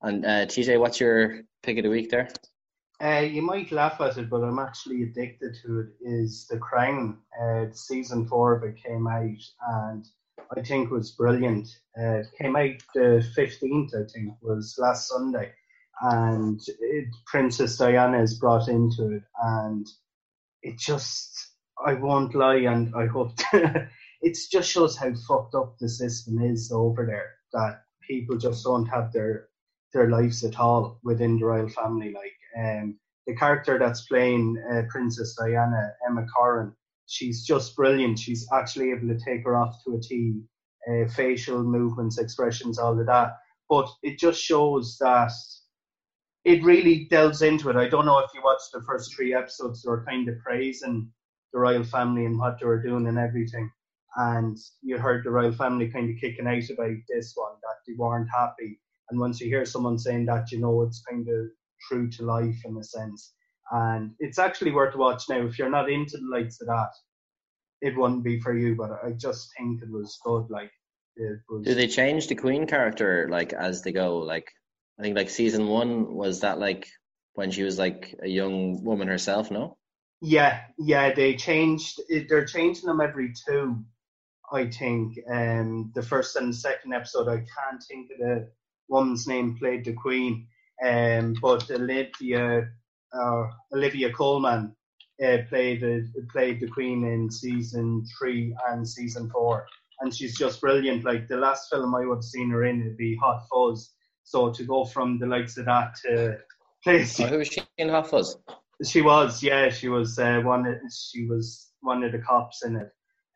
And 0.04 0.26
uh, 0.26 0.44
TJ, 0.44 0.78
what's 0.78 1.00
your 1.00 1.40
pick 1.62 1.78
of 1.78 1.84
the 1.84 1.90
week 1.90 2.10
there? 2.10 2.28
Uh, 3.02 3.20
you 3.20 3.40
might 3.40 3.72
laugh 3.72 3.98
at 4.02 4.18
it, 4.18 4.28
but 4.28 4.42
I'm 4.42 4.58
actually 4.58 5.02
addicted 5.02 5.56
to 5.64 5.80
it. 5.80 5.86
Is 6.02 6.46
The 6.46 6.58
Crown? 6.58 7.18
Uh, 7.40 7.66
season 7.72 8.26
four 8.26 8.54
of 8.54 8.64
it 8.64 8.76
came 8.84 9.06
out, 9.06 9.40
and 9.66 10.06
I 10.54 10.60
think 10.60 10.90
was 10.90 11.12
brilliant. 11.12 11.68
Uh, 11.98 12.18
it 12.18 12.26
came 12.38 12.54
out 12.54 12.74
the 12.94 13.26
15th, 13.34 13.94
I 13.94 14.06
think, 14.12 14.34
was 14.42 14.74
last 14.78 15.08
Sunday, 15.08 15.52
and 16.02 16.60
it, 16.80 17.08
Princess 17.26 17.78
Diana 17.78 18.22
is 18.22 18.38
brought 18.38 18.68
into 18.68 19.10
it, 19.10 19.22
and 19.42 19.86
it 20.62 20.78
just, 20.78 21.48
I 21.84 21.94
won't 21.94 22.34
lie, 22.34 22.56
and 22.56 22.94
I 22.94 23.06
hope 23.06 23.32
it 23.54 24.38
just 24.50 24.70
shows 24.70 24.98
how 24.98 25.14
fucked 25.26 25.54
up 25.54 25.78
the 25.78 25.88
system 25.88 26.42
is 26.42 26.70
over 26.70 27.06
there. 27.06 27.30
That 27.54 27.84
people 28.06 28.36
just 28.36 28.64
don't 28.64 28.86
have 28.86 29.10
their 29.10 29.48
their 29.94 30.10
lives 30.10 30.44
at 30.44 30.58
all 30.60 30.98
within 31.02 31.38
the 31.38 31.46
royal 31.46 31.68
family. 31.68 32.12
Like 32.12 32.36
um, 32.62 32.98
the 33.26 33.34
character 33.36 33.78
that's 33.78 34.06
playing 34.06 34.62
uh, 34.70 34.82
Princess 34.90 35.34
Diana, 35.38 35.92
Emma 36.06 36.26
Corrin, 36.36 36.72
she's 37.06 37.46
just 37.46 37.74
brilliant. 37.76 38.18
She's 38.18 38.46
actually 38.52 38.90
able 38.90 39.08
to 39.08 39.24
take 39.24 39.44
her 39.44 39.56
off 39.56 39.82
to 39.84 39.94
a 39.94 40.00
T, 40.00 40.42
uh, 40.90 41.08
facial 41.08 41.62
movements, 41.62 42.18
expressions, 42.18 42.78
all 42.78 42.98
of 42.98 43.06
that. 43.06 43.38
But 43.70 43.88
it 44.02 44.18
just 44.18 44.42
shows 44.42 44.98
that 45.00 45.32
it 46.44 46.62
really 46.62 47.06
delves 47.10 47.40
into 47.40 47.70
it. 47.70 47.76
I 47.76 47.88
don't 47.88 48.04
know 48.04 48.18
if 48.18 48.30
you 48.34 48.42
watched 48.44 48.72
the 48.72 48.82
first 48.82 49.14
three 49.14 49.32
episodes, 49.32 49.84
were 49.86 50.04
kind 50.04 50.28
of 50.28 50.38
praising 50.40 51.10
the 51.52 51.60
royal 51.60 51.84
family 51.84 52.26
and 52.26 52.38
what 52.38 52.58
they 52.60 52.66
were 52.66 52.82
doing 52.82 53.06
and 53.06 53.18
everything. 53.18 53.70
And 54.16 54.58
you 54.82 54.98
heard 54.98 55.24
the 55.24 55.30
royal 55.30 55.52
family 55.52 55.88
kind 55.88 56.10
of 56.10 56.20
kicking 56.20 56.46
out 56.46 56.68
about 56.70 56.96
this 57.08 57.32
one, 57.34 57.54
that 57.62 57.76
they 57.86 57.94
weren't 57.96 58.28
happy. 58.32 58.78
And 59.10 59.20
once 59.20 59.40
you 59.40 59.48
hear 59.48 59.64
someone 59.64 59.98
saying 59.98 60.26
that, 60.26 60.50
you 60.50 60.60
know 60.60 60.82
it's 60.82 61.02
kind 61.08 61.26
of 61.28 61.46
true 61.88 62.10
to 62.10 62.24
life 62.24 62.58
in 62.64 62.76
a 62.76 62.84
sense. 62.84 63.32
And 63.70 64.12
it's 64.18 64.38
actually 64.38 64.72
worth 64.72 64.94
a 64.94 64.98
watch 64.98 65.24
now. 65.28 65.46
If 65.46 65.58
you're 65.58 65.70
not 65.70 65.90
into 65.90 66.18
the 66.18 66.28
likes 66.30 66.60
of 66.60 66.68
that, 66.68 66.90
it 67.80 67.96
wouldn't 67.96 68.24
be 68.24 68.40
for 68.40 68.56
you. 68.56 68.76
But 68.76 68.90
I 69.04 69.12
just 69.12 69.50
think 69.56 69.82
it 69.82 69.90
was 69.90 70.18
good. 70.24 70.46
Like, 70.50 70.70
it 71.16 71.38
was. 71.48 71.64
Do 71.64 71.74
they 71.74 71.86
change 71.86 72.28
the 72.28 72.34
Queen 72.34 72.66
character 72.66 73.28
like 73.30 73.52
as 73.52 73.82
they 73.82 73.92
go? 73.92 74.18
Like, 74.18 74.50
I 74.98 75.02
think 75.02 75.16
like 75.16 75.30
season 75.30 75.66
one 75.66 76.14
was 76.14 76.40
that 76.40 76.58
like 76.58 76.86
when 77.34 77.50
she 77.50 77.62
was 77.62 77.78
like 77.78 78.14
a 78.22 78.28
young 78.28 78.84
woman 78.84 79.08
herself. 79.08 79.50
No. 79.50 79.76
Yeah, 80.20 80.60
yeah, 80.78 81.12
they 81.12 81.34
changed. 81.34 82.00
They're 82.08 82.46
changing 82.46 82.86
them 82.86 83.00
every 83.00 83.32
two. 83.46 83.84
I 84.52 84.66
think 84.66 85.18
um, 85.30 85.90
the 85.94 86.02
first 86.02 86.36
and 86.36 86.54
second 86.54 86.94
episode. 86.94 87.28
I 87.28 87.36
can't 87.36 87.82
think 87.88 88.10
of 88.12 88.18
the 88.18 88.50
woman's 88.88 89.26
name 89.26 89.56
played 89.58 89.84
the 89.84 89.92
Queen, 89.92 90.46
um, 90.84 91.34
but 91.40 91.70
Olivia 91.70 92.68
uh, 93.14 93.44
Olivia 93.72 94.12
Colman 94.12 94.74
uh, 95.24 95.38
played 95.48 95.80
the, 95.80 96.08
played 96.30 96.60
the 96.60 96.68
Queen 96.68 97.04
in 97.04 97.30
season 97.30 98.04
three 98.18 98.54
and 98.68 98.86
season 98.86 99.30
four, 99.30 99.66
and 100.00 100.14
she's 100.14 100.36
just 100.36 100.60
brilliant. 100.60 101.04
Like 101.04 101.28
the 101.28 101.36
last 101.36 101.70
film 101.70 101.94
I 101.94 102.06
would 102.06 102.16
have 102.16 102.24
seen 102.24 102.50
her 102.50 102.64
in 102.64 102.84
would 102.84 102.96
be 102.96 103.16
Hot 103.22 103.44
Fuzz. 103.52 103.92
So 104.24 104.50
to 104.50 104.64
go 104.64 104.84
from 104.84 105.18
the 105.18 105.26
likes 105.26 105.56
of 105.58 105.66
that 105.66 105.94
to 106.04 106.38
play, 106.82 107.06
oh, 107.20 107.26
who 107.26 107.38
was 107.38 107.48
she 107.48 107.62
in 107.78 107.88
Hot 107.90 108.08
Fuzz? 108.08 108.38
She 108.84 109.02
was, 109.02 109.42
yeah, 109.42 109.68
she 109.68 109.88
was 109.88 110.18
uh, 110.18 110.40
one. 110.40 110.80
She 110.90 111.26
was 111.26 111.70
one 111.80 112.02
of 112.02 112.12
the 112.12 112.18
cops 112.18 112.64
in 112.64 112.76
it, 112.76 112.90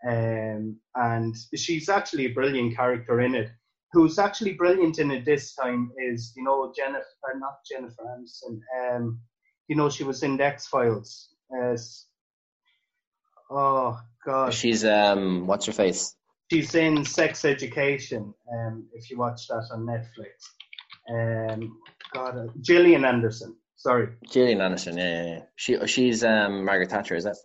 um, 0.08 0.76
and 0.96 1.36
she's 1.54 1.88
actually 1.88 2.26
a 2.26 2.32
brilliant 2.32 2.74
character 2.74 3.20
in 3.20 3.34
it 3.34 3.50
who's 3.92 4.18
actually 4.18 4.52
brilliant 4.52 4.98
in 4.98 5.10
it 5.10 5.24
this 5.24 5.54
time 5.54 5.90
is, 5.98 6.32
you 6.36 6.44
know, 6.44 6.72
Jennifer, 6.76 7.04
not 7.36 7.58
Jennifer 7.70 8.02
Aniston. 8.02 8.60
Um, 8.96 9.20
you 9.68 9.76
know, 9.76 9.88
she 9.88 10.04
was 10.04 10.22
in 10.22 10.40
X 10.40 10.66
Files. 10.66 11.34
Uh, 11.54 11.76
oh 13.50 13.98
God, 14.24 14.52
she's 14.52 14.84
um, 14.84 15.46
what's 15.46 15.66
her 15.66 15.72
face? 15.72 16.14
She's 16.50 16.74
in 16.74 17.04
Sex 17.04 17.44
Education. 17.44 18.32
Um, 18.52 18.86
if 18.94 19.10
you 19.10 19.18
watch 19.18 19.46
that 19.48 19.68
on 19.72 19.86
Netflix. 19.86 20.48
Um, 21.10 21.78
God, 22.12 22.36
uh, 22.36 22.46
Gillian 22.60 23.04
Anderson. 23.04 23.56
Sorry, 23.76 24.08
Gillian 24.30 24.60
Anderson. 24.60 24.98
Yeah, 24.98 25.22
yeah, 25.22 25.28
yeah. 25.30 25.42
She 25.56 25.86
she's 25.86 26.24
um 26.24 26.64
Margaret 26.64 26.90
Thatcher, 26.90 27.16
is 27.16 27.24
that? 27.24 27.36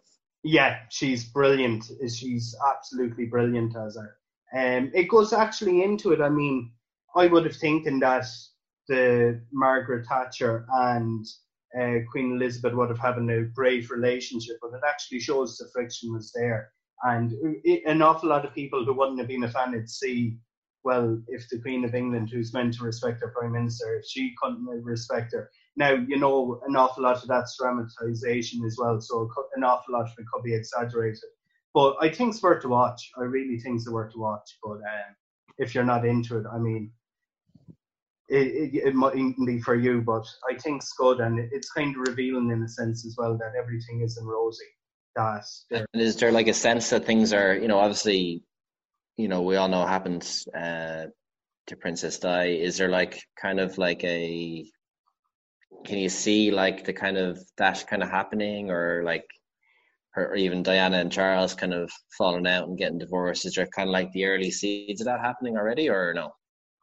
Yeah, 0.44 0.80
she's 0.90 1.24
brilliant. 1.24 1.86
She's 2.10 2.56
absolutely 2.70 3.26
brilliant 3.26 3.76
as 3.78 3.96
her. 3.96 4.18
Um, 4.56 4.92
it 4.94 5.10
goes 5.10 5.34
actually 5.34 5.84
into 5.84 6.12
it. 6.12 6.22
I 6.22 6.30
mean, 6.30 6.72
I 7.16 7.28
would 7.28 7.46
have 7.46 7.56
thinking 7.56 8.00
that 8.00 8.26
the 8.88 9.42
Margaret 9.52 10.06
Thatcher 10.06 10.66
and 10.72 11.26
uh, 11.80 12.00
Queen 12.12 12.34
Elizabeth 12.34 12.74
would 12.74 12.89
have 12.89 13.00
had 13.00 13.18
a 13.18 13.42
brave 13.56 13.89
relationship, 13.89 14.58
but 14.62 14.76
it 14.76 14.84
actually 14.88 15.20
shows 15.20 15.58
the 15.58 15.70
friction 15.74 16.13
was 16.13 16.32
there. 16.34 16.72
And 17.04 17.34
it, 17.63 17.84
an 17.86 18.02
awful 18.02 18.30
lot 18.30 18.46
of 18.46 18.54
people 18.54 18.86
who 18.86 18.94
wouldn't 18.94 19.20
have 19.20 19.28
been 19.28 19.44
a 19.44 19.50
fan 19.50 19.72
would 19.72 19.89
see, 19.89 20.38
well, 20.84 21.20
if 21.28 21.50
the 21.50 21.60
Queen 21.60 21.84
of 21.84 21.96
England, 21.96 22.30
who's 22.30 22.54
meant 22.54 22.76
to 22.76 22.84
respect 22.84 23.22
her 23.22 23.34
Prime 23.36 23.54
Minister, 23.54 23.98
if 23.98 24.06
she 24.08 24.34
couldn't 24.42 24.66
respect 24.84 25.34
her. 25.34 25.50
Now, 25.76 25.94
you 25.94 26.20
know, 26.20 26.62
an 26.68 26.76
awful 26.76 27.04
lot 27.04 27.22
of 27.22 27.28
that's 27.28 27.58
dramatization 27.58 28.63
as 28.63 28.78
well, 28.80 29.02
so 29.02 29.30
an 29.56 29.63
awful 29.63 29.94
lot 29.94 30.06
of 30.06 30.13
it 30.18 30.26
could 30.32 30.44
be 30.44 30.54
exaggerated. 30.54 31.20
But 31.74 31.96
I 32.00 32.10
think 32.10 32.34
it's 32.34 32.44
worth 32.44 32.62
to 32.62 32.70
watch. 32.70 33.10
I 33.18 33.24
really 33.24 33.60
think 33.60 33.78
it's 33.78 33.90
worth 33.90 34.14
to 34.14 34.20
watch. 34.20 34.58
But 34.64 34.74
um, 34.74 35.16
if 35.58 35.74
you're 35.74 35.84
not 35.84 36.06
into 36.06 36.38
it, 36.38 36.46
I 36.52 36.60
mean, 36.60 36.92
it, 38.30 38.48
it, 38.76 38.88
it 38.88 38.96
might 38.96 39.16
be 39.46 39.60
for 39.60 39.76
you, 39.76 40.02
but 40.02 40.26
I 40.50 40.58
think 40.58 40.82
it's 40.82 40.94
good 40.94 41.20
and 41.20 41.40
it's 41.40 41.72
kind 41.72 41.96
of 41.96 42.08
revealing 42.08 42.52
in 42.52 42.64
a 42.64 42.68
sense 42.68 43.06
as 43.06 43.16
well 43.18 43.38
that 43.38 43.54
everything 43.60 44.02
isn't 44.02 44.26
rosy. 44.26 44.66
That 45.16 45.44
and 45.70 45.86
is 45.94 46.16
there 46.16 46.32
like 46.32 46.48
a 46.48 46.54
sense 46.54 46.90
that 46.90 47.06
things 47.06 47.34
are, 47.34 47.56
you 47.56 47.68
know, 47.68 47.78
obviously, 47.78 48.42
you 49.16 49.28
know, 49.28 49.44
we 49.44 49.58
all 49.58 49.68
know 49.68 49.82
what 49.82 49.90
happens 49.90 50.48
uh, 50.48 51.06
to 51.68 51.76
Princess 51.76 52.18
Di. 52.18 52.46
Is 52.46 52.78
there 52.78 52.90
like 52.90 53.22
kind 53.40 53.60
of 53.60 53.78
like 53.78 54.04
a, 54.04 54.66
can 55.86 56.00
you 56.00 56.10
see 56.10 56.50
like 56.50 56.86
the 56.86 56.94
kind 56.94 57.18
of 57.18 57.40
that 57.58 57.86
kind 57.88 58.02
of 58.02 58.10
happening 58.10 58.72
or 58.72 59.04
like 59.04 59.26
her, 60.13 60.30
or 60.30 60.36
even 60.36 60.63
Diana 60.63 60.97
and 60.97 61.12
Charles 61.12 61.54
kind 61.54 61.73
of 61.73 61.91
falling 62.17 62.47
out 62.47 62.67
and 62.67 62.78
getting 62.78 62.97
divorced? 62.97 63.45
Is 63.45 63.56
there 63.56 63.67
kind 63.67 63.89
of 63.89 63.93
like 63.93 64.12
the 64.12 64.26
early 64.26 64.52
seeds 64.52 65.02
of 65.02 65.06
that 65.06 65.21
happening 65.21 65.58
already, 65.58 65.89
or 65.89 66.13
no? 66.13 66.32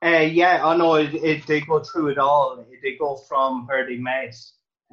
Uh, 0.04 0.20
yeah, 0.20 0.64
I 0.64 0.76
know 0.76 0.94
it, 0.94 1.14
it, 1.14 1.46
they 1.46 1.60
go 1.60 1.82
through 1.82 2.08
it 2.08 2.18
all. 2.18 2.64
They 2.82 2.96
go 2.96 3.16
from 3.28 3.66
where 3.66 3.86
they 3.86 3.96
met 3.96 4.34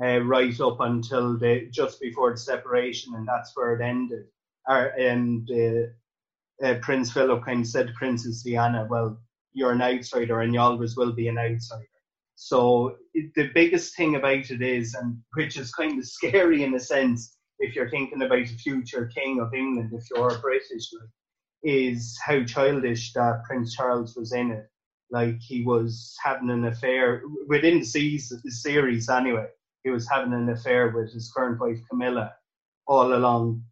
uh, 0.02 0.20
right 0.20 0.60
up 0.60 0.80
until 0.82 1.38
the 1.38 1.68
just 1.72 2.02
before 2.02 2.32
the 2.32 2.38
separation, 2.38 3.16
and 3.16 3.28
that's 3.28 3.52
where 3.56 3.74
it 3.74 3.82
ended. 3.82 4.26
Uh, 4.70 4.90
and 5.00 5.50
uh, 6.64 6.76
Prince 6.82 7.12
Philip 7.14 7.46
kind 7.46 7.62
of 7.62 7.68
said 7.68 7.88
to 7.88 7.94
Princess 7.94 8.44
Diana, 8.44 8.86
"Well, 8.90 9.18
you're 9.54 9.72
an 9.72 9.82
outsider, 9.82 10.42
and 10.42 10.54
you 10.54 10.60
always 10.60 10.98
will 10.98 11.14
be 11.14 11.30
an 11.30 11.38
outsider." 11.38 11.88
So 12.36 12.98
it, 13.14 13.32
the 13.36 13.50
biggest 13.54 13.96
thing 13.96 14.16
about 14.16 14.52
it 14.52 14.62
is, 14.62 14.94
and 14.94 15.18
which 15.36 15.58
is 15.58 15.74
kind 15.74 15.98
of 15.98 16.06
scary 16.06 16.64
in 16.64 16.76
a 16.76 16.80
sense, 16.80 17.37
if 17.60 17.76
you're 17.76 17.90
thinking 17.90 18.22
about 18.22 18.46
the 18.46 18.58
future 18.58 19.10
king 19.14 19.40
of 19.40 19.54
England, 19.54 19.92
if 19.94 20.06
you're 20.10 20.36
a 20.36 20.40
British, 20.40 20.92
like, 20.94 21.10
is 21.64 22.18
how 22.24 22.44
childish 22.44 23.14
that 23.14 23.44
Prince 23.46 23.76
Charles 23.76 24.16
was 24.16 24.32
in 24.34 24.52
it. 24.52 24.70
Like 25.10 25.40
he 25.40 25.64
was 25.64 26.16
having 26.24 26.50
an 26.50 26.66
affair 26.66 27.22
within 27.48 27.80
the 27.80 27.86
series 27.86 29.10
anyway. 29.10 29.48
He 29.84 29.90
was 29.90 30.08
having 30.10 30.34
an 30.34 30.50
affair 30.50 30.90
with 30.90 31.14
his 31.14 31.32
current 31.36 31.60
wife 31.60 31.80
Camilla 31.90 32.34
all 32.88 33.14
along 33.14 33.64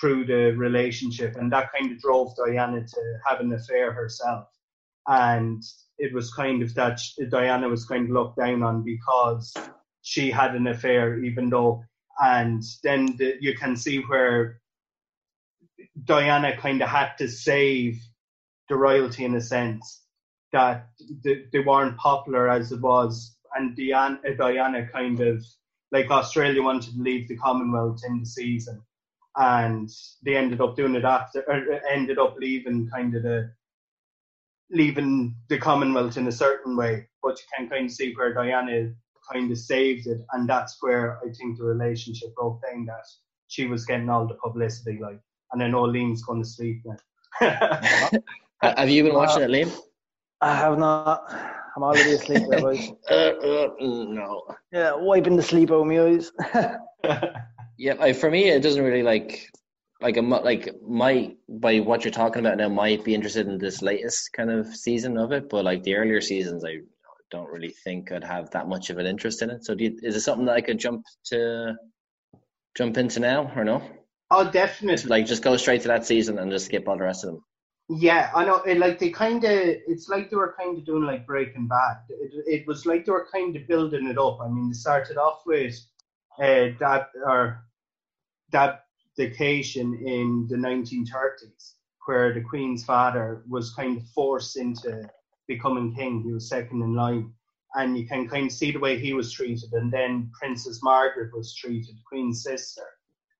through 0.00 0.26
the 0.26 0.52
relationship, 0.56 1.36
and 1.36 1.52
that 1.52 1.72
kind 1.72 1.92
of 1.92 2.00
drove 2.00 2.34
Diana 2.36 2.86
to 2.86 3.18
have 3.26 3.40
an 3.40 3.52
affair 3.52 3.92
herself. 3.92 4.48
And 5.08 5.62
it 5.98 6.12
was 6.12 6.32
kind 6.32 6.62
of 6.62 6.74
that 6.74 7.00
Diana 7.30 7.68
was 7.68 7.84
kind 7.84 8.04
of 8.04 8.10
looked 8.10 8.38
down 8.38 8.62
on 8.62 8.84
because 8.84 9.54
she 10.02 10.30
had 10.30 10.54
an 10.54 10.68
affair, 10.68 11.18
even 11.22 11.50
though 11.50 11.82
and 12.18 12.62
then 12.82 13.16
the, 13.16 13.36
you 13.40 13.54
can 13.54 13.76
see 13.76 13.98
where 13.98 14.60
Diana 16.04 16.56
kind 16.56 16.82
of 16.82 16.88
had 16.88 17.14
to 17.18 17.28
save 17.28 18.00
the 18.68 18.76
royalty 18.76 19.24
in 19.24 19.34
a 19.34 19.40
sense 19.40 20.02
that 20.52 20.88
they, 21.24 21.44
they 21.52 21.60
weren't 21.60 21.98
popular 21.98 22.48
as 22.48 22.72
it 22.72 22.80
was, 22.80 23.36
and 23.54 23.76
Diana, 23.76 24.18
uh, 24.28 24.34
Diana 24.36 24.88
kind 24.88 25.20
of 25.20 25.44
like 25.92 26.10
Australia 26.10 26.62
wanted 26.62 26.94
to 26.94 27.02
leave 27.02 27.28
the 27.28 27.36
Commonwealth 27.36 28.00
in 28.06 28.20
the 28.20 28.26
season, 28.26 28.82
and 29.36 29.90
they 30.24 30.36
ended 30.36 30.60
up 30.60 30.76
doing 30.76 30.94
it 30.94 31.04
after, 31.04 31.44
or 31.46 31.80
ended 31.90 32.18
up 32.18 32.36
leaving 32.38 32.88
kind 32.88 33.14
of 33.14 33.22
the 33.22 33.52
leaving 34.70 35.36
the 35.48 35.58
Commonwealth 35.58 36.16
in 36.16 36.26
a 36.26 36.32
certain 36.32 36.76
way. 36.76 37.08
But 37.22 37.38
you 37.38 37.44
can 37.56 37.68
kind 37.68 37.86
of 37.86 37.92
see 37.92 38.14
where 38.14 38.34
Diana 38.34 38.92
kind 39.32 39.50
of 39.50 39.58
saved 39.58 40.06
it, 40.06 40.18
and 40.32 40.48
that's 40.48 40.76
where 40.80 41.18
I 41.18 41.32
think 41.32 41.58
the 41.58 41.64
relationship 41.64 42.34
broke 42.34 42.60
down. 42.62 42.86
That 42.86 43.04
she 43.48 43.66
was 43.66 43.84
getting 43.84 44.08
all 44.08 44.26
the 44.26 44.34
publicity, 44.34 44.98
like 45.00 45.20
and 45.52 45.62
I 45.62 45.68
know 45.68 45.82
Liam's 45.82 46.22
going 46.22 46.42
to 46.42 46.48
sleep 46.48 46.82
now. 46.84 46.96
Have 48.62 48.88
you 48.88 49.04
been 49.04 49.14
watching 49.14 49.42
it, 49.42 49.50
Liam? 49.50 49.74
I 50.40 50.54
have 50.54 50.78
not. 50.78 51.24
I'm 51.76 51.82
already 51.82 52.12
asleep, 52.12 52.42
there, 52.48 52.60
boys. 52.60 52.90
Uh, 53.10 53.14
uh, 53.14 53.68
no. 53.80 54.42
Yeah, 54.72 54.94
wiping 54.94 55.36
the 55.36 55.42
sleep 55.42 55.70
out 55.70 55.82
of 55.82 55.86
my 55.86 56.00
eyes. 56.00 56.30
Yeah, 57.78 57.92
like, 57.92 58.16
for 58.16 58.30
me, 58.30 58.48
it 58.48 58.62
doesn't 58.62 58.82
really 58.82 59.02
like 59.02 59.50
like 60.00 60.16
a 60.16 60.22
mu- 60.22 60.42
like 60.42 60.70
might 60.80 61.36
by 61.46 61.80
what 61.80 62.04
you're 62.04 62.10
talking 62.10 62.40
about 62.40 62.56
now 62.56 62.70
might 62.70 63.04
be 63.04 63.14
interested 63.14 63.48
in 63.48 63.58
this 63.58 63.82
latest 63.82 64.32
kind 64.32 64.50
of 64.50 64.66
season 64.66 65.18
of 65.18 65.30
it, 65.32 65.50
but 65.50 65.66
like 65.66 65.82
the 65.82 65.94
earlier 65.94 66.22
seasons, 66.22 66.64
I 66.64 66.78
don't 67.30 67.50
really 67.50 67.74
think 67.84 68.12
I'd 68.12 68.24
have 68.24 68.50
that 68.50 68.68
much 68.68 68.90
of 68.90 68.98
an 68.98 69.06
interest 69.06 69.42
in 69.42 69.50
it. 69.50 69.64
So, 69.64 69.74
do 69.74 69.84
you, 69.84 69.98
is 70.02 70.16
it 70.16 70.20
something 70.20 70.46
that 70.46 70.56
I 70.56 70.60
could 70.60 70.78
jump 70.78 71.04
to 71.26 71.74
jump 72.76 72.96
into 72.98 73.20
now 73.20 73.52
or 73.56 73.64
no? 73.64 73.82
oh, 74.30 74.50
definitely. 74.50 75.08
Like 75.08 75.26
just 75.26 75.42
go 75.42 75.56
straight 75.56 75.82
to 75.82 75.88
that 75.88 76.06
season 76.06 76.38
and 76.38 76.50
just 76.50 76.66
skip 76.66 76.88
all 76.88 76.96
the 76.96 77.04
rest 77.04 77.24
of 77.24 77.30
them. 77.32 77.44
Yeah, 77.88 78.30
I 78.34 78.44
know. 78.44 78.56
It, 78.62 78.78
like 78.78 78.98
they 78.98 79.10
kind 79.10 79.44
of, 79.44 79.52
it's 79.52 80.08
like 80.08 80.28
they 80.28 80.36
were 80.36 80.56
kind 80.58 80.76
of 80.76 80.84
doing 80.84 81.04
like 81.04 81.26
Breaking 81.26 81.68
Bad. 81.68 81.98
It, 82.08 82.32
it 82.46 82.66
was 82.66 82.84
like 82.84 83.04
they 83.04 83.12
were 83.12 83.28
kind 83.32 83.54
of 83.54 83.68
building 83.68 84.08
it 84.08 84.18
up. 84.18 84.40
I 84.42 84.48
mean, 84.48 84.68
they 84.68 84.74
started 84.74 85.16
off 85.16 85.42
with 85.46 85.78
uh, 86.38 86.74
that 86.80 87.10
or 87.24 87.64
that 88.50 88.86
vacation 89.16 89.94
in 90.04 90.46
the 90.48 90.56
1930s, 90.56 91.74
where 92.06 92.34
the 92.34 92.40
Queen's 92.40 92.84
father 92.84 93.44
was 93.48 93.72
kind 93.72 93.96
of 93.98 94.08
forced 94.08 94.56
into 94.56 95.08
becoming 95.48 95.94
king. 95.94 96.22
He 96.22 96.32
was 96.32 96.48
second 96.48 96.82
in 96.82 96.94
line, 96.94 97.32
and 97.74 97.96
you 97.96 98.06
can 98.06 98.28
kind 98.28 98.46
of 98.46 98.52
see 98.52 98.70
the 98.72 98.78
way 98.78 98.98
he 98.98 99.12
was 99.12 99.32
treated. 99.32 99.72
And 99.72 99.92
then 99.92 100.30
Princess 100.38 100.80
Margaret 100.82 101.34
was 101.34 101.54
treated, 101.54 101.96
Queen's 102.08 102.42
sister, 102.42 102.84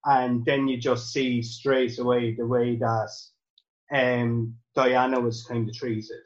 and 0.05 0.45
then 0.45 0.69
you 0.69 0.77
just 0.77 1.13
see 1.13 1.43
straight 1.43 1.99
away 1.99 2.35
the 2.35 2.47
way 2.47 2.77
that 2.77 3.11
um, 3.93 4.55
Diana 4.75 5.21
was 5.21 5.45
kind 5.45 5.69
of 5.69 5.75
treated. 5.75 6.23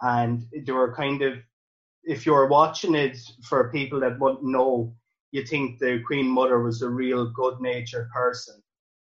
And 0.00 0.44
they 0.64 0.72
were 0.72 0.94
kind 0.94 1.22
of, 1.22 1.34
if 2.04 2.24
you 2.24 2.32
were 2.32 2.46
watching 2.46 2.94
it 2.94 3.18
for 3.42 3.70
people 3.70 4.00
that 4.00 4.18
wouldn't 4.18 4.44
know, 4.44 4.94
you 5.32 5.44
think 5.44 5.78
the 5.78 6.00
Queen 6.06 6.26
Mother 6.26 6.62
was 6.62 6.80
a 6.80 6.88
real 6.88 7.30
good 7.30 7.60
natured 7.60 8.08
person. 8.10 8.62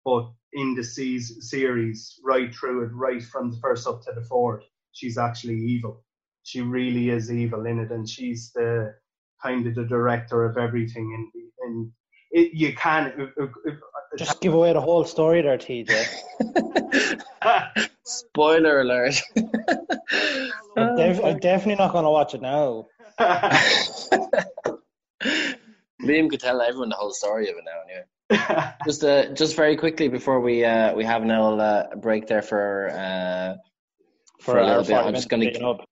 But 0.04 0.30
in 0.52 0.74
the 0.74 0.82
series, 0.82 2.18
right 2.24 2.54
through 2.54 2.84
it, 2.84 2.92
right 2.92 3.22
from 3.22 3.50
the 3.50 3.58
first 3.58 3.86
up 3.86 4.02
to 4.04 4.12
the 4.12 4.22
fourth, 4.22 4.64
she's 4.92 5.18
actually 5.18 5.58
evil. 5.58 6.02
She 6.48 6.62
really 6.62 7.10
is 7.10 7.30
evil 7.30 7.66
in 7.66 7.78
it, 7.78 7.90
and 7.90 8.08
she's 8.08 8.52
the 8.54 8.94
kind 9.42 9.66
of 9.66 9.74
the 9.74 9.84
director 9.84 10.46
of 10.46 10.56
everything. 10.56 11.12
And, 11.14 11.42
and 11.60 11.92
it, 12.30 12.54
you 12.54 12.74
can. 12.74 13.34
Just 14.16 14.40
give 14.40 14.54
away 14.54 14.72
the 14.72 14.80
whole 14.80 15.04
story 15.04 15.42
there, 15.42 15.58
TJ. 15.58 16.06
Spoiler 18.02 18.80
alert. 18.80 19.20
I'm, 20.74 20.96
def- 20.96 21.22
I'm 21.22 21.38
definitely 21.38 21.74
not 21.74 21.92
going 21.92 22.04
to 22.04 22.10
watch 22.10 22.32
it 22.32 22.40
now. 22.40 22.86
Liam 26.02 26.30
could 26.30 26.40
tell 26.40 26.62
everyone 26.62 26.88
the 26.88 26.94
whole 26.94 27.12
story 27.12 27.50
of 27.50 27.56
it 27.58 27.64
now. 27.66 27.82
Anyway, 27.84 28.72
just 28.86 29.04
uh, 29.04 29.34
just 29.34 29.54
very 29.54 29.76
quickly 29.76 30.08
before 30.08 30.40
we 30.40 30.64
uh, 30.64 30.94
we 30.94 31.04
have 31.04 31.20
an 31.20 31.28
little 31.28 31.60
uh, 31.60 31.94
break 31.96 32.26
there 32.26 32.40
for 32.40 32.88
uh, 32.88 33.56
for, 34.40 34.56
a 34.56 34.66
little 34.66 34.84
bit. 34.84 34.96
I'm 34.96 35.12
just 35.14 35.28
going 35.28 35.52
to 35.52 35.84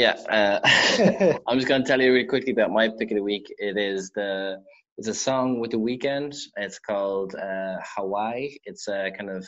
yeah. 0.00 0.16
Uh, 0.28 1.38
I'm 1.46 1.58
just 1.58 1.68
going 1.68 1.82
to 1.82 1.88
tell 1.88 2.00
you 2.00 2.12
really 2.12 2.24
quickly 2.24 2.52
about 2.52 2.70
my 2.70 2.88
pick 2.88 3.10
of 3.10 3.16
the 3.16 3.22
week. 3.22 3.52
It 3.58 3.76
is 3.76 4.10
the 4.14 4.62
it's 4.96 5.08
a 5.08 5.14
song 5.14 5.60
with 5.60 5.70
the 5.70 5.78
Weeknd. 5.78 6.34
It's 6.56 6.78
called 6.78 7.34
uh, 7.34 7.76
Hawaii. 7.96 8.56
It's 8.64 8.88
a 8.88 9.10
kind 9.16 9.30
of 9.30 9.46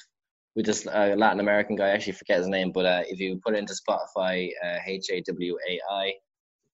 with 0.54 0.66
this 0.66 0.86
uh, 0.86 1.14
Latin 1.16 1.40
American 1.40 1.76
guy. 1.76 1.88
I 1.88 1.90
actually 1.90 2.12
forget 2.14 2.38
his 2.38 2.48
name, 2.48 2.70
but 2.72 2.84
uh, 2.84 3.02
if 3.06 3.18
you 3.18 3.40
put 3.44 3.54
it 3.54 3.58
into 3.58 3.74
Spotify, 3.74 4.50
uh, 4.64 4.78
H 4.86 5.06
A 5.10 5.20
W 5.22 5.56
A 5.70 5.80
I 5.90 6.12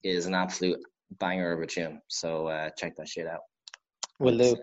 is 0.03 0.27
an 0.27 0.35
absolute 0.35 0.81
banger 1.19 1.53
of 1.53 1.61
a 1.61 1.67
tune. 1.67 2.01
So 2.09 2.49
uh, 2.49 2.71
check 2.77 2.97
that 2.97 3.09
shit 3.09 3.27
out. 3.27 3.41
Will 4.19 4.39
do. 4.39 4.57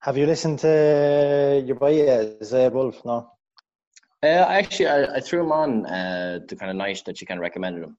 Have 0.00 0.18
you 0.18 0.26
listened 0.26 0.58
to 0.60 1.62
your 1.64 1.76
boy 1.76 2.08
uh, 2.08 2.70
Wolf? 2.70 3.04
No. 3.04 3.30
Uh, 4.22 4.26
actually, 4.26 4.88
I, 4.88 5.16
I 5.16 5.20
threw 5.20 5.42
him 5.42 5.52
on 5.52 5.86
uh, 5.86 6.40
the 6.48 6.56
kind 6.56 6.70
of 6.70 6.76
night 6.76 7.02
that 7.06 7.20
you 7.20 7.26
kind 7.26 7.38
of 7.38 7.42
recommended 7.42 7.84
him. 7.84 7.96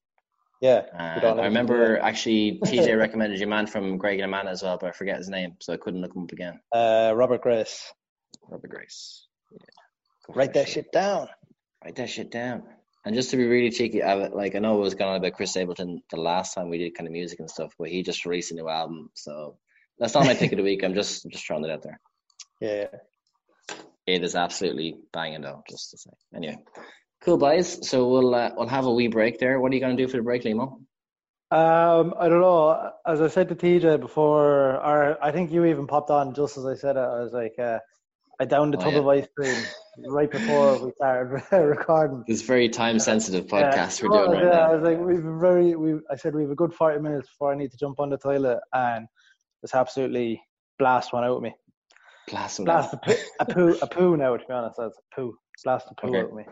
Yeah. 0.63 0.83
Uh, 0.97 1.35
I 1.41 1.45
remember 1.47 1.99
actually 1.99 2.57
TJ 2.65 2.97
recommended 2.97 3.37
your 3.37 3.49
man 3.49 3.67
from 3.67 3.97
Greg 3.97 4.19
and 4.19 4.25
Amanda 4.29 4.49
as 4.49 4.63
well, 4.63 4.77
but 4.79 4.87
I 4.87 4.91
forget 4.93 5.17
his 5.17 5.27
name, 5.27 5.57
so 5.59 5.73
I 5.73 5.77
couldn't 5.77 5.99
look 5.99 6.15
him 6.15 6.23
up 6.23 6.31
again. 6.31 6.61
Uh, 6.71 7.11
Robert 7.13 7.41
Grace. 7.41 7.91
Robert 8.49 8.69
Grace. 8.69 9.27
Yeah. 9.51 9.57
Write 10.33 10.53
that 10.53 10.69
shit 10.69 10.89
down. 10.93 11.27
Write 11.83 11.97
that 11.97 12.09
shit 12.09 12.31
down. 12.31 12.63
And 13.03 13.13
just 13.13 13.31
to 13.31 13.37
be 13.37 13.45
really 13.45 13.71
cheeky, 13.71 14.01
I, 14.01 14.13
like 14.13 14.55
I 14.55 14.59
know 14.59 14.77
it 14.77 14.79
was 14.79 14.95
going 14.95 15.11
on 15.11 15.17
about 15.17 15.33
Chris 15.33 15.51
Stapleton 15.51 16.01
the 16.09 16.21
last 16.21 16.53
time 16.53 16.69
we 16.69 16.77
did 16.77 16.95
kind 16.95 17.07
of 17.07 17.11
music 17.11 17.41
and 17.41 17.51
stuff, 17.51 17.73
but 17.77 17.89
he 17.89 18.01
just 18.01 18.25
released 18.25 18.51
a 18.51 18.55
new 18.55 18.69
album, 18.69 19.09
so 19.15 19.57
that's 19.99 20.13
not 20.13 20.25
my 20.25 20.33
pick 20.33 20.53
of 20.53 20.57
the 20.59 20.63
week. 20.63 20.81
I'm 20.85 20.93
just 20.93 21.29
just 21.29 21.45
throwing 21.45 21.65
it 21.65 21.71
out 21.71 21.83
there. 21.83 21.99
Yeah. 22.61 22.87
It 24.07 24.23
is 24.23 24.35
absolutely 24.37 24.95
banging 25.11 25.41
though, 25.41 25.61
just 25.69 25.91
to 25.91 25.97
say. 25.97 26.11
Anyway, 26.33 26.57
cool 27.23 27.37
guys. 27.37 27.87
So 27.87 28.07
we'll 28.09 28.35
uh, 28.35 28.51
we'll 28.55 28.67
have 28.67 28.85
a 28.85 28.91
wee 28.93 29.07
break 29.07 29.39
there. 29.39 29.59
What 29.59 29.71
are 29.71 29.75
you 29.75 29.81
going 29.81 29.95
to 29.97 30.03
do 30.03 30.09
for 30.09 30.17
the 30.17 30.23
break, 30.23 30.43
Limo? 30.43 30.79
Um, 31.51 32.13
I 32.19 32.29
don't 32.29 32.41
know. 32.41 32.91
As 33.05 33.21
I 33.21 33.27
said 33.27 33.49
to 33.49 33.55
TJ 33.55 33.99
before, 33.99 34.75
or 34.77 35.23
I 35.23 35.31
think 35.31 35.51
you 35.51 35.65
even 35.65 35.85
popped 35.87 36.09
on 36.09 36.33
just 36.33 36.57
as 36.57 36.65
I 36.65 36.73
said 36.75 36.95
it. 36.95 36.99
I 36.99 37.21
was 37.21 37.31
like, 37.31 37.53
uh, 37.59 37.79
I 38.39 38.45
downed 38.45 38.73
a 38.73 38.77
Oh, 38.79 38.81
tub 38.81 38.93
yeah. 38.93 38.99
of 38.99 39.07
ice 39.07 39.27
cream 39.37 39.63
right 40.07 40.31
before 40.31 40.83
we 40.83 40.91
started 40.95 41.43
recording. 41.51 42.23
This 42.27 42.41
very 42.41 42.67
time 42.69 42.97
sensitive 42.97 43.45
podcast 43.45 44.01
Yeah. 44.01 44.09
we're 44.09 44.25
doing 44.25 44.31
right 44.31 44.51
yeah, 44.51 44.67
I 44.67 44.75
was 44.75 44.83
like, 44.83 44.99
we've 44.99 45.21
very, 45.39 45.75
we. 45.75 45.99
I 46.11 46.15
said 46.15 46.33
we 46.33 46.41
have 46.41 46.51
a 46.51 46.55
good 46.55 46.73
forty 46.73 46.99
minutes 46.99 47.29
before 47.29 47.53
I 47.53 47.55
need 47.55 47.69
to 47.71 47.77
jump 47.77 47.99
on 47.99 48.09
the 48.09 48.17
toilet, 48.17 48.59
and 48.73 49.07
just 49.61 49.75
absolutely 49.75 50.41
blast 50.79 51.13
one 51.13 51.23
out 51.23 51.37
of 51.37 51.43
me. 51.43 51.53
Blast 52.29 52.63
Blast 52.65 52.93
a 52.93 52.97
poo, 52.97 53.15
a 53.41 53.45
poo, 53.45 53.77
a 53.81 53.87
poo 53.87 54.17
now. 54.17 54.35
To 54.35 54.43
be 54.47 54.53
honest, 54.53 54.77
that's 54.79 54.97
a 54.97 55.15
poo. 55.15 55.37
Blast 55.63 55.87
a 55.91 55.95
poo 56.01 56.07
Okay. 56.09 56.19
out 56.19 56.29
of 56.31 56.33
me. 56.33 56.45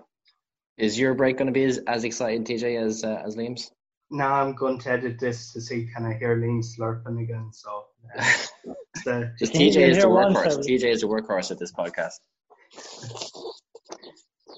Is 0.78 0.98
your 1.00 1.14
break 1.14 1.38
going 1.38 1.48
to 1.48 1.52
be 1.54 1.64
as, 1.66 1.78
as 1.88 2.04
exciting, 2.04 2.44
TJ, 2.44 2.82
as 2.82 3.04
uh, 3.04 3.22
as 3.26 3.36
Liam's? 3.36 3.72
now 4.14 4.34
I'm 4.34 4.54
going 4.56 4.78
to 4.80 4.92
edit 4.92 5.18
this 5.22 5.54
to 5.54 5.62
see 5.62 5.88
can 5.96 6.06
I 6.06 6.14
hear 6.18 6.36
Liam 6.36 6.62
slurping 6.62 7.22
again. 7.24 7.50
So 7.54 7.86
uh, 8.18 8.24
it's 8.24 8.52
the, 9.06 9.34
Just 9.40 9.54
TJ 9.54 9.78
is 9.92 9.98
the 10.00 10.08
workhorse. 10.08 10.48
Evan? 10.48 10.64
TJ 10.64 10.84
is 10.92 11.02
the 11.02 11.08
workhorse 11.08 11.50
at 11.52 11.60
this 11.60 11.72
podcast. 11.72 12.20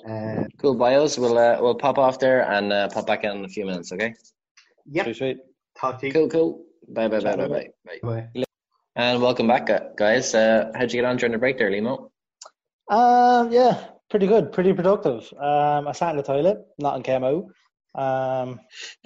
uh, 0.09 0.43
Cool 0.59 0.75
bios. 0.75 1.17
We'll 1.17 1.37
uh, 1.37 1.57
we'll 1.61 1.75
pop 1.75 1.97
off 1.97 2.19
there 2.19 2.49
and 2.49 2.71
uh, 2.73 2.89
pop 2.89 3.05
back 3.07 3.23
in 3.23 3.31
in 3.37 3.45
a 3.45 3.49
few 3.49 3.65
minutes. 3.65 3.91
Okay. 3.91 4.13
yep, 4.85 5.05
Sweet, 5.05 5.17
sweet. 5.17 5.37
talk 5.77 5.99
to 5.99 6.07
you. 6.07 6.13
Cool. 6.13 6.29
Cool. 6.29 6.63
Bye. 6.89 7.07
Bye. 7.07 7.19
Bye. 7.19 7.35
Chat 7.35 7.37
Bye. 7.37 7.47
Bye. 7.47 7.99
Bye. 8.03 8.27
Bye. 8.33 8.43
And 8.95 9.21
welcome 9.21 9.47
back, 9.47 9.69
guys. 9.97 10.33
Uh, 10.35 10.71
how'd 10.75 10.91
you 10.91 11.01
get 11.01 11.05
on 11.05 11.17
during 11.17 11.31
the 11.31 11.37
break 11.39 11.57
there, 11.57 11.71
Limo? 11.71 12.11
Um, 12.89 13.51
yeah, 13.51 13.85
pretty 14.13 14.27
good, 14.27 14.51
pretty 14.51 14.73
productive. 14.73 15.33
Um, 15.39 15.87
I 15.87 15.91
sat 15.91 16.11
in 16.11 16.17
the 16.17 16.21
toilet, 16.21 16.59
nothing 16.77 17.01
came 17.01 17.23
out. 17.23 17.45
Um, 17.95 18.59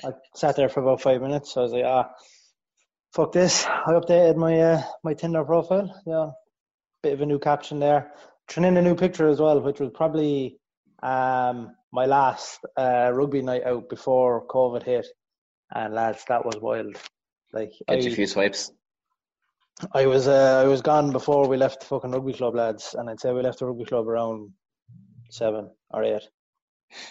I 0.03 0.11
sat 0.35 0.57
there 0.57 0.67
for 0.67 0.81
about 0.81 1.01
five 1.01 1.21
minutes. 1.21 1.53
So 1.53 1.61
I 1.61 1.63
was 1.63 1.71
like, 1.71 1.85
ah, 1.85 2.09
fuck 3.13 3.31
this. 3.31 3.65
I 3.65 3.91
updated 3.91 4.35
my 4.35 4.59
uh, 4.59 4.81
my 5.05 5.13
Tinder 5.13 5.45
profile. 5.45 5.89
Yeah, 6.05 6.31
bit 7.03 7.13
of 7.13 7.21
a 7.21 7.25
new 7.25 7.39
caption 7.39 7.79
there. 7.79 8.11
Turn 8.49 8.65
in 8.65 8.75
a 8.75 8.81
new 8.81 8.95
picture 8.95 9.29
as 9.29 9.39
well, 9.39 9.61
which 9.61 9.79
was 9.79 9.91
probably 9.93 10.59
um 11.01 11.73
my 11.93 12.05
last 12.05 12.59
uh, 12.75 13.09
rugby 13.13 13.41
night 13.41 13.63
out 13.63 13.87
before 13.87 14.45
COVID 14.47 14.83
hit. 14.83 15.07
And 15.73 15.93
lads, 15.93 16.25
that 16.27 16.45
was 16.45 16.57
wild. 16.57 16.97
Like 17.53 17.71
Get 17.87 17.99
I, 17.99 18.01
you 18.01 18.11
a 18.11 18.15
few 18.15 18.27
swipes. 18.27 18.73
I 19.93 20.05
was 20.05 20.27
uh, 20.27 20.63
I 20.65 20.67
was 20.67 20.81
gone 20.81 21.13
before 21.13 21.47
we 21.47 21.55
left 21.55 21.79
the 21.79 21.85
fucking 21.85 22.11
rugby 22.11 22.33
club, 22.33 22.55
lads, 22.55 22.93
and 22.93 23.09
I'd 23.09 23.21
say 23.21 23.31
we 23.31 23.41
left 23.41 23.59
the 23.59 23.67
rugby 23.67 23.85
club 23.85 24.05
around 24.05 24.51
seven 25.29 25.69
or 25.91 26.03
eight. 26.03 26.23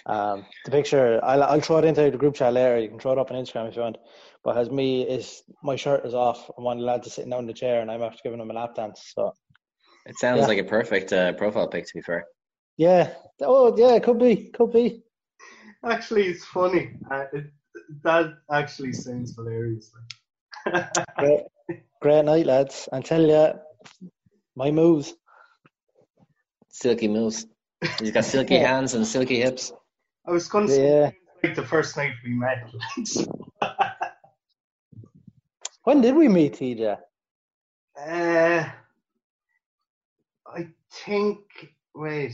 Um, 0.07 0.47
the 0.65 0.71
picture 0.71 1.21
I'll 1.23 1.43
I'll 1.43 1.61
throw 1.61 1.79
it 1.79 1.85
into 1.85 2.11
the 2.11 2.17
group 2.17 2.35
chat 2.35 2.53
later. 2.55 2.79
You 2.81 2.89
can 2.89 2.99
throw 2.99 3.13
it 3.13 3.19
up 3.19 3.31
on 3.31 3.37
Instagram 3.37 3.69
if 3.69 3.77
you 3.77 3.83
want. 3.83 3.99
But 4.43 4.57
as 4.57 4.71
me 4.71 5.03
is 5.03 5.43
my 5.63 5.77
shirt 5.77 6.07
is 6.07 6.15
off, 6.15 6.51
and 6.57 6.65
one 6.65 6.79
of 6.79 6.81
the 6.81 6.87
lads 6.87 7.07
is 7.07 7.15
sitting 7.15 7.31
down 7.31 7.41
in 7.41 7.47
the 7.47 7.53
chair, 7.53 7.81
and 7.83 7.91
I'm 7.91 8.03
after 8.03 8.21
giving 8.25 8.41
him 8.41 8.51
a 8.51 8.55
lap 8.55 8.75
dance. 8.75 9.13
So 9.15 9.33
It 10.07 10.19
sounds 10.19 10.41
Yeah. 10.41 10.47
like 10.47 10.59
a 10.59 10.65
perfect 10.65 11.13
uh, 11.13 11.33
profile 11.35 11.69
pic. 11.69 11.87
To 11.87 11.93
be 11.95 12.01
fair. 12.03 12.25
yeah, 12.79 13.13
oh 13.41 13.77
yeah, 13.77 13.95
it 13.97 14.03
could 14.03 14.19
be, 14.19 14.51
could 14.51 14.73
be. 14.73 15.03
Actually, 15.85 16.27
it's 16.29 16.45
funny. 16.45 16.93
Uh, 17.11 17.25
it, 17.33 17.47
that 18.03 18.33
actually 18.51 18.93
sounds 18.93 19.35
hilarious. 19.37 19.93
Great, 21.19 21.45
great 22.01 22.25
night, 22.25 22.47
lads. 22.47 22.89
And 22.93 23.05
tell 23.05 23.23
you, 23.23 23.53
my 24.57 24.71
moves. 24.71 25.15
Silky 26.69 27.09
moves. 27.09 27.47
He's 28.01 28.11
got 28.11 28.25
silky 28.25 28.55
Yeah. 28.55 28.69
hands 28.69 28.95
and 28.95 29.07
silky 29.07 29.41
hips. 29.41 29.73
I 30.27 30.31
was 30.31 30.49
going 30.49 30.67
to 30.67 30.73
say 30.73 30.89
Yeah. 31.01 31.11
like 31.43 31.55
the 31.55 31.65
first 31.65 31.97
night 31.97 32.13
we 32.25 32.35
met. 32.35 32.69
When 35.85 36.01
did 36.01 36.17
we 36.17 36.27
meet, 36.29 36.55
TJ? 36.55 36.99
Uh, 37.97 38.69
I 40.47 40.67
think. 40.93 41.39
Wait, 41.95 42.33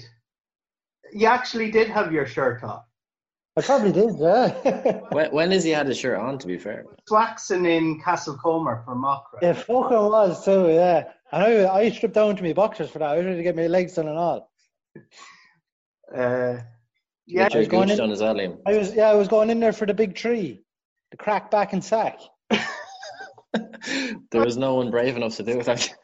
You 1.13 1.27
actually 1.27 1.71
did 1.71 1.89
have 1.89 2.13
your 2.13 2.27
shirt 2.27 2.65
off. 2.65 2.85
I 3.57 3.61
probably 3.61 3.93
did, 3.93 4.15
yeah. 4.19 5.01
when, 5.11 5.31
when 5.31 5.51
has 5.51 5.63
he 5.65 5.71
had 5.71 5.87
his 5.87 5.99
shirt 5.99 6.19
on? 6.19 6.39
To 6.39 6.47
be 6.47 6.57
fair, 6.57 6.87
Swaxon 7.09 7.69
in 7.69 8.01
Castlecomer 8.01 8.83
for 8.87 8.97
Mockra. 8.97 9.43
it 9.43 9.55
fucking 9.55 9.99
was 10.09 10.43
too, 10.45 10.71
yeah. 10.71 11.05
And 11.31 11.43
I, 11.43 11.75
I 11.75 11.91
stripped 11.91 12.15
down 12.15 12.35
to 12.37 12.43
my 12.43 12.55
boxers 12.55 12.89
for 12.91 12.99
that. 13.01 13.11
I 13.11 13.17
was 13.19 13.27
ready 13.27 13.37
to 13.37 13.43
get 13.43 13.55
my 13.55 13.67
legs 13.67 13.95
done 13.95 14.09
and 14.09 14.17
all. 14.17 14.51
Uh, 16.15 16.59
yeah, 17.27 17.49
yeah, 17.51 17.59
was 17.59 17.69
going 17.69 17.91
in- 17.91 17.97
done 17.97 18.11
as. 18.11 18.21
I 18.21 18.33
was, 18.67 18.95
yeah, 18.95 19.09
I 19.11 19.15
was 19.15 19.29
going 19.29 19.51
in 19.51 19.61
there 19.61 19.73
for 19.73 19.87
the 19.87 19.95
big 19.95 20.15
tree, 20.15 20.63
the 21.11 21.17
crack 21.17 21.51
back 21.51 21.73
and 21.73 21.83
sack. 21.83 22.19
there 22.51 24.45
was 24.45 24.57
no 24.57 24.75
one 24.75 24.91
brave 24.91 25.17
enough 25.17 25.37
to 25.37 25.43
do 25.43 25.61
it. 25.61 25.69
Actually. 25.69 25.95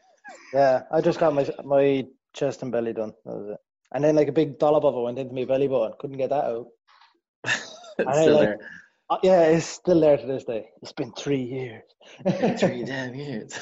Yeah, 0.54 0.82
I 0.90 1.00
just 1.00 1.18
got 1.18 1.34
my 1.34 1.48
my 1.64 2.06
chest 2.34 2.62
and 2.62 2.72
belly 2.72 2.92
done. 2.92 3.12
That 3.24 3.36
was 3.36 3.50
it. 3.50 3.58
And 3.92 4.04
then 4.04 4.16
like 4.16 4.28
a 4.28 4.32
big 4.32 4.58
dollop 4.58 4.84
of 4.84 4.94
it 4.94 5.00
went 5.00 5.18
into 5.18 5.34
my 5.34 5.44
belly 5.44 5.68
button. 5.68 5.92
Couldn't 5.98 6.18
get 6.18 6.30
that 6.30 6.44
out. 6.44 6.66
It's 8.00 8.06
I 8.06 8.22
still 8.22 8.34
like- 8.36 8.48
there. 8.48 8.58
Uh, 9.10 9.16
yeah, 9.22 9.42
it's 9.44 9.64
still 9.66 10.00
there 10.00 10.18
to 10.18 10.26
this 10.26 10.44
day. 10.44 10.68
It's 10.82 10.92
been 10.92 11.12
three 11.12 11.42
years. 11.42 11.82
Three 12.60 12.84
damn 12.84 13.14
years. 13.14 13.58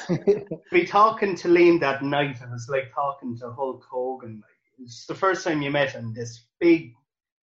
be 0.71 0.85
talking 0.85 1.37
to 1.37 1.47
Liam 1.47 1.79
that 1.79 2.03
night, 2.03 2.41
it 2.41 2.49
was 2.51 2.67
like 2.69 2.93
talking 2.93 3.37
to 3.37 3.51
Hulk 3.53 3.83
Hogan. 3.89 4.43
Like, 4.43 4.56
it's 4.79 5.05
the 5.05 5.15
first 5.15 5.43
time 5.43 5.61
you 5.61 5.71
met 5.71 5.91
him, 5.91 6.13
this 6.13 6.45
big 6.59 6.93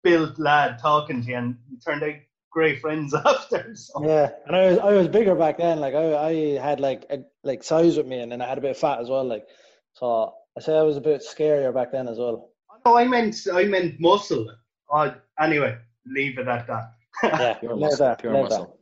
built 0.03 0.37
lad 0.37 0.79
talking 0.79 1.21
to 1.21 1.27
you, 1.29 1.37
and 1.37 1.57
you 1.69 1.77
turned 1.79 2.03
out 2.03 2.15
great 2.51 2.79
friends 2.79 3.13
after. 3.25 3.75
So. 3.75 4.05
yeah, 4.05 4.29
and 4.47 4.55
I 4.55 4.67
was 4.67 4.79
I 4.79 4.93
was 4.93 5.07
bigger 5.07 5.35
back 5.35 5.57
then. 5.57 5.79
Like 5.79 5.95
I 5.95 6.15
I 6.15 6.33
had 6.59 6.79
like 6.79 7.05
a, 7.09 7.19
like 7.43 7.63
size 7.63 7.97
with 7.97 8.07
me, 8.07 8.19
and 8.19 8.31
then 8.31 8.41
I 8.41 8.47
had 8.47 8.57
a 8.57 8.61
bit 8.61 8.71
of 8.71 8.77
fat 8.77 8.99
as 8.99 9.09
well. 9.09 9.25
Like 9.25 9.45
so, 9.93 10.33
I 10.57 10.61
say 10.61 10.77
I 10.77 10.83
was 10.83 10.97
a 10.97 11.01
bit 11.01 11.21
scarier 11.21 11.73
back 11.73 11.91
then 11.91 12.07
as 12.07 12.17
well. 12.17 12.49
No, 12.85 12.97
I 12.97 13.05
meant 13.05 13.35
I 13.51 13.63
meant 13.65 13.99
muscle. 13.99 14.47
Uh, 14.91 15.11
anyway, 15.39 15.77
leave 16.05 16.37
it 16.37 16.47
at 16.47 16.67
that. 16.67 16.93
Yeah, 17.23 17.53
Pure 17.59 17.75
muscle. 17.77 18.05
that, 18.05 18.19
Pure 18.19 18.33
muscle. 18.33 18.79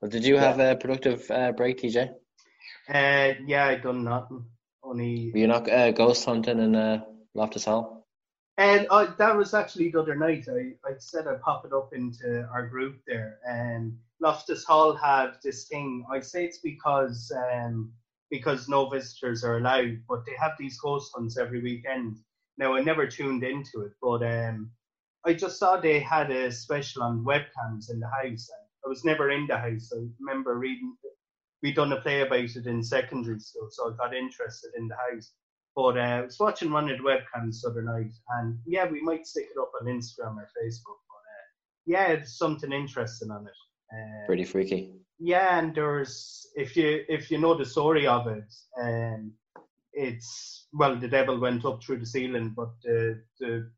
Well, 0.00 0.10
did 0.10 0.24
you 0.24 0.36
have 0.36 0.58
a 0.58 0.76
productive 0.76 1.30
uh, 1.30 1.52
break, 1.52 1.80
TJ? 1.80 2.08
Uh, 2.88 3.34
yeah, 3.46 3.66
I 3.66 3.76
done 3.76 4.04
nothing. 4.04 4.44
Only 4.82 5.30
Were 5.32 5.38
you 5.38 5.46
not 5.46 5.70
uh, 5.70 5.92
ghost 5.92 6.24
hunting 6.24 6.58
in 6.58 6.74
uh, 6.74 7.04
Loftus 7.34 7.64
Hall? 7.64 8.06
And 8.58 8.86
uh, 8.90 9.12
that 9.18 9.36
was 9.36 9.54
actually 9.54 9.90
the 9.90 10.00
other 10.00 10.14
night. 10.14 10.46
I, 10.48 10.74
I 10.86 10.92
said 10.98 11.26
I'd 11.26 11.40
pop 11.40 11.64
it 11.64 11.72
up 11.72 11.94
into 11.94 12.46
our 12.52 12.66
group 12.66 13.00
there. 13.06 13.38
And 13.48 13.96
Loftus 14.20 14.64
Hall 14.64 14.94
have 14.96 15.38
this 15.42 15.66
thing. 15.66 16.04
I 16.10 16.20
say 16.20 16.44
it's 16.44 16.58
because 16.58 17.32
um, 17.34 17.92
because 18.30 18.68
no 18.68 18.88
visitors 18.88 19.44
are 19.44 19.58
allowed, 19.58 19.98
but 20.08 20.24
they 20.24 20.32
have 20.40 20.52
these 20.58 20.78
ghost 20.78 21.12
hunts 21.14 21.38
every 21.38 21.62
weekend. 21.62 22.16
Now 22.58 22.74
I 22.74 22.80
never 22.80 23.06
tuned 23.06 23.42
into 23.44 23.82
it, 23.82 23.92
but 24.00 24.22
um, 24.22 24.70
I 25.24 25.34
just 25.34 25.58
saw 25.58 25.76
they 25.76 26.00
had 26.00 26.30
a 26.30 26.50
special 26.50 27.02
on 27.02 27.24
webcams 27.24 27.90
in 27.90 28.00
the 28.00 28.08
house. 28.08 28.48
I 28.84 28.88
was 28.88 29.04
never 29.04 29.30
in 29.30 29.46
the 29.46 29.56
house. 29.56 29.92
I 29.94 30.04
remember 30.20 30.58
reading. 30.58 30.94
we'd 31.62 31.76
done 31.76 31.92
a 31.92 32.00
play 32.00 32.22
about 32.22 32.56
it 32.56 32.66
in 32.66 32.82
secondary 32.82 33.38
school, 33.38 33.68
so 33.70 33.92
I 33.92 33.96
got 33.96 34.14
interested 34.14 34.72
in 34.76 34.88
the 34.88 34.96
house. 34.96 35.32
But 35.74 35.96
uh, 35.96 36.00
I 36.00 36.20
was 36.22 36.38
watching 36.38 36.70
one 36.70 36.90
of 36.90 36.98
the 36.98 37.04
webcams 37.04 37.62
the 37.62 37.70
other 37.70 37.82
night, 37.82 38.12
and 38.38 38.58
yeah, 38.66 38.86
we 38.90 39.00
might 39.00 39.26
stick 39.26 39.46
it 39.54 39.60
up 39.60 39.72
on 39.80 39.86
Instagram 39.86 40.36
or 40.36 40.48
Facebook. 40.62 41.00
But 41.08 41.22
uh, 41.32 41.46
yeah, 41.86 42.08
it's 42.08 42.36
something 42.36 42.72
interesting 42.72 43.30
on 43.30 43.46
it. 43.46 43.52
Uh, 43.94 44.26
Pretty 44.26 44.44
freaky. 44.44 44.94
yeah, 45.18 45.58
and 45.58 45.74
there's 45.74 46.46
if 46.56 46.76
you 46.76 47.04
if 47.08 47.30
you 47.30 47.38
know 47.38 47.54
the 47.54 47.64
story 47.64 48.06
of 48.06 48.26
it, 48.26 48.52
um, 48.80 49.32
it's 49.92 50.68
well, 50.72 50.96
the 50.96 51.08
devil 51.08 51.38
went 51.38 51.64
up 51.64 51.82
through 51.82 51.98
the 51.98 52.06
ceiling, 52.06 52.52
but 52.56 52.70
the 52.82 53.22
the 53.40 53.70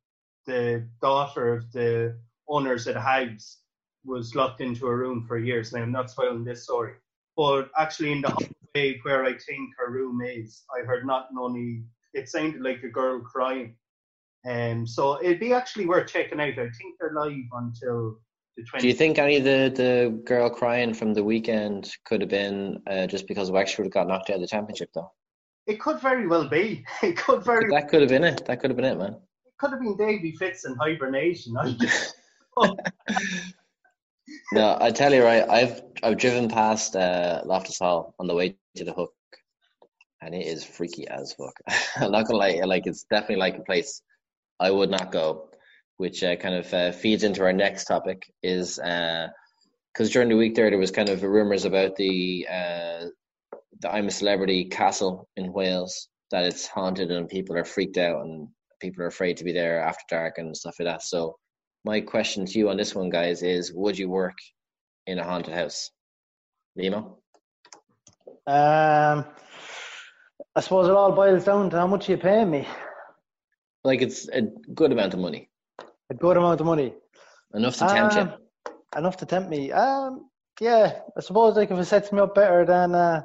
the 0.47 0.89
daughter 1.01 1.55
of 1.55 1.71
the 1.73 2.17
owners 2.49 2.87
of 2.87 2.95
the 2.95 3.01
house 3.01 3.59
was 4.05 4.35
locked 4.35 4.61
into 4.61 4.87
a 4.87 4.95
room 4.97 5.25
for 5.27 5.39
years. 5.39 5.73
Now 5.73 5.83
I'm 5.83 5.93
not 5.93 6.11
spoiling 6.11 6.45
this 6.45 6.65
story, 6.65 6.95
but 7.37 7.71
actually 7.79 8.13
in 8.13 8.21
the 8.21 8.49
hallway 8.75 8.99
where 9.03 9.25
I 9.25 9.33
think 9.33 9.71
her 9.79 9.91
room 9.91 10.21
is, 10.23 10.65
I 10.75 10.85
heard 10.85 11.07
not 11.07 11.29
only 11.39 11.85
it 12.13 12.29
sounded 12.29 12.63
like 12.63 12.83
a 12.83 12.89
girl 12.89 13.21
crying. 13.21 13.77
Um, 14.47 14.87
so 14.87 15.23
it'd 15.23 15.41
be 15.41 15.53
actually 15.53 15.87
worth 15.87 16.09
checking 16.09 16.41
out. 16.41 16.49
I 16.49 16.55
think 16.55 16.97
they're 17.01 17.15
live 17.15 17.35
until 17.53 18.19
the 18.57 18.63
20th. 18.63 18.81
Do 18.81 18.89
you 18.89 18.95
think 18.95 19.19
any 19.19 19.37
of 19.37 19.45
the, 19.45 19.73
the 19.75 20.23
girl 20.25 20.51
crying 20.51 20.93
from 20.93 21.15
the 21.15 21.25
weekend 21.25 21.97
could 22.05 22.21
have 22.21 22.31
been 22.31 22.83
uh, 22.87 23.07
just 23.07 23.27
because 23.27 23.51
Wexford 23.51 23.91
got 23.91 24.07
knocked 24.07 24.31
out 24.31 24.37
of 24.37 24.43
the 24.43 24.47
championship, 24.47 24.91
though? 24.95 25.11
It 25.67 25.81
could 25.81 26.01
very 26.01 26.27
well 26.27 26.47
be. 26.47 26.85
It 27.03 27.17
could 27.17 27.43
very 27.43 27.71
That 27.71 27.89
could 27.89 28.03
have 28.03 28.11
been 28.11 28.25
it. 28.25 28.45
That 28.45 28.61
could 28.61 28.71
have 28.71 28.77
been 28.77 28.85
it, 28.85 28.99
man. 28.99 29.17
it 29.47 29.55
could 29.59 29.71
have 29.71 29.81
been 29.81 29.97
Davy 29.97 30.37
Fitz 30.37 30.67
in 30.67 30.77
hibernation. 30.77 31.57
No, 34.55 34.79
I 34.81 34.93
tell 34.93 35.13
you 35.13 35.25
right. 35.25 35.45
I've 35.49 35.83
I've 36.05 36.17
driven 36.17 36.49
past 36.49 36.95
uh, 36.95 37.43
Loftus 37.45 37.81
Hall 37.81 38.15
on 38.21 38.29
the 38.29 38.37
way 38.37 38.57
to 38.77 38.85
the 38.85 38.93
Hook, 38.93 39.13
and 40.23 40.33
it 40.33 40.47
is 40.47 40.65
freaky 40.65 41.09
as 41.09 41.33
fuck. 41.33 41.55
I'm 41.97 42.13
not 42.13 42.29
gonna 42.29 42.39
lie. 42.39 42.61
Like 42.65 42.87
it's 42.87 43.03
definitely 43.11 43.43
like 43.43 43.59
a 43.59 43.65
place 43.65 44.01
I 44.61 44.71
would 44.71 44.91
not 44.91 45.11
go. 45.11 45.49
Which 45.97 46.23
uh, 46.23 46.37
kind 46.37 46.55
of 46.55 46.73
uh, 46.73 46.93
feeds 46.93 47.25
into 47.25 47.43
our 47.43 47.53
next 47.53 47.87
topic 47.87 48.23
is 48.45 48.77
because 48.77 50.11
during 50.13 50.29
the 50.29 50.37
week 50.37 50.55
there 50.55 50.71
there 50.71 50.79
was 50.79 50.93
kind 50.93 51.09
of 51.09 51.25
rumors 51.25 51.65
about 51.65 51.97
the 51.97 52.47
uh, 52.49 53.07
the 53.81 53.93
I'm 53.93 54.07
a 54.07 54.13
Celebrity 54.13 54.67
castle 54.67 55.29
in 55.37 55.53
Wales 55.53 56.11
that 56.31 56.45
it's 56.45 56.69
haunted 56.69 57.11
and 57.11 57.29
people 57.29 57.57
are 57.57 57.65
freaked 57.65 57.99
out 57.99 58.23
and 58.25 58.47
people 58.81 59.03
are 59.03 59.09
afraid 59.09 59.37
to 59.39 59.45
be 59.45 59.53
there 59.53 59.81
after 59.81 60.05
dark 60.09 60.39
and 60.39 60.57
stuff 60.57 60.77
like 60.79 60.87
that. 60.87 61.03
So 61.03 61.35
my 61.85 62.01
question 62.01 62.47
to 62.47 62.59
you 62.59 62.71
on 62.71 62.77
this 62.77 62.95
one, 62.95 63.11
guys, 63.11 63.43
is 63.43 63.73
would 63.73 63.99
you 63.99 64.09
work 64.09 64.37
in 65.07 65.19
a 65.19 65.25
haunted 65.25 65.55
house? 65.55 65.91
Limo? 66.77 67.19
Um, 68.47 69.25
I 70.57 70.61
suppose 70.61 70.89
it 70.89 70.95
all 70.95 71.13
boils 71.13 71.45
down 71.45 71.71
to 71.71 71.77
how 71.77 71.87
much 71.87 72.09
you 72.09 72.17
paying 72.17 72.51
me. 72.51 72.67
Like 73.85 74.01
it's 74.03 74.29
a 74.29 74.43
good 74.75 74.93
amount 74.93 75.15
of 75.15 75.21
money. 75.21 75.51
A 76.11 76.15
good 76.15 76.37
amount 76.37 76.61
of 76.61 76.67
money. 76.67 76.95
Enough 77.55 77.77
to 77.77 77.87
tempt 77.87 78.15
you. 78.17 78.21
Um, 78.23 78.35
Enough 78.97 79.17
to 79.19 79.27
tempt 79.27 79.51
me. 79.51 79.73
Um, 79.73 80.31
yeah, 80.61 81.01
I 81.17 81.21
suppose 81.21 81.57
like 81.57 81.71
if 81.71 81.79
it 81.79 81.85
sets 81.85 82.13
me 82.13 82.21
up 82.21 82.35
better 82.35 82.65
than 82.65 82.95
uh, 82.95 83.23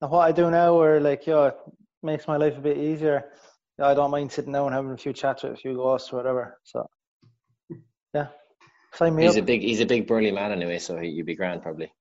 than 0.00 0.10
what 0.10 0.26
I 0.26 0.32
do 0.32 0.50
now, 0.50 0.74
or 0.74 0.98
like 1.00 1.26
yeah, 1.26 1.48
it 1.48 1.56
makes 2.02 2.26
my 2.26 2.36
life 2.36 2.56
a 2.56 2.60
bit 2.60 2.78
easier. 2.78 3.24
Yeah, 3.78 3.88
I 3.88 3.94
don't 3.94 4.10
mind 4.10 4.32
sitting 4.32 4.52
down 4.52 4.66
and 4.66 4.74
having 4.74 4.92
a 4.92 4.96
few 4.96 5.12
chats 5.12 5.42
with 5.42 5.52
a 5.52 5.56
few 5.56 5.74
ghosts 5.74 6.12
or 6.12 6.16
whatever. 6.16 6.58
So 6.64 6.88
yeah, 8.14 8.28
sign 8.94 9.14
me 9.16 9.24
He's 9.24 9.36
up. 9.36 9.42
a 9.42 9.46
big 9.46 9.60
he's 9.62 9.80
a 9.80 9.86
big 9.86 10.06
burly 10.06 10.30
man 10.32 10.52
anyway, 10.52 10.78
so 10.78 10.96
he, 10.98 11.08
you'd 11.08 11.26
be 11.26 11.34
grand 11.34 11.62
probably. 11.62 11.92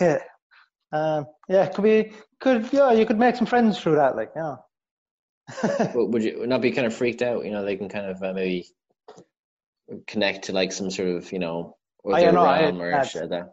Yeah. 0.00 0.18
um, 0.92 1.26
yeah, 1.48 1.66
could 1.68 1.84
be, 1.84 2.12
could 2.40 2.72
yeah, 2.72 2.92
you 2.92 3.04
could 3.06 3.18
make 3.18 3.36
some 3.36 3.46
friends 3.46 3.78
through 3.80 3.96
that, 3.96 4.16
like 4.16 4.30
yeah. 4.36 4.56
But 5.94 6.06
would 6.10 6.22
you 6.22 6.46
not 6.46 6.60
be 6.60 6.72
kind 6.72 6.86
of 6.86 6.94
freaked 6.94 7.22
out? 7.22 7.44
You 7.44 7.50
know, 7.52 7.64
they 7.64 7.76
can 7.76 7.88
kind 7.88 8.06
of 8.06 8.22
uh, 8.22 8.32
maybe 8.32 8.66
connect 10.06 10.46
to 10.46 10.52
like 10.52 10.72
some 10.72 10.90
sort 10.90 11.08
of 11.10 11.30
you 11.32 11.38
know 11.38 11.76
I 12.12 12.30
know, 12.30 12.42
I- 12.44 12.70
or 12.70 12.90
that's- 12.90 13.10
shit 13.10 13.22
like 13.22 13.30
that. 13.30 13.52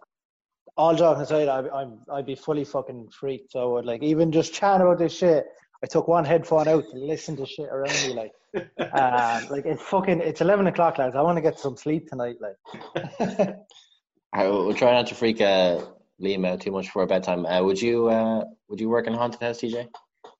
All 0.75 0.95
joking 0.95 1.21
aside, 1.21 1.47
I, 1.49 1.59
I'm 1.69 1.99
I'd 2.11 2.25
be 2.25 2.33
fully 2.33 2.65
fucking 2.65 3.09
freaked. 3.11 3.51
So 3.51 3.61
I 3.61 3.73
would 3.73 3.85
like 3.85 4.01
even 4.01 4.31
just 4.31 4.55
chatting 4.55 4.81
about 4.81 4.97
this 4.97 5.15
shit. 5.15 5.45
I 5.83 5.85
took 5.85 6.07
one 6.07 6.23
headphone 6.23 6.67
out 6.69 6.85
to 6.89 6.97
listen 6.97 7.35
to 7.35 7.45
shit 7.45 7.67
around 7.67 7.93
me, 8.07 8.13
like, 8.13 8.31
um, 8.93 9.47
like 9.49 9.65
it's 9.65 9.83
fucking, 9.83 10.21
it's 10.21 10.39
eleven 10.39 10.67
o'clock, 10.67 10.97
lads. 10.97 11.15
I 11.15 11.21
want 11.21 11.37
to 11.37 11.41
get 11.41 11.59
some 11.59 11.75
sleep 11.75 12.09
tonight, 12.09 12.37
like. 12.39 12.55
I 14.33 14.47
will 14.47 14.73
try 14.73 14.93
not 14.93 15.07
to 15.07 15.15
freak 15.15 15.41
uh, 15.41 15.81
Liam 16.21 16.47
out 16.47 16.61
too 16.61 16.71
much 16.71 16.89
for 16.89 17.05
bedtime. 17.05 17.45
Uh, 17.45 17.61
would 17.61 17.81
you 17.81 18.07
uh, 18.07 18.45
would 18.69 18.79
you 18.79 18.89
work 18.89 19.07
in 19.07 19.13
a 19.13 19.17
haunted 19.17 19.41
house, 19.41 19.59
TJ? 19.59 19.89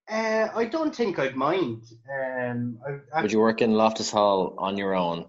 uh, 0.10 0.48
I 0.54 0.66
don't 0.66 0.96
think 0.96 1.20
I'd 1.20 1.36
mind. 1.36 1.84
Um, 2.10 2.80
I, 3.14 3.22
Would 3.22 3.32
you 3.32 3.40
work 3.40 3.62
in 3.62 3.74
Loftus 3.74 4.12
Hall 4.12 4.56
on 4.58 4.78
your 4.78 4.96
own, 4.96 5.26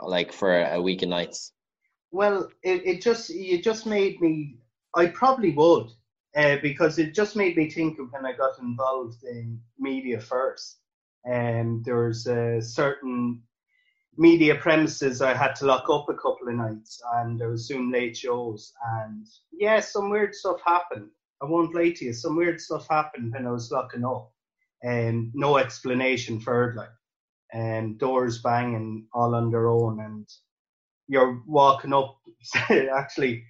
like 0.00 0.32
for 0.32 0.62
a 0.62 0.80
week 0.80 1.02
and 1.02 1.10
nights? 1.10 1.52
Well, 2.10 2.48
it, 2.62 2.86
it 2.86 3.02
just 3.02 3.30
it 3.30 3.62
just 3.62 3.86
made 3.86 4.20
me. 4.20 4.58
I 4.94 5.06
probably 5.06 5.52
would, 5.52 5.90
uh, 6.36 6.56
because 6.62 6.98
it 6.98 7.14
just 7.14 7.36
made 7.36 7.56
me 7.56 7.70
think 7.70 7.98
of 7.98 8.12
when 8.12 8.26
I 8.26 8.32
got 8.32 8.58
involved 8.60 9.24
in 9.24 9.60
media 9.78 10.20
first. 10.20 10.78
Um, 11.26 11.32
and 11.32 11.84
there's 11.84 12.26
a 12.26 12.58
uh, 12.58 12.60
certain 12.60 13.42
media 14.16 14.54
premises 14.54 15.20
I 15.22 15.34
had 15.34 15.54
to 15.56 15.66
lock 15.66 15.88
up 15.90 16.08
a 16.08 16.14
couple 16.14 16.48
of 16.48 16.54
nights, 16.54 17.00
and 17.16 17.40
there 17.40 17.50
was 17.50 17.68
soon 17.68 17.90
late 17.90 18.16
shows. 18.16 18.72
And 19.00 19.26
yeah, 19.52 19.80
some 19.80 20.10
weird 20.10 20.34
stuff 20.34 20.60
happened. 20.64 21.08
I 21.42 21.46
won't 21.46 21.74
lie 21.74 21.90
to 21.90 22.04
you. 22.04 22.12
Some 22.12 22.36
weird 22.36 22.60
stuff 22.60 22.86
happened 22.88 23.32
when 23.32 23.46
I 23.46 23.50
was 23.50 23.70
locking 23.70 24.04
up, 24.04 24.32
and 24.82 25.30
no 25.34 25.56
explanation 25.58 26.40
for 26.40 26.70
it. 26.70 26.76
Like, 26.76 26.90
and 27.52 27.98
doors 27.98 28.42
banging 28.42 29.06
all 29.12 29.34
on 29.34 29.50
their 29.50 29.68
own, 29.68 30.00
and 30.00 30.28
you're 31.06 31.42
walking 31.46 31.92
up, 31.92 32.18
actually, 32.70 33.44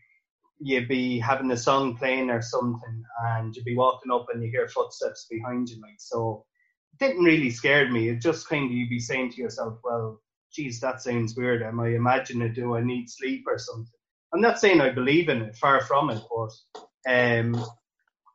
you'd 0.61 0.89
be 0.89 1.19
having 1.19 1.51
a 1.51 1.57
song 1.57 1.97
playing 1.97 2.31
or 2.31 2.43
something, 2.43 3.03
and 3.25 3.55
you'd 3.55 3.65
be 3.65 3.77
walking 3.77 4.13
up 4.13 4.27
and 4.33 4.43
you 4.43 4.51
hear 4.51 4.69
footsteps 4.69 5.27
behind 5.31 5.69
you, 5.69 5.81
like 5.81 5.99
so. 5.99 6.45
It 6.93 7.07
didn't 7.07 7.25
really 7.25 7.51
scare 7.51 7.91
me. 7.91 8.09
It 8.09 8.21
just 8.21 8.49
kind 8.49 8.65
of 8.65 8.73
you'd 8.73 8.91
be 8.91 8.99
saying 8.99 9.33
to 9.33 9.41
yourself, 9.41 9.79
well, 9.85 10.21
geez, 10.53 10.81
that 10.81 11.03
sounds 11.03 11.37
weird. 11.37 11.63
Am 11.63 11.81
I 11.81 11.89
imagine 11.89 12.43
it? 12.43 12.55
Do 12.55 12.75
I 12.75 12.83
need 12.83 13.09
sleep 13.09 13.45
or 13.47 13.59
something? 13.59 13.93
I'm 14.33 14.41
not 14.41 14.59
saying 14.59 14.81
I 14.81 14.91
believe 14.91 15.29
in 15.29 15.43
it, 15.43 15.57
far 15.57 15.81
from 15.81 16.11
it, 16.11 16.23
but 16.31 16.83
um, 17.11 17.65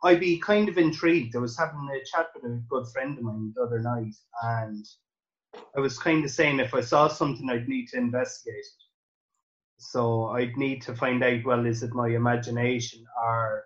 I'd 0.04 0.20
be 0.20 0.40
kind 0.40 0.70
of 0.70 0.78
intrigued. 0.78 1.36
I 1.36 1.40
was 1.40 1.58
having 1.58 1.88
a 1.90 2.04
chat 2.06 2.28
with 2.36 2.52
a 2.52 2.64
good 2.70 2.86
friend 2.92 3.18
of 3.18 3.24
mine 3.24 3.54
the 3.56 3.64
other 3.64 3.80
night, 3.80 4.16
and 4.42 4.86
I 5.76 5.80
was 5.80 6.00
kind 6.00 6.24
of 6.26 6.32
saying 6.32 6.60
if 6.60 6.74
I 6.74 6.82
saw 6.82 7.08
something, 7.08 7.50
I'd 7.50 7.68
need 7.68 7.88
to 7.90 7.98
investigate 7.98 8.56
it. 8.56 8.83
So 9.92 10.28
I'd 10.28 10.58
need 10.58 10.82
to 10.84 10.96
find 10.96 11.24
out, 11.24 11.44
well, 11.46 11.66
is 11.66 11.84
it 11.84 11.94
my 11.94 12.10
imagination 12.10 13.06
or 13.22 13.64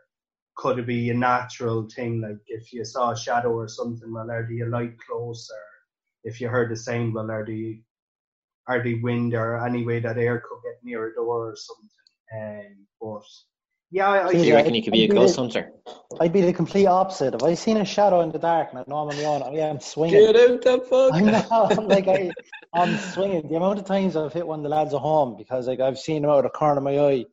could 0.56 0.80
it 0.80 0.88
be 0.88 1.10
a 1.10 1.14
natural 1.14 1.88
thing? 1.90 2.22
Like 2.22 2.42
if 2.48 2.74
you 2.74 2.84
saw 2.84 3.12
a 3.12 3.18
shadow 3.18 3.52
or 3.52 3.68
something, 3.68 4.12
well, 4.12 4.32
are 4.32 4.48
the 4.48 4.66
light 4.66 4.98
closer? 5.00 5.54
If 6.24 6.42
you 6.42 6.50
heard 6.50 6.72
a 6.72 6.76
sound, 6.76 7.14
well, 7.14 7.30
are 7.32 7.46
the 7.46 7.82
are 8.68 8.84
the 8.84 9.02
wind 9.02 9.34
or 9.34 9.66
any 9.66 9.86
way 9.86 10.00
that 10.00 10.18
air 10.18 10.40
could 10.40 10.62
get 10.64 10.84
near 10.84 11.08
a 11.08 11.14
door 11.16 11.52
or 11.52 11.56
something? 11.56 11.90
Um, 12.36 12.88
but 13.00 13.24
yeah, 13.92 14.08
I, 14.10 14.28
I 14.28 14.32
Do 14.32 14.40
you 14.40 14.56
reckon 14.56 14.74
you 14.76 14.84
could 14.84 14.94
be 14.94 15.02
a 15.02 15.06
I'd 15.06 15.12
ghost 15.12 15.36
the- 15.36 15.42
hunter? 15.42 15.72
I'd 16.20 16.34
be 16.34 16.42
the 16.42 16.54
complete 16.54 16.88
opposite. 16.88 17.36
If 17.36 17.44
I 17.44 17.54
seen 17.54 17.78
a 17.78 17.86
shadow 17.86 18.22
in 18.22 18.32
the 18.32 18.40
dark 18.40 18.70
and 18.72 18.80
I 18.80 18.84
know 18.88 18.98
I'm 18.98 19.10
on 19.10 19.16
my 19.18 19.24
own, 19.26 19.44
I 19.44 19.60
am 19.70 19.80
swinging. 19.80 20.20
Get 20.20 20.36
out 20.36 20.62
the 20.62 20.80
fuck! 20.80 21.14
I 21.14 21.20
know, 21.22 21.82
like 21.88 22.08
I, 22.08 22.32
I'm 22.74 22.98
swinging. 22.98 23.48
The 23.48 23.56
amount 23.56 23.80
of 23.80 23.86
times 23.86 24.16
I've 24.16 24.34
hit 24.34 24.48
one 24.48 24.60
of 24.60 24.64
the 24.64 24.70
lads 24.70 24.94
at 24.94 25.00
home 25.00 25.36
because 25.38 25.68
like 25.68 25.80
I've 25.80 26.00
seen 26.00 26.24
him 26.24 26.30
out 26.30 26.40
of 26.40 26.44
the 26.44 26.50
corner 26.50 26.78
of 26.78 26.84
my 26.84 26.98
eye, 26.98 27.26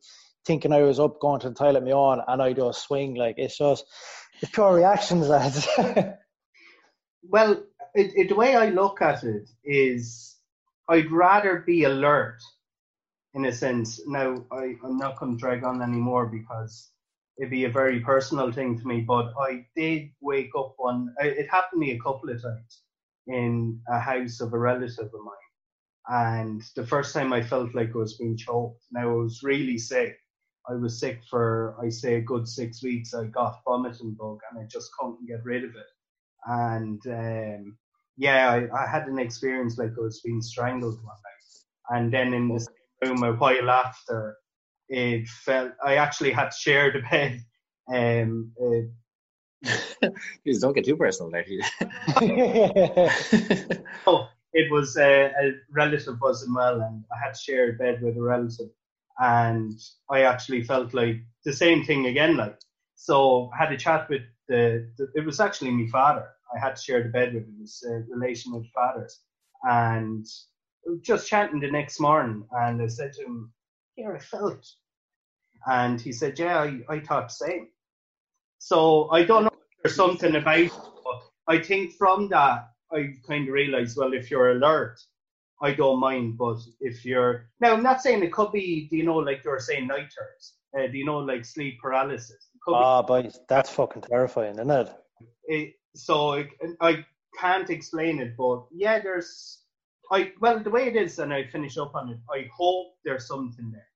thinking 0.45 0.71
I 0.71 0.81
was 0.83 0.99
up 0.99 1.19
going 1.19 1.39
to 1.41 1.49
the 1.49 1.55
toilet 1.55 1.83
my 1.83 1.91
own, 1.91 2.21
and 2.27 2.41
I 2.41 2.53
do 2.53 2.69
a 2.69 2.73
swing. 2.73 3.15
Like 3.15 3.35
it's 3.37 3.57
just 3.57 3.85
it's 4.41 4.51
pure 4.51 4.73
reactions, 4.75 5.27
lads. 5.27 5.67
Well, 7.27 7.63
it, 7.95 8.11
it, 8.15 8.29
the 8.29 8.35
way 8.35 8.55
I 8.55 8.69
look 8.69 9.01
at 9.01 9.23
it 9.23 9.49
is 9.63 10.35
I'd 10.87 11.11
rather 11.11 11.63
be 11.65 11.83
alert 11.85 12.37
in 13.35 13.45
a 13.45 13.51
sense. 13.51 14.01
Now, 14.07 14.45
I, 14.51 14.75
I'm 14.83 14.97
not 14.97 15.19
going 15.19 15.35
to 15.35 15.39
drag 15.39 15.63
on 15.63 15.81
anymore 15.81 16.25
because 16.25 16.89
it'd 17.37 17.51
be 17.51 17.65
a 17.65 17.69
very 17.69 17.99
personal 17.99 18.51
thing 18.51 18.79
to 18.79 18.87
me, 18.87 19.01
but 19.01 19.33
I 19.39 19.65
did 19.75 20.09
wake 20.21 20.51
up 20.57 20.73
one, 20.77 21.13
it 21.19 21.49
happened 21.49 21.73
to 21.73 21.77
me 21.79 21.91
a 21.91 21.99
couple 21.99 22.29
of 22.29 22.41
times 22.41 22.81
in 23.27 23.79
a 23.89 23.99
house 23.99 24.39
of 24.39 24.53
a 24.53 24.57
relative 24.57 25.05
of 25.05 25.11
mine. 25.13 25.33
And 26.07 26.61
the 26.75 26.85
first 26.87 27.13
time 27.13 27.33
I 27.33 27.41
felt 27.41 27.75
like 27.75 27.89
I 27.93 27.97
was 27.97 28.17
being 28.17 28.37
choked. 28.37 28.83
Now, 28.91 29.09
I 29.09 29.15
was 29.15 29.41
really 29.43 29.77
sick. 29.77 30.15
I 30.69 30.73
was 30.73 30.99
sick 30.99 31.21
for, 31.29 31.75
I 31.83 31.89
say, 31.89 32.15
a 32.15 32.21
good 32.21 32.47
six 32.47 32.81
weeks. 32.83 33.13
I 33.13 33.25
got 33.25 33.61
vomiting 33.65 34.15
bug 34.17 34.39
and 34.49 34.63
I 34.63 34.67
just 34.67 34.89
couldn't 34.97 35.27
get 35.27 35.43
rid 35.43 35.63
of 35.63 35.71
it. 35.71 35.85
And 36.45 37.01
um, 37.07 37.77
yeah, 38.17 38.49
I, 38.51 38.83
I 38.83 38.87
had 38.87 39.07
an 39.07 39.19
experience 39.19 39.77
like 39.77 39.91
I 39.97 40.01
was 40.01 40.21
being 40.21 40.41
strangled 40.41 40.95
one 41.03 41.05
night. 41.05 41.97
And 41.97 42.13
then 42.13 42.33
in 42.33 42.47
the 42.49 42.65
room 43.03 43.23
a 43.23 43.33
while 43.33 43.69
after, 43.69 44.37
it 44.89 45.27
felt 45.27 45.71
I 45.83 45.95
actually 45.95 46.31
had 46.31 46.51
to 46.51 46.57
share 46.57 46.91
the 46.91 47.01
bed. 47.09 47.41
Um, 47.91 48.51
uh, 48.61 48.81
Please 50.43 50.59
don't 50.59 50.73
get 50.73 50.85
too 50.85 50.97
personal 50.97 51.31
there. 51.31 51.45
oh, 54.07 54.27
it 54.53 54.71
was 54.71 54.97
uh, 54.97 55.31
a 55.41 55.51
relative 55.71 56.19
wasn't 56.21 56.55
well, 56.55 56.81
and 56.81 57.03
I 57.13 57.19
had 57.23 57.33
to 57.33 57.39
share 57.39 57.69
a 57.69 57.73
bed 57.73 58.01
with 58.01 58.17
a 58.17 58.21
relative, 58.21 58.69
and 59.19 59.79
I 60.09 60.21
actually 60.21 60.63
felt 60.63 60.93
like 60.93 61.17
the 61.43 61.53
same 61.53 61.83
thing 61.83 62.07
again. 62.07 62.37
Like, 62.37 62.57
so 62.95 63.51
I 63.53 63.63
had 63.63 63.73
a 63.73 63.77
chat 63.77 64.09
with 64.09 64.21
the, 64.47 64.89
the 64.97 65.07
it 65.15 65.25
was 65.25 65.39
actually 65.39 65.71
my 65.71 65.87
father. 65.91 66.27
I 66.55 66.59
had 66.59 66.75
to 66.75 66.81
share 66.81 67.03
the 67.03 67.09
bed 67.09 67.33
with. 67.33 67.43
It 67.43 67.59
was 67.59 67.83
a 67.87 68.03
relation 68.13 68.53
with 68.53 68.71
fathers, 68.73 69.19
and 69.63 70.25
just 71.01 71.27
chatting 71.27 71.59
the 71.59 71.71
next 71.71 71.99
morning, 71.99 72.45
and 72.51 72.81
I 72.81 72.87
said 72.87 73.13
to 73.13 73.23
him, 73.23 73.53
"Here, 73.95 74.15
I 74.15 74.19
felt," 74.19 74.65
and 75.67 75.99
he 75.99 76.11
said, 76.11 76.37
"Yeah, 76.39 76.59
I, 76.59 76.79
I 76.89 76.99
thought 76.99 77.29
the 77.29 77.45
same." 77.45 77.69
So 78.59 79.09
I 79.11 79.23
don't 79.23 79.43
know 79.43 79.51
if 79.51 79.83
there's 79.83 79.95
something 79.95 80.35
about, 80.35 80.57
it, 80.59 80.71
but 81.03 81.21
I 81.47 81.59
think 81.59 81.93
from 81.93 82.29
that 82.29 82.69
I 82.91 83.13
kind 83.27 83.47
of 83.47 83.53
realised, 83.53 83.97
well, 83.97 84.13
if 84.13 84.31
you're 84.31 84.51
alert, 84.51 84.99
I 85.61 85.73
don't 85.73 85.99
mind, 85.99 86.37
but 86.37 86.57
if 86.79 87.05
you're 87.05 87.49
now, 87.59 87.73
I'm 87.73 87.83
not 87.83 88.01
saying 88.01 88.23
it 88.23 88.33
could 88.33 88.51
be, 88.51 88.87
do 88.89 88.97
you 88.97 89.03
know, 89.03 89.17
like 89.17 89.43
you 89.43 89.51
were 89.51 89.59
saying, 89.59 89.87
night 89.87 90.09
terrors, 90.11 90.53
uh, 90.77 90.91
do 90.91 90.97
you 90.97 91.05
know, 91.05 91.19
like 91.19 91.45
sleep 91.45 91.79
paralysis? 91.81 92.49
It 92.53 92.61
could 92.63 92.73
be 92.73 92.77
Ah, 92.83 93.01
boys, 93.01 93.39
that's 93.47 93.69
fucking 93.69 94.03
terrifying, 94.03 94.55
isn't 94.55 94.71
it? 94.71 94.89
it, 95.45 95.73
so 95.95 96.33
I, 96.33 96.49
I 96.81 97.05
can't 97.39 97.69
explain 97.69 98.19
it, 98.19 98.35
but 98.37 98.65
yeah, 98.71 98.99
there's 98.99 99.61
I 100.11 100.33
well 100.39 100.59
the 100.59 100.69
way 100.69 100.87
it 100.87 100.95
is, 100.95 101.19
and 101.19 101.33
I 101.33 101.45
finish 101.45 101.77
up 101.77 101.95
on 101.95 102.09
it. 102.09 102.19
I 102.31 102.49
hope 102.55 102.95
there's 103.03 103.27
something 103.27 103.71
there. 103.71 103.87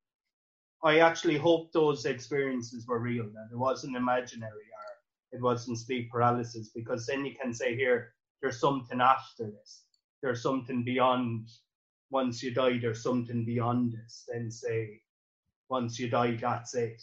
I 0.83 0.99
actually 0.99 1.37
hope 1.37 1.71
those 1.71 2.05
experiences 2.05 2.87
were 2.87 2.99
real, 2.99 3.25
that 3.25 3.49
it 3.51 3.57
wasn't 3.57 3.97
imaginary 3.97 4.51
or 4.51 5.37
it 5.37 5.41
wasn't 5.41 5.77
sleep 5.77 6.09
paralysis, 6.09 6.69
because 6.73 7.05
then 7.05 7.25
you 7.25 7.35
can 7.41 7.53
say 7.53 7.75
here 7.75 8.13
there's 8.41 8.59
something 8.59 9.01
after 9.01 9.45
this. 9.51 9.83
There's 10.21 10.41
something 10.41 10.83
beyond. 10.83 11.49
Once 12.11 12.41
you 12.41 12.51
die, 12.51 12.79
there's 12.79 13.03
something 13.03 13.45
beyond 13.45 13.93
this. 13.93 14.25
Then 14.27 14.49
say, 14.49 15.01
once 15.69 15.99
you 15.99 16.09
die, 16.09 16.35
that's 16.35 16.73
it. 16.73 17.01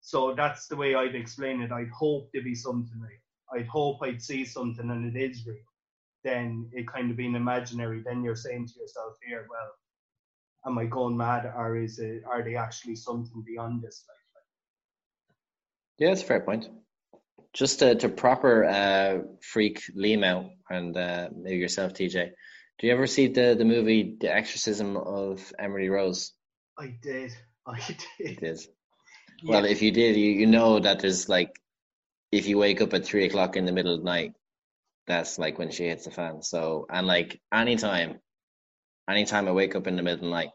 So 0.00 0.34
that's 0.34 0.68
the 0.68 0.76
way 0.76 0.94
I'd 0.94 1.14
explain 1.14 1.62
it. 1.62 1.72
I'd 1.72 1.88
hope 1.88 2.30
there'd 2.32 2.44
be 2.44 2.54
something 2.54 3.00
real. 3.00 3.18
I'd 3.52 3.66
hope 3.66 4.02
I'd 4.02 4.22
see 4.22 4.44
something 4.44 4.90
and 4.90 5.16
it 5.16 5.20
is 5.20 5.46
real. 5.46 5.56
Then 6.24 6.70
it 6.72 6.88
kind 6.88 7.10
of 7.10 7.16
being 7.16 7.34
imaginary. 7.34 8.02
Then 8.02 8.24
you're 8.24 8.36
saying 8.36 8.68
to 8.68 8.80
yourself 8.80 9.14
here, 9.26 9.46
well, 9.50 9.70
am 10.66 10.78
I 10.78 10.86
going 10.86 11.16
mad 11.16 11.52
or 11.54 11.76
is 11.76 11.98
it 11.98 12.22
are 12.26 12.42
they 12.42 12.56
actually 12.56 12.96
something 12.96 13.42
beyond 13.46 13.82
this 13.82 14.04
life? 14.08 14.18
Yeah, 15.98 16.08
that's 16.08 16.22
a 16.22 16.26
fair 16.26 16.40
point. 16.40 16.68
Just 17.52 17.78
to, 17.78 17.94
to 17.94 18.08
proper 18.08 18.64
uh, 18.64 19.18
freak 19.40 19.82
Liam 19.96 20.24
out 20.24 20.46
and 20.68 20.96
uh, 20.96 21.28
maybe 21.36 21.58
yourself, 21.58 21.92
TJ. 21.92 22.30
Do 22.78 22.86
you 22.86 22.92
ever 22.92 23.06
see 23.06 23.28
the, 23.28 23.54
the 23.56 23.64
movie 23.64 24.16
The 24.20 24.34
Exorcism 24.34 24.96
of 24.96 25.52
Emily 25.58 25.88
Rose? 25.88 26.32
I 26.76 26.96
did. 27.00 27.32
I 27.66 27.78
You 27.88 27.94
did. 28.26 28.40
did. 28.40 28.60
Yeah. 29.42 29.50
Well, 29.50 29.64
if 29.66 29.82
you 29.82 29.92
did, 29.92 30.16
you, 30.16 30.30
you 30.32 30.46
know 30.46 30.80
that 30.80 30.98
there's 31.00 31.28
like, 31.28 31.60
if 32.32 32.48
you 32.48 32.58
wake 32.58 32.80
up 32.80 32.92
at 32.94 33.04
three 33.04 33.24
o'clock 33.26 33.56
in 33.56 33.64
the 33.64 33.72
middle 33.72 33.94
of 33.94 34.00
the 34.00 34.04
night, 34.04 34.32
that's 35.06 35.38
like 35.38 35.58
when 35.58 35.70
she 35.70 35.86
hits 35.88 36.04
the 36.04 36.10
fan. 36.10 36.42
So, 36.42 36.86
and 36.90 37.06
like 37.06 37.40
anytime, 37.52 38.18
anytime 39.08 39.48
I 39.48 39.52
wake 39.52 39.74
up 39.76 39.86
in 39.86 39.96
the 39.96 40.02
middle 40.02 40.20
of 40.20 40.24
the 40.24 40.30
night, 40.30 40.50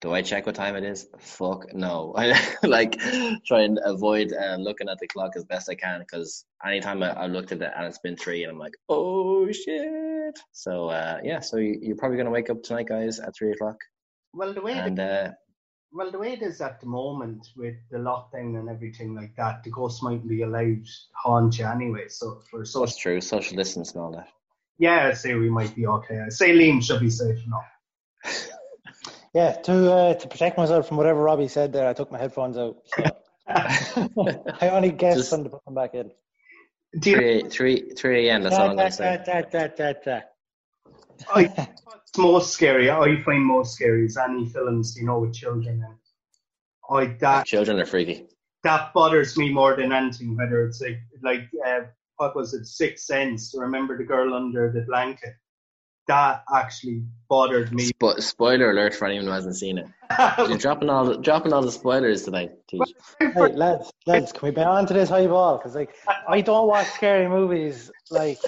do 0.00 0.12
I 0.12 0.22
check 0.22 0.44
what 0.44 0.54
time 0.54 0.76
it 0.76 0.84
is? 0.84 1.06
Fuck 1.18 1.72
no. 1.72 2.12
I 2.16 2.38
like 2.62 3.00
try 3.46 3.62
and 3.62 3.80
avoid 3.84 4.32
uh, 4.32 4.56
looking 4.56 4.88
at 4.88 4.98
the 4.98 5.06
clock 5.06 5.32
as 5.36 5.44
best 5.44 5.70
I 5.70 5.74
can 5.74 6.00
because 6.00 6.44
anytime 6.64 7.02
I, 7.02 7.10
I 7.12 7.26
looked 7.26 7.52
at 7.52 7.62
it 7.62 7.72
and 7.74 7.86
it's 7.86 7.98
been 7.98 8.16
three 8.16 8.42
and 8.42 8.52
I'm 8.52 8.58
like, 8.58 8.74
oh 8.88 9.50
shit. 9.50 10.38
So 10.52 10.88
uh, 10.88 11.20
yeah, 11.22 11.40
so 11.40 11.56
you, 11.56 11.78
you're 11.80 11.96
probably 11.96 12.18
gonna 12.18 12.30
wake 12.30 12.50
up 12.50 12.62
tonight, 12.62 12.88
guys, 12.88 13.18
at 13.18 13.34
three 13.34 13.52
o'clock, 13.52 13.76
well, 14.34 14.52
the 14.52 14.60
way 14.60 14.72
and 14.72 14.98
uh, 14.98 15.30
Well, 15.96 16.10
the 16.10 16.18
way 16.18 16.32
it 16.32 16.42
is 16.42 16.60
at 16.60 16.80
the 16.80 16.86
moment 16.86 17.46
with 17.56 17.76
the 17.90 17.98
lockdown 17.98 18.58
and 18.58 18.68
everything 18.68 19.14
like 19.14 19.36
that, 19.36 19.62
the 19.62 19.70
ghosts 19.70 20.02
mightn't 20.02 20.28
be 20.28 20.42
allowed 20.42 20.84
to 20.84 20.90
haunt 21.14 21.56
you 21.58 21.66
anyway. 21.66 22.08
So 22.08 22.40
for 22.50 22.64
so 22.64 22.80
so 22.80 22.82
it's 22.84 22.96
true, 22.96 23.20
social 23.20 23.56
distance 23.56 23.92
and 23.92 24.02
all 24.02 24.10
that. 24.10 24.26
yeah, 24.78 25.06
I'd 25.06 25.16
say 25.18 25.34
we 25.34 25.48
might 25.48 25.72
be 25.76 25.86
okay. 25.86 26.18
I'd 26.20 26.32
say 26.32 26.50
Liam 26.52 26.82
should 26.82 26.98
be 27.00 27.10
safe 27.10 27.38
enough. 27.46 27.68
Yeah, 29.34 29.50
to 29.62 29.92
uh, 29.92 30.14
to 30.14 30.28
protect 30.28 30.56
myself 30.58 30.86
from 30.86 30.96
whatever 30.96 31.20
Robbie 31.20 31.48
said 31.48 31.72
there, 31.72 31.88
I 31.88 31.92
took 31.92 32.12
my 32.12 32.18
headphones 32.18 32.56
out. 32.56 32.76
So 32.96 33.04
I 33.48 34.68
only 34.68 34.92
guessed 34.92 35.18
Just- 35.18 35.30
them 35.32 35.42
to 35.42 35.50
put 35.50 35.64
them 35.64 35.74
back 35.74 35.94
in. 35.94 36.12
Do 37.00 37.10
you 37.10 37.16
Three, 37.16 37.48
three, 37.50 37.90
three 37.96 38.28
a.m. 38.28 38.44
That's 38.44 38.54
all 38.54 38.70
I'm 38.70 38.76
Da, 38.76 38.82
gonna 38.84 38.92
say. 38.92 39.20
da, 39.76 39.92
da. 40.04 40.20
I, 41.34 41.42
it's 42.02 42.18
more 42.18 42.40
scary, 42.40 42.90
I 42.90 43.20
find 43.22 43.44
more 43.44 43.64
scary 43.64 44.06
is 44.06 44.16
any 44.16 44.46
films, 44.46 44.96
you 44.96 45.04
know, 45.06 45.20
with 45.20 45.34
children 45.34 45.82
in. 45.82 45.94
I 46.96 47.06
that 47.20 47.46
Children 47.46 47.80
are 47.80 47.86
freaky. 47.86 48.26
that 48.62 48.92
bothers 48.92 49.36
me 49.38 49.52
more 49.52 49.74
than 49.76 49.92
anything. 49.92 50.36
Whether 50.36 50.66
it's 50.66 50.80
like 50.80 50.98
like 51.22 51.48
uh, 51.66 51.80
what 52.16 52.36
was 52.36 52.54
it, 52.54 52.66
Sixth 52.66 53.06
Sense? 53.06 53.54
Remember 53.56 53.96
the 53.96 54.04
girl 54.04 54.34
under 54.34 54.70
the 54.70 54.82
blanket? 54.82 55.34
That 56.06 56.44
actually 56.54 57.02
bothered 57.30 57.72
me. 57.72 57.90
Spo- 57.90 58.20
spoiler 58.20 58.70
alert 58.72 58.94
for 58.94 59.06
anyone 59.06 59.24
who 59.24 59.32
hasn't 59.32 59.56
seen 59.56 59.78
it. 59.78 59.86
You're 60.38 60.58
dropping 60.58 60.90
all 60.90 61.06
the, 61.06 61.16
dropping 61.16 61.54
all 61.54 61.62
the 61.62 61.72
spoilers 61.72 62.24
tonight, 62.24 62.50
Teach. 62.68 62.92
Hey, 63.18 63.32
lads, 63.54 63.90
lads, 64.06 64.30
can 64.30 64.46
we 64.46 64.50
be 64.54 64.60
on 64.60 64.84
to 64.86 64.92
this 64.92 65.08
high 65.08 65.26
ball? 65.26 65.56
Because 65.56 65.74
like, 65.74 65.94
I 66.28 66.42
don't 66.42 66.68
watch 66.68 66.88
scary 66.88 67.26
movies 67.26 67.90
like 68.10 68.38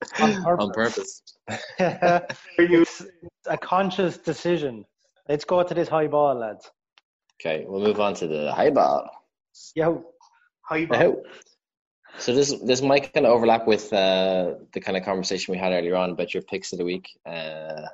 on 0.20 0.42
purpose. 0.42 0.58
on 0.58 0.72
purpose. 0.72 1.22
it's 1.78 3.02
a 3.46 3.58
conscious 3.58 4.16
decision. 4.18 4.84
Let's 5.28 5.44
go 5.44 5.62
to 5.62 5.74
this 5.74 5.88
high 5.88 6.06
ball, 6.06 6.34
lads. 6.34 6.70
Okay, 7.40 7.64
we'll 7.68 7.82
move 7.82 8.00
on 8.00 8.14
to 8.14 8.26
the 8.26 8.52
high 8.52 8.70
ball. 8.70 9.08
Yo, 9.74 10.04
Hi, 10.70 10.86
Oh, 10.92 11.22
So 12.18 12.32
this 12.32 12.54
this 12.64 12.80
might 12.80 13.12
kind 13.12 13.26
of 13.26 13.32
overlap 13.32 13.66
with 13.66 13.92
uh, 13.92 14.54
the 14.72 14.80
kind 14.80 14.96
of 14.96 15.04
conversation 15.04 15.52
we 15.52 15.58
had 15.58 15.72
earlier 15.72 15.96
on 15.96 16.10
about 16.10 16.32
your 16.32 16.44
picks 16.44 16.72
of 16.72 16.78
the 16.78 16.84
week. 16.84 17.08
Uh, 17.26 17.86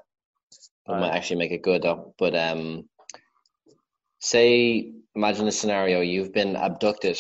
it 0.88 0.92
might 0.92 1.14
actually 1.16 1.38
make 1.38 1.52
it 1.52 1.62
good 1.62 1.82
though. 1.82 2.14
But 2.18 2.36
um, 2.36 2.88
say, 4.20 4.92
imagine 5.14 5.48
a 5.48 5.52
scenario: 5.52 6.02
you've 6.02 6.34
been 6.34 6.54
abducted 6.54 7.18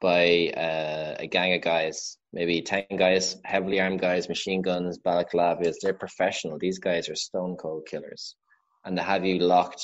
by 0.00 0.52
uh, 0.56 1.16
a 1.18 1.26
gang 1.26 1.52
of 1.52 1.60
guys, 1.60 2.16
maybe 2.36 2.60
ten 2.60 2.84
guys, 2.98 3.38
heavily 3.44 3.80
armed 3.80 3.98
guys, 3.98 4.28
machine 4.28 4.60
guns, 4.60 4.98
balaclavas. 4.98 5.76
They're 5.80 6.04
professional. 6.06 6.58
These 6.58 6.78
guys 6.78 7.08
are 7.08 7.14
stone 7.14 7.56
cold 7.56 7.86
killers, 7.90 8.36
and 8.84 8.96
they 8.96 9.02
have 9.02 9.24
you 9.24 9.38
locked 9.38 9.82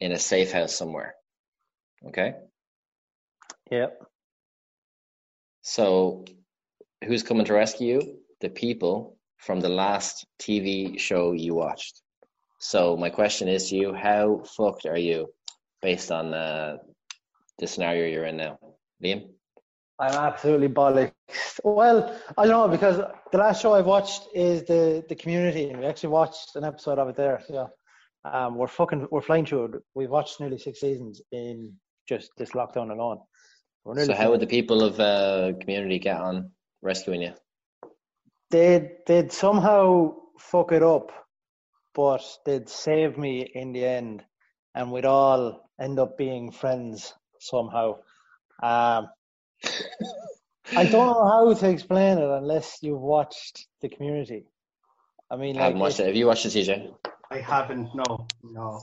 in 0.00 0.12
a 0.12 0.18
safe 0.18 0.52
house 0.52 0.74
somewhere. 0.76 1.14
Okay. 2.08 2.34
Yep. 3.70 4.02
So, 5.62 6.24
who's 7.04 7.22
coming 7.22 7.46
to 7.46 7.54
rescue 7.54 7.88
you? 7.94 8.18
The 8.42 8.50
people 8.50 9.16
from 9.38 9.60
the 9.60 9.70
last 9.70 10.26
TV 10.38 10.98
show 10.98 11.32
you 11.32 11.54
watched. 11.54 12.02
So, 12.60 12.98
my 12.98 13.08
question 13.08 13.48
is 13.48 13.70
to 13.70 13.76
you: 13.76 13.94
How 13.94 14.42
fucked 14.56 14.84
are 14.84 15.02
you, 15.10 15.28
based 15.80 16.12
on 16.12 16.34
uh, 16.34 16.76
the 17.58 17.66
scenario 17.66 18.06
you're 18.12 18.26
in 18.26 18.36
now, 18.36 18.58
Liam? 19.02 19.20
I'm 19.98 20.14
absolutely 20.14 20.68
bollocks. 20.68 21.17
Well, 21.62 22.16
I 22.36 22.46
don't 22.46 22.70
know 22.70 22.76
because 22.76 23.00
the 23.32 23.38
last 23.38 23.60
show 23.60 23.74
I've 23.74 23.86
watched 23.86 24.22
is 24.34 24.64
the 24.64 25.04
the 25.08 25.14
Community, 25.14 25.68
and 25.68 25.80
we 25.80 25.86
actually 25.86 26.10
watched 26.10 26.56
an 26.56 26.64
episode 26.64 26.98
of 26.98 27.08
it 27.08 27.16
there. 27.16 27.42
Yeah, 27.48 27.66
um, 28.24 28.56
we're 28.56 28.66
fucking 28.66 29.08
we're 29.10 29.20
flying 29.20 29.46
through 29.46 29.64
it. 29.66 29.82
We've 29.94 30.10
watched 30.10 30.40
nearly 30.40 30.58
six 30.58 30.80
seasons 30.80 31.20
in 31.32 31.74
just 32.08 32.30
this 32.36 32.52
lockdown 32.52 32.90
alone. 32.90 33.18
So 33.96 34.14
how 34.14 34.30
would 34.30 34.40
the 34.40 34.46
people 34.46 34.82
of 34.82 35.00
uh, 35.00 35.52
community 35.60 35.98
get 35.98 36.20
on 36.20 36.50
rescuing 36.82 37.22
you? 37.22 37.32
They'd 38.50 38.90
they'd 39.06 39.32
somehow 39.32 40.14
fuck 40.38 40.72
it 40.72 40.82
up, 40.82 41.10
but 41.94 42.22
they'd 42.44 42.68
save 42.68 43.16
me 43.18 43.50
in 43.54 43.72
the 43.72 43.84
end, 43.84 44.24
and 44.74 44.92
we'd 44.92 45.04
all 45.04 45.70
end 45.80 45.98
up 45.98 46.18
being 46.18 46.50
friends 46.50 47.14
somehow. 47.40 47.98
Um, 48.62 49.08
I 50.76 50.84
don't 50.84 51.06
know 51.06 51.26
how 51.26 51.54
to 51.54 51.70
explain 51.70 52.18
it 52.18 52.28
unless 52.28 52.78
you've 52.82 53.00
watched 53.00 53.66
the 53.80 53.88
community. 53.88 54.44
I 55.30 55.36
mean, 55.36 55.58
I 55.58 55.64
haven't 55.64 55.80
watched 55.80 56.00
it. 56.00 56.06
Have 56.06 56.16
you 56.16 56.26
watched 56.26 56.46
it, 56.46 56.50
TJ? 56.50 56.94
I 57.30 57.38
haven't. 57.38 57.94
No, 57.94 58.26
no. 58.42 58.82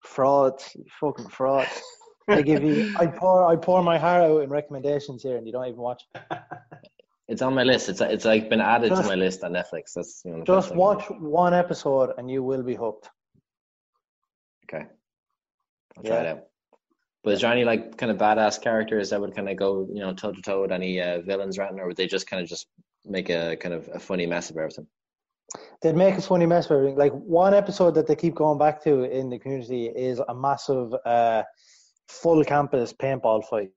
Fraud, 0.00 0.62
fucking 1.00 1.28
fraud. 1.28 1.66
I 2.28 2.42
give 2.42 2.62
you, 2.62 2.94
I 2.98 3.06
pour, 3.06 3.46
I 3.46 3.56
pour 3.56 3.82
my 3.82 3.98
heart 3.98 4.22
out 4.22 4.42
in 4.42 4.50
recommendations 4.50 5.22
here, 5.22 5.36
and 5.36 5.46
you 5.46 5.52
don't 5.52 5.66
even 5.66 5.80
watch. 5.80 6.02
It's 7.28 7.42
on 7.42 7.54
my 7.54 7.64
list. 7.64 7.88
It's 7.88 8.00
it's 8.00 8.24
like 8.24 8.48
been 8.48 8.60
added 8.60 8.90
just, 8.90 9.02
to 9.02 9.08
my 9.08 9.16
list 9.16 9.42
on 9.42 9.52
Netflix. 9.52 9.94
That's 9.96 10.22
you 10.24 10.30
know, 10.30 10.44
just 10.44 10.74
watch 10.74 11.04
one 11.10 11.54
episode, 11.54 12.12
and 12.18 12.30
you 12.30 12.44
will 12.44 12.62
be 12.62 12.76
hooked. 12.76 13.10
Okay, 14.64 14.86
I'll 15.96 16.04
yeah. 16.04 16.10
try 16.10 16.20
it 16.20 16.26
out. 16.26 16.42
But 17.26 17.34
is 17.34 17.40
there 17.40 17.52
any 17.52 17.64
like 17.64 17.98
kind 17.98 18.10
of 18.12 18.18
badass 18.18 18.62
characters 18.62 19.10
that 19.10 19.20
would 19.20 19.34
kind 19.34 19.48
of 19.48 19.56
go 19.56 19.86
you 19.92 20.00
know 20.00 20.14
toe 20.14 20.32
to 20.32 20.40
toe 20.40 20.62
with 20.62 20.72
any 20.72 21.02
uh, 21.02 21.20
villains, 21.22 21.58
ratting, 21.58 21.80
or 21.80 21.88
would 21.88 21.96
they 21.96 22.06
just 22.06 22.26
kind 22.26 22.40
of 22.40 22.48
just 22.48 22.68
make 23.04 23.28
a 23.30 23.56
kind 23.56 23.74
of 23.74 23.90
a 23.92 23.98
funny 23.98 24.26
mess 24.26 24.48
of 24.48 24.56
everything? 24.56 24.86
They'd 25.82 25.96
make 25.96 26.16
a 26.16 26.22
funny 26.22 26.46
mess 26.46 26.66
of 26.66 26.72
everything. 26.72 26.96
Like 26.96 27.12
one 27.12 27.52
episode 27.52 27.96
that 27.96 28.06
they 28.06 28.16
keep 28.16 28.34
going 28.36 28.58
back 28.58 28.82
to 28.84 29.02
in 29.04 29.28
the 29.28 29.38
community 29.38 29.86
is 29.86 30.20
a 30.26 30.34
massive. 30.34 30.94
Uh, 31.04 31.42
full 32.08 32.44
campus 32.44 32.92
paintball 32.92 33.44
fight. 33.44 33.70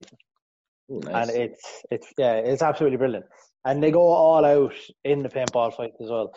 Ooh, 0.91 0.99
nice. 1.03 1.29
And 1.29 1.37
it's 1.37 1.83
it's 1.91 2.13
yeah, 2.17 2.35
it's 2.35 2.61
absolutely 2.61 2.97
brilliant. 2.97 3.25
And 3.65 3.83
they 3.83 3.91
go 3.91 4.07
all 4.07 4.45
out 4.45 4.73
in 5.03 5.21
the 5.23 5.29
paintball 5.29 5.75
fight 5.75 5.93
as 6.01 6.09
well. 6.09 6.33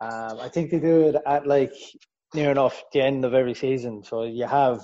Um, 0.00 0.40
I 0.40 0.48
think 0.48 0.70
they 0.70 0.78
do 0.78 1.08
it 1.08 1.16
at 1.26 1.46
like 1.46 1.72
near 2.34 2.50
enough 2.50 2.82
the 2.92 3.00
end 3.00 3.24
of 3.24 3.34
every 3.34 3.54
season, 3.54 4.02
so 4.04 4.24
you 4.24 4.46
have 4.46 4.80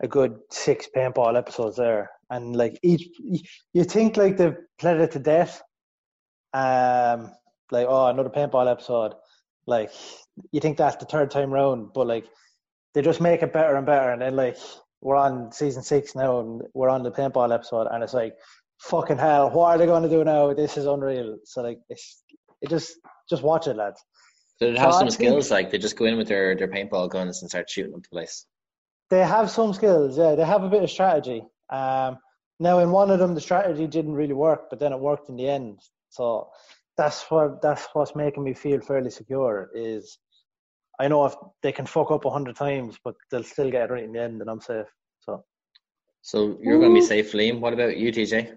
a 0.00 0.08
good 0.08 0.38
six 0.50 0.88
paintball 0.94 1.36
episodes 1.36 1.76
there, 1.76 2.10
and 2.30 2.54
like 2.56 2.78
each 2.82 3.08
you 3.72 3.84
think 3.84 4.16
like 4.16 4.36
they've 4.36 4.56
played 4.78 5.00
it 5.00 5.12
to 5.12 5.18
death. 5.18 5.62
Um, 6.52 7.32
like 7.70 7.86
oh 7.88 8.06
another 8.06 8.30
paintball 8.30 8.70
episode, 8.70 9.14
like 9.66 9.90
you 10.52 10.60
think 10.60 10.76
that's 10.76 10.96
the 10.96 11.06
third 11.06 11.30
time 11.30 11.52
round, 11.52 11.92
but 11.94 12.06
like 12.06 12.26
they 12.94 13.02
just 13.02 13.20
make 13.20 13.42
it 13.42 13.52
better 13.52 13.76
and 13.76 13.86
better, 13.86 14.10
and 14.10 14.22
then 14.22 14.36
like 14.36 14.56
we're 15.00 15.16
on 15.16 15.52
season 15.52 15.82
six 15.82 16.14
now 16.14 16.40
and 16.40 16.62
we're 16.74 16.88
on 16.88 17.02
the 17.02 17.12
paintball 17.12 17.54
episode. 17.54 17.86
And 17.90 18.02
it's 18.02 18.14
like 18.14 18.34
fucking 18.78 19.18
hell 19.18 19.50
what 19.50 19.68
are 19.68 19.78
they 19.78 19.86
going 19.86 20.02
to 20.02 20.08
do 20.08 20.24
now? 20.24 20.52
This 20.52 20.76
is 20.76 20.86
unreal. 20.86 21.38
So 21.44 21.62
like 21.62 21.78
it's 21.88 22.22
it 22.60 22.70
just 22.70 22.94
just 23.28 23.42
watch 23.42 23.66
it 23.66 23.76
lads. 23.76 24.02
So 24.58 24.72
they 24.72 24.78
have 24.78 24.92
so 24.92 25.00
some 25.00 25.08
I 25.08 25.10
skills 25.10 25.50
like 25.50 25.70
they 25.70 25.78
just 25.78 25.96
go 25.96 26.06
in 26.06 26.16
with 26.16 26.28
their 26.28 26.56
their 26.56 26.68
paintball 26.68 27.10
guns 27.10 27.42
and 27.42 27.50
start 27.50 27.68
shooting 27.68 27.94
up 27.94 28.02
the 28.02 28.08
place 28.08 28.46
they 29.10 29.24
have 29.24 29.50
some 29.50 29.72
skills 29.72 30.18
yeah 30.18 30.34
they 30.34 30.44
have 30.44 30.62
a 30.62 30.68
bit 30.68 30.82
of 30.82 30.90
strategy 30.90 31.42
um 31.70 32.18
now 32.58 32.78
in 32.78 32.90
one 32.90 33.10
of 33.10 33.18
them 33.18 33.34
the 33.34 33.40
strategy 33.40 33.86
didn't 33.86 34.14
really 34.14 34.34
work 34.34 34.68
but 34.70 34.78
then 34.78 34.92
it 34.92 34.98
worked 34.98 35.28
in 35.28 35.36
the 35.36 35.48
end 35.48 35.80
so 36.10 36.48
that's 36.96 37.30
what 37.30 37.60
that's 37.60 37.86
what's 37.92 38.16
making 38.16 38.44
me 38.44 38.54
feel 38.54 38.80
fairly 38.80 39.10
secure 39.10 39.70
is 39.74 40.18
I 40.98 41.08
know 41.08 41.26
if 41.26 41.34
they 41.62 41.72
can 41.72 41.86
fuck 41.86 42.10
up 42.10 42.24
a 42.24 42.30
hundred 42.30 42.56
times, 42.56 42.98
but 43.04 43.14
they'll 43.30 43.42
still 43.42 43.70
get 43.70 43.90
it 43.90 43.92
right 43.92 44.04
in 44.04 44.12
the 44.12 44.22
end, 44.22 44.40
and 44.40 44.50
I'm 44.50 44.60
safe. 44.60 44.86
So, 45.20 45.44
so 46.22 46.58
you're 46.62 46.78
going 46.78 46.94
to 46.94 47.00
be 47.00 47.06
safe, 47.06 47.32
Liam. 47.32 47.60
What 47.60 47.74
about 47.74 47.98
you, 47.98 48.10
TJ? 48.10 48.56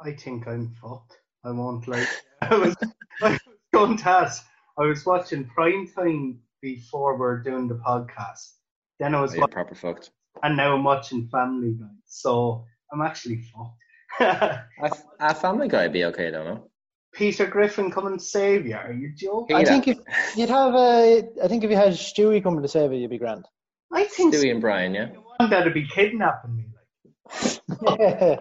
I 0.00 0.12
think 0.12 0.46
I'm 0.46 0.72
fucked. 0.80 1.18
I 1.44 1.50
won't 1.50 1.88
like. 1.88 2.08
I 2.42 2.56
was, 2.56 2.76
I 3.22 3.30
was 3.30 3.40
going 3.72 3.96
to 3.98 4.08
ask. 4.08 4.46
I 4.78 4.82
was 4.82 5.04
watching 5.04 5.46
prime 5.46 5.88
time 5.88 6.38
before 6.62 7.16
we 7.16 7.24
are 7.26 7.38
doing 7.38 7.66
the 7.66 7.74
podcast. 7.74 8.57
Then 8.98 9.14
I 9.14 9.20
was 9.20 9.34
oh, 9.34 9.40
watching, 9.40 9.52
proper 9.52 9.74
fucked. 9.74 10.10
And 10.42 10.56
now 10.56 10.74
I'm 10.74 10.84
watching 10.84 11.28
Family 11.28 11.72
Guy. 11.72 11.86
So 12.06 12.64
I'm 12.92 13.00
actually 13.00 13.42
fucked. 13.42 13.78
a, 14.20 14.90
a 15.20 15.34
Family 15.34 15.68
Guy 15.68 15.84
would 15.84 15.92
be 15.92 16.04
okay, 16.06 16.30
though, 16.30 16.44
no? 16.44 16.70
Peter 17.12 17.46
Griffin 17.46 17.90
come 17.90 18.06
and 18.06 18.20
save 18.20 18.66
you? 18.66 18.76
Are 18.76 18.92
you 18.92 19.12
joking? 19.14 19.56
I 19.56 19.64
think 19.64 19.88
if 19.88 19.98
you'd 20.36 20.50
have 20.50 20.74
a, 20.74 21.28
I 21.42 21.48
think 21.48 21.64
if 21.64 21.70
you 21.70 21.76
had 21.76 21.92
Stewie 21.94 22.42
coming 22.42 22.62
to 22.62 22.68
save 22.68 22.92
you, 22.92 22.98
you'd 22.98 23.10
be 23.10 23.18
grand. 23.18 23.46
I 23.92 24.04
think 24.04 24.34
Stewie 24.34 24.50
and 24.50 24.60
Brian, 24.60 24.94
yeah. 24.94 25.06
The 25.06 25.20
one 25.38 25.50
that'd 25.50 25.74
be 25.74 25.86
kidnapping 25.86 26.56
me, 26.56 26.66
like. 26.74 28.40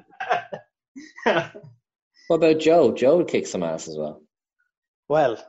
what 2.28 2.36
about 2.36 2.60
Joe? 2.60 2.94
Joe 2.94 3.18
would 3.18 3.28
kick 3.28 3.48
some 3.48 3.64
ass 3.64 3.88
as 3.88 3.98
well. 3.98 4.22
Well. 5.08 5.44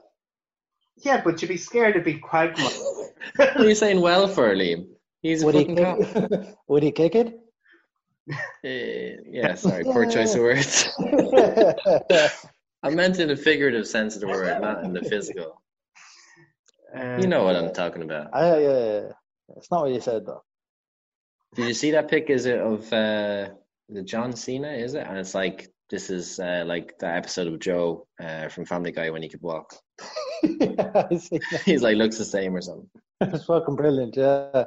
Yeah, 0.99 1.21
but 1.23 1.41
you'd 1.43 1.49
be 1.49 1.57
scared 1.57 1.95
to 1.95 2.01
be 2.01 2.15
Quagmire. 2.15 2.71
what 3.37 3.57
are 3.57 3.69
you 3.69 3.75
saying 3.75 4.01
well 4.01 4.29
for, 4.29 4.55
Liam? 4.55 4.87
He's 5.23 5.43
a 5.43 5.47
would 5.47 5.55
fucking 5.55 5.77
he 5.77 6.05
kick, 6.05 6.57
would 6.69 6.83
he 6.83 6.93
kick 6.93 7.15
it? 7.15 7.39
Uh, 8.31 9.23
yeah, 9.27 9.55
sorry, 9.55 9.85
poor 9.85 10.07
choice 10.11 10.35
of 10.35 10.43
words. 10.43 10.89
I 12.83 12.91
meant 12.91 13.19
in 13.19 13.31
a 13.31 13.37
figurative 13.37 13.87
sense 13.87 14.15
of 14.15 14.21
the 14.21 14.29
word, 14.29 14.61
not 14.61 14.85
in 14.85 14.93
the 14.93 15.03
physical. 15.03 15.61
you 16.95 17.27
know 17.27 17.45
what 17.45 17.57
I'm 17.57 17.73
talking 17.73 18.03
about. 18.03 18.29
I, 18.33 18.47
yeah, 18.47 18.59
yeah, 18.59 19.01
yeah. 19.01 19.13
It's 19.57 19.71
not 19.71 19.83
what 19.83 19.93
you 19.93 20.01
said 20.01 20.27
though. 20.27 20.43
Did 21.55 21.69
you 21.69 21.75
see 21.75 21.91
that 21.93 22.09
pic? 22.09 22.31
Is 22.31 22.47
it 22.47 22.61
of 22.61 22.93
uh, 22.93 23.49
the 23.89 24.03
John 24.03 24.33
Cena? 24.33 24.71
Is 24.73 24.95
it? 24.95 25.07
And 25.07 25.19
it's 25.19 25.35
like 25.35 25.69
this 25.91 26.11
is 26.11 26.39
uh, 26.39 26.65
like 26.67 26.99
the 26.99 27.09
episode 27.09 27.47
of 27.47 27.59
Joe 27.59 28.07
uh, 28.21 28.49
from 28.49 28.67
Family 28.67 28.93
Guy 28.93 29.11
when 29.11 29.23
he 29.23 29.29
could 29.29 29.43
walk. 29.43 29.75
yeah, 30.43 31.09
he's 31.65 31.83
like 31.83 31.97
looks 31.97 32.19
the 32.19 32.25
same 32.25 32.55
or 32.55 32.61
something. 32.61 32.89
It's 33.21 33.47
fucking 33.47 33.75
brilliant, 33.77 34.17
yeah. 34.17 34.65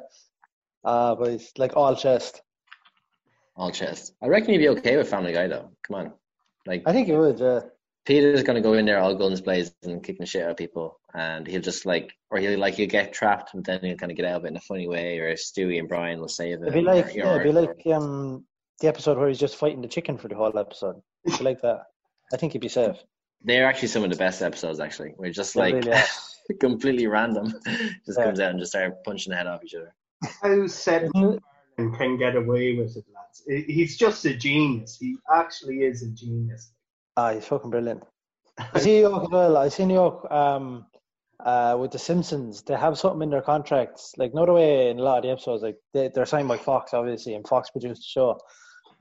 Uh, 0.84 1.14
but 1.14 1.30
he's 1.30 1.52
like 1.58 1.76
all 1.76 1.94
chest. 1.94 2.42
All 3.56 3.70
chest. 3.70 4.14
I 4.22 4.28
reckon 4.28 4.50
he'd 4.50 4.58
be 4.58 4.68
okay 4.70 4.96
with 4.96 5.08
Family 5.08 5.32
Guy 5.32 5.48
though. 5.48 5.70
Come 5.86 5.96
on, 5.96 6.12
like 6.66 6.82
I 6.86 6.92
think 6.92 7.06
he 7.06 7.12
would. 7.12 7.38
Yeah. 7.38 7.60
Peter's 8.04 8.42
gonna 8.42 8.60
go 8.60 8.72
in 8.72 8.84
there 8.84 8.98
all 8.98 9.14
guns 9.14 9.40
blazing 9.40 9.72
and 9.82 10.02
kicking 10.02 10.26
shit 10.26 10.42
out 10.42 10.50
of 10.50 10.56
people, 10.56 10.98
and 11.14 11.46
he'll 11.46 11.60
just 11.60 11.86
like, 11.86 12.12
or 12.30 12.38
he'll 12.38 12.58
like 12.58 12.74
he'll 12.74 12.88
get 12.88 13.12
trapped, 13.12 13.50
but 13.54 13.64
then 13.64 13.80
he'll 13.82 13.96
kind 13.96 14.10
of 14.10 14.16
get 14.16 14.26
out 14.26 14.40
of 14.40 14.44
it 14.44 14.48
in 14.48 14.56
a 14.56 14.60
funny 14.60 14.88
way, 14.88 15.18
or 15.18 15.34
Stewie 15.34 15.78
and 15.78 15.88
Brian 15.88 16.18
will 16.18 16.28
save 16.28 16.58
him. 16.58 16.62
It'd 16.62 16.74
be 16.74 16.80
like, 16.80 17.14
or, 17.14 17.18
yeah, 17.18 17.34
it'd 17.36 17.44
be 17.44 17.52
like 17.52 17.86
um 17.94 18.44
the 18.80 18.88
episode 18.88 19.18
where 19.18 19.28
he's 19.28 19.38
just 19.38 19.56
fighting 19.56 19.82
the 19.82 19.88
chicken 19.88 20.18
for 20.18 20.28
the 20.28 20.34
whole 20.34 20.56
episode. 20.58 21.00
It'd 21.24 21.38
be 21.38 21.44
like 21.44 21.60
that. 21.62 21.82
I 22.32 22.36
think 22.36 22.52
he'd 22.52 22.60
be 22.60 22.68
safe. 22.68 22.96
They're 23.44 23.66
actually 23.66 23.88
some 23.88 24.02
of 24.02 24.10
the 24.10 24.16
best 24.16 24.42
episodes. 24.42 24.80
Actually, 24.80 25.14
we're 25.16 25.30
just 25.30 25.54
like 25.54 25.74
really 25.74 26.02
completely 26.60 27.06
random, 27.06 27.54
just 28.04 28.18
yeah. 28.18 28.24
comes 28.24 28.40
out 28.40 28.50
and 28.50 28.58
just 28.58 28.72
start 28.72 29.04
punching 29.04 29.30
the 29.30 29.36
head 29.36 29.46
off 29.46 29.62
each 29.64 29.74
other. 29.74 29.94
How 30.42 30.66
Seth 30.66 31.10
can 31.12 32.18
get 32.18 32.36
away 32.36 32.76
with 32.76 32.96
it, 32.96 33.04
lads? 33.14 33.42
He's 33.66 33.96
just 33.96 34.24
a 34.24 34.34
genius. 34.34 34.96
He 34.98 35.16
actually 35.34 35.82
is 35.82 36.02
a 36.02 36.10
genius. 36.10 36.72
Ah, 37.16 37.32
he's 37.34 37.46
fucking 37.46 37.70
brilliant. 37.70 38.04
I 38.74 38.78
see 38.78 38.98
you 38.98 39.20
as 39.20 39.28
well. 39.28 39.56
I 39.56 39.68
see 39.68 39.84
you 39.84 40.28
um, 40.30 40.86
uh, 41.44 41.76
with 41.78 41.90
the 41.90 41.98
Simpsons. 41.98 42.62
They 42.62 42.74
have 42.74 42.98
something 42.98 43.22
in 43.22 43.30
their 43.30 43.42
contracts, 43.42 44.12
like 44.16 44.34
not 44.34 44.46
the 44.46 44.52
way 44.52 44.90
in 44.90 44.98
a 44.98 45.02
lot 45.02 45.18
of 45.18 45.22
the 45.24 45.30
episodes, 45.30 45.62
like 45.62 45.76
they, 45.92 46.08
they're 46.14 46.26
signed 46.26 46.48
by 46.48 46.58
Fox, 46.58 46.94
obviously, 46.94 47.34
and 47.34 47.46
Fox 47.46 47.70
produced 47.70 48.02
the 48.02 48.20
show. 48.20 48.38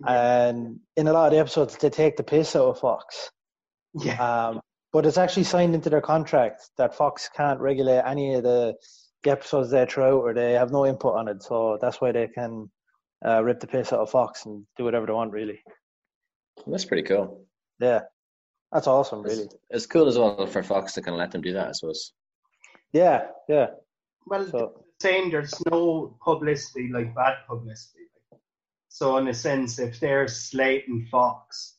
and 0.07 0.79
in 0.97 1.07
a 1.07 1.13
lot 1.13 1.27
of 1.27 1.33
the 1.33 1.39
episodes 1.39 1.77
they 1.77 1.89
take 1.89 2.17
the 2.17 2.23
piss 2.23 2.55
out 2.55 2.69
of 2.69 2.79
Fox. 2.79 3.29
Yeah. 3.95 4.47
Um, 4.47 4.61
but 4.93 5.05
it's 5.05 5.17
actually 5.17 5.43
signed 5.43 5.73
into 5.73 5.89
their 5.89 6.01
contract 6.01 6.69
that 6.77 6.95
Fox 6.95 7.29
can't 7.35 7.59
regulate 7.59 8.01
any 8.05 8.33
of 8.33 8.43
the, 8.43 8.73
the 8.73 8.75
episodes 9.29 9.69
they 9.69 9.85
throw 9.85 10.19
out 10.19 10.23
or 10.23 10.33
they 10.33 10.53
have 10.53 10.71
no 10.71 10.85
input 10.85 11.15
on 11.15 11.27
it. 11.27 11.43
So 11.43 11.77
that's 11.81 12.01
why 12.01 12.11
they 12.11 12.27
can 12.27 12.69
uh, 13.25 13.43
rip 13.43 13.59
the 13.59 13.67
piss 13.67 13.93
out 13.93 13.99
of 13.99 14.09
Fox 14.09 14.45
and 14.45 14.65
do 14.77 14.83
whatever 14.83 15.05
they 15.05 15.13
want, 15.13 15.31
really. 15.31 15.61
That's 16.67 16.85
pretty 16.85 17.03
cool. 17.03 17.45
Yeah, 17.79 18.01
that's 18.71 18.87
awesome, 18.87 19.23
really. 19.23 19.43
It's, 19.43 19.55
it's 19.69 19.85
cool 19.85 20.07
as 20.07 20.17
well 20.17 20.45
for 20.47 20.63
Fox 20.63 20.93
to 20.93 21.01
kind 21.01 21.15
of 21.15 21.19
let 21.19 21.31
them 21.31 21.41
do 21.41 21.53
that, 21.53 21.69
I 21.69 21.71
suppose. 21.71 22.13
Yeah, 22.93 23.27
yeah. 23.47 23.67
Well, 24.25 24.47
So 24.47 24.83
saying 25.01 25.31
there's 25.31 25.53
no 25.69 26.17
publicity 26.23 26.89
like 26.93 27.15
bad 27.15 27.37
publicity. 27.47 28.05
So 28.89 29.17
in 29.17 29.27
a 29.27 29.33
sense, 29.33 29.79
if 29.79 29.99
they're 29.99 30.27
slating 30.27 31.07
Fox, 31.09 31.77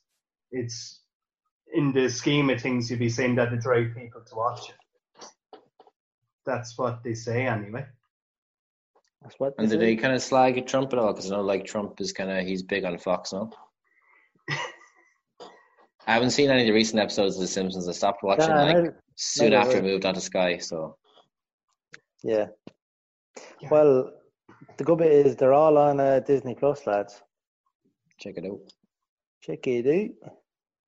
it's 0.51 1.01
in 1.75 1.93
the 1.93 2.09
scheme 2.09 2.51
of 2.51 2.61
things 2.61 2.91
you'd 2.91 2.99
be 2.99 3.09
saying 3.09 3.37
that 3.37 3.51
to 3.51 3.57
drive 3.57 3.95
people 3.97 4.23
to 4.27 4.35
watch 4.35 4.71
it. 4.71 4.77
That's 6.47 6.77
what 6.79 7.03
they 7.05 7.15
say 7.15 7.47
anyway. 7.47 7.87
that's 9.23 9.37
what. 9.39 9.55
And 9.59 9.69
they 9.69 9.77
did 9.77 9.81
say. 9.81 9.87
they 9.95 9.97
kind 9.97 10.15
of 10.15 10.23
slag 10.23 10.59
at 10.59 10.67
Trump 10.67 10.93
at 10.93 10.99
all? 10.99 11.13
Because 11.13 11.31
I 11.31 11.37
know, 11.37 11.43
like, 11.43 11.65
Trump 11.65 12.01
is 12.01 12.13
kind 12.13 12.31
of, 12.31 12.45
he's 12.47 12.63
big 12.63 12.85
on 12.85 12.99
Fox 12.99 13.33
now. 13.33 13.51
I 16.07 16.15
haven't 16.15 16.31
seen 16.31 16.51
any 16.51 16.63
of 16.63 16.67
the 16.67 16.73
recent 16.73 17.01
episodes 17.01 17.37
of 17.37 17.43
The 17.43 17.47
Simpsons. 17.47 17.89
I 17.89 17.93
stopped 17.93 18.25
watching, 18.25 18.49
Yeah, 18.49 18.63
like, 18.63 18.77
neither- 18.77 19.03
soon 19.17 19.51
neither 19.51 19.57
after 19.63 19.81
will. 19.81 19.89
it 19.89 19.93
moved 19.93 20.05
onto 20.07 20.21
Sky, 20.21 20.59
so. 20.59 20.97
yeah. 22.25 22.47
Yeah. 23.61 23.69
Well, 23.71 24.11
the 24.77 24.85
good 24.85 24.99
bit 24.99 25.13
is 25.13 25.37
they're 25.37 25.53
all 25.55 25.79
on 25.79 26.01
uh, 26.01 26.21
Disney 26.21 26.55
Plus, 26.57 26.87
lads. 26.87 27.23
Check 28.19 28.35
it 28.37 28.45
out. 28.45 28.59
Check 29.43 29.67
it 29.67 30.13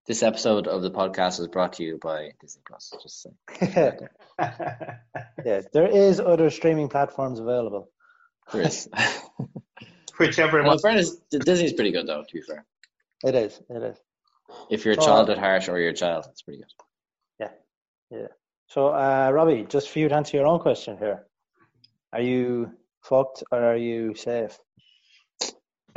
This 0.06 0.22
episode 0.22 0.66
of 0.68 0.82
the 0.82 0.90
podcast 0.90 1.40
is 1.40 1.48
brought 1.48 1.74
to 1.74 1.82
you 1.82 1.98
by 1.98 2.32
Disney 2.40 2.62
Plus. 2.66 2.92
Just 3.02 3.22
saying. 3.22 3.36
yeah, 4.38 5.60
there 5.72 5.88
is 5.88 6.20
other 6.20 6.50
streaming 6.50 6.88
platforms 6.88 7.40
available. 7.40 7.88
There 8.52 8.62
is. 8.62 8.88
Whichever 10.18 10.62
well, 10.62 10.72
in 10.74 10.78
fairness, 10.78 11.16
Disney's 11.30 11.72
pretty 11.72 11.90
good 11.90 12.06
though. 12.06 12.22
To 12.22 12.32
be 12.34 12.42
fair, 12.42 12.66
It 13.24 13.34
is. 13.34 13.58
It 13.70 13.82
is. 13.82 13.96
if 14.70 14.84
you're 14.84 14.94
a 14.94 15.00
Oh. 15.00 15.06
child 15.06 15.30
at 15.30 15.38
heart 15.38 15.68
or 15.70 15.78
you're 15.78 15.90
a 15.90 15.94
child, 15.94 16.26
it's 16.30 16.42
pretty 16.42 16.58
good. 16.58 16.70
Yeah, 17.40 17.48
yeah. 18.10 18.26
So, 18.68 18.88
uh, 18.88 19.30
Robbie, 19.32 19.64
just 19.68 19.88
for 19.88 19.98
you 20.00 20.08
to 20.08 20.14
answer 20.14 20.36
your 20.36 20.46
own 20.46 20.60
question 20.60 20.98
here, 20.98 21.26
are 22.12 22.20
you 22.20 22.72
fucked 23.02 23.42
or 23.50 23.64
are 23.64 23.76
you 23.76 24.14
safe? 24.14 24.58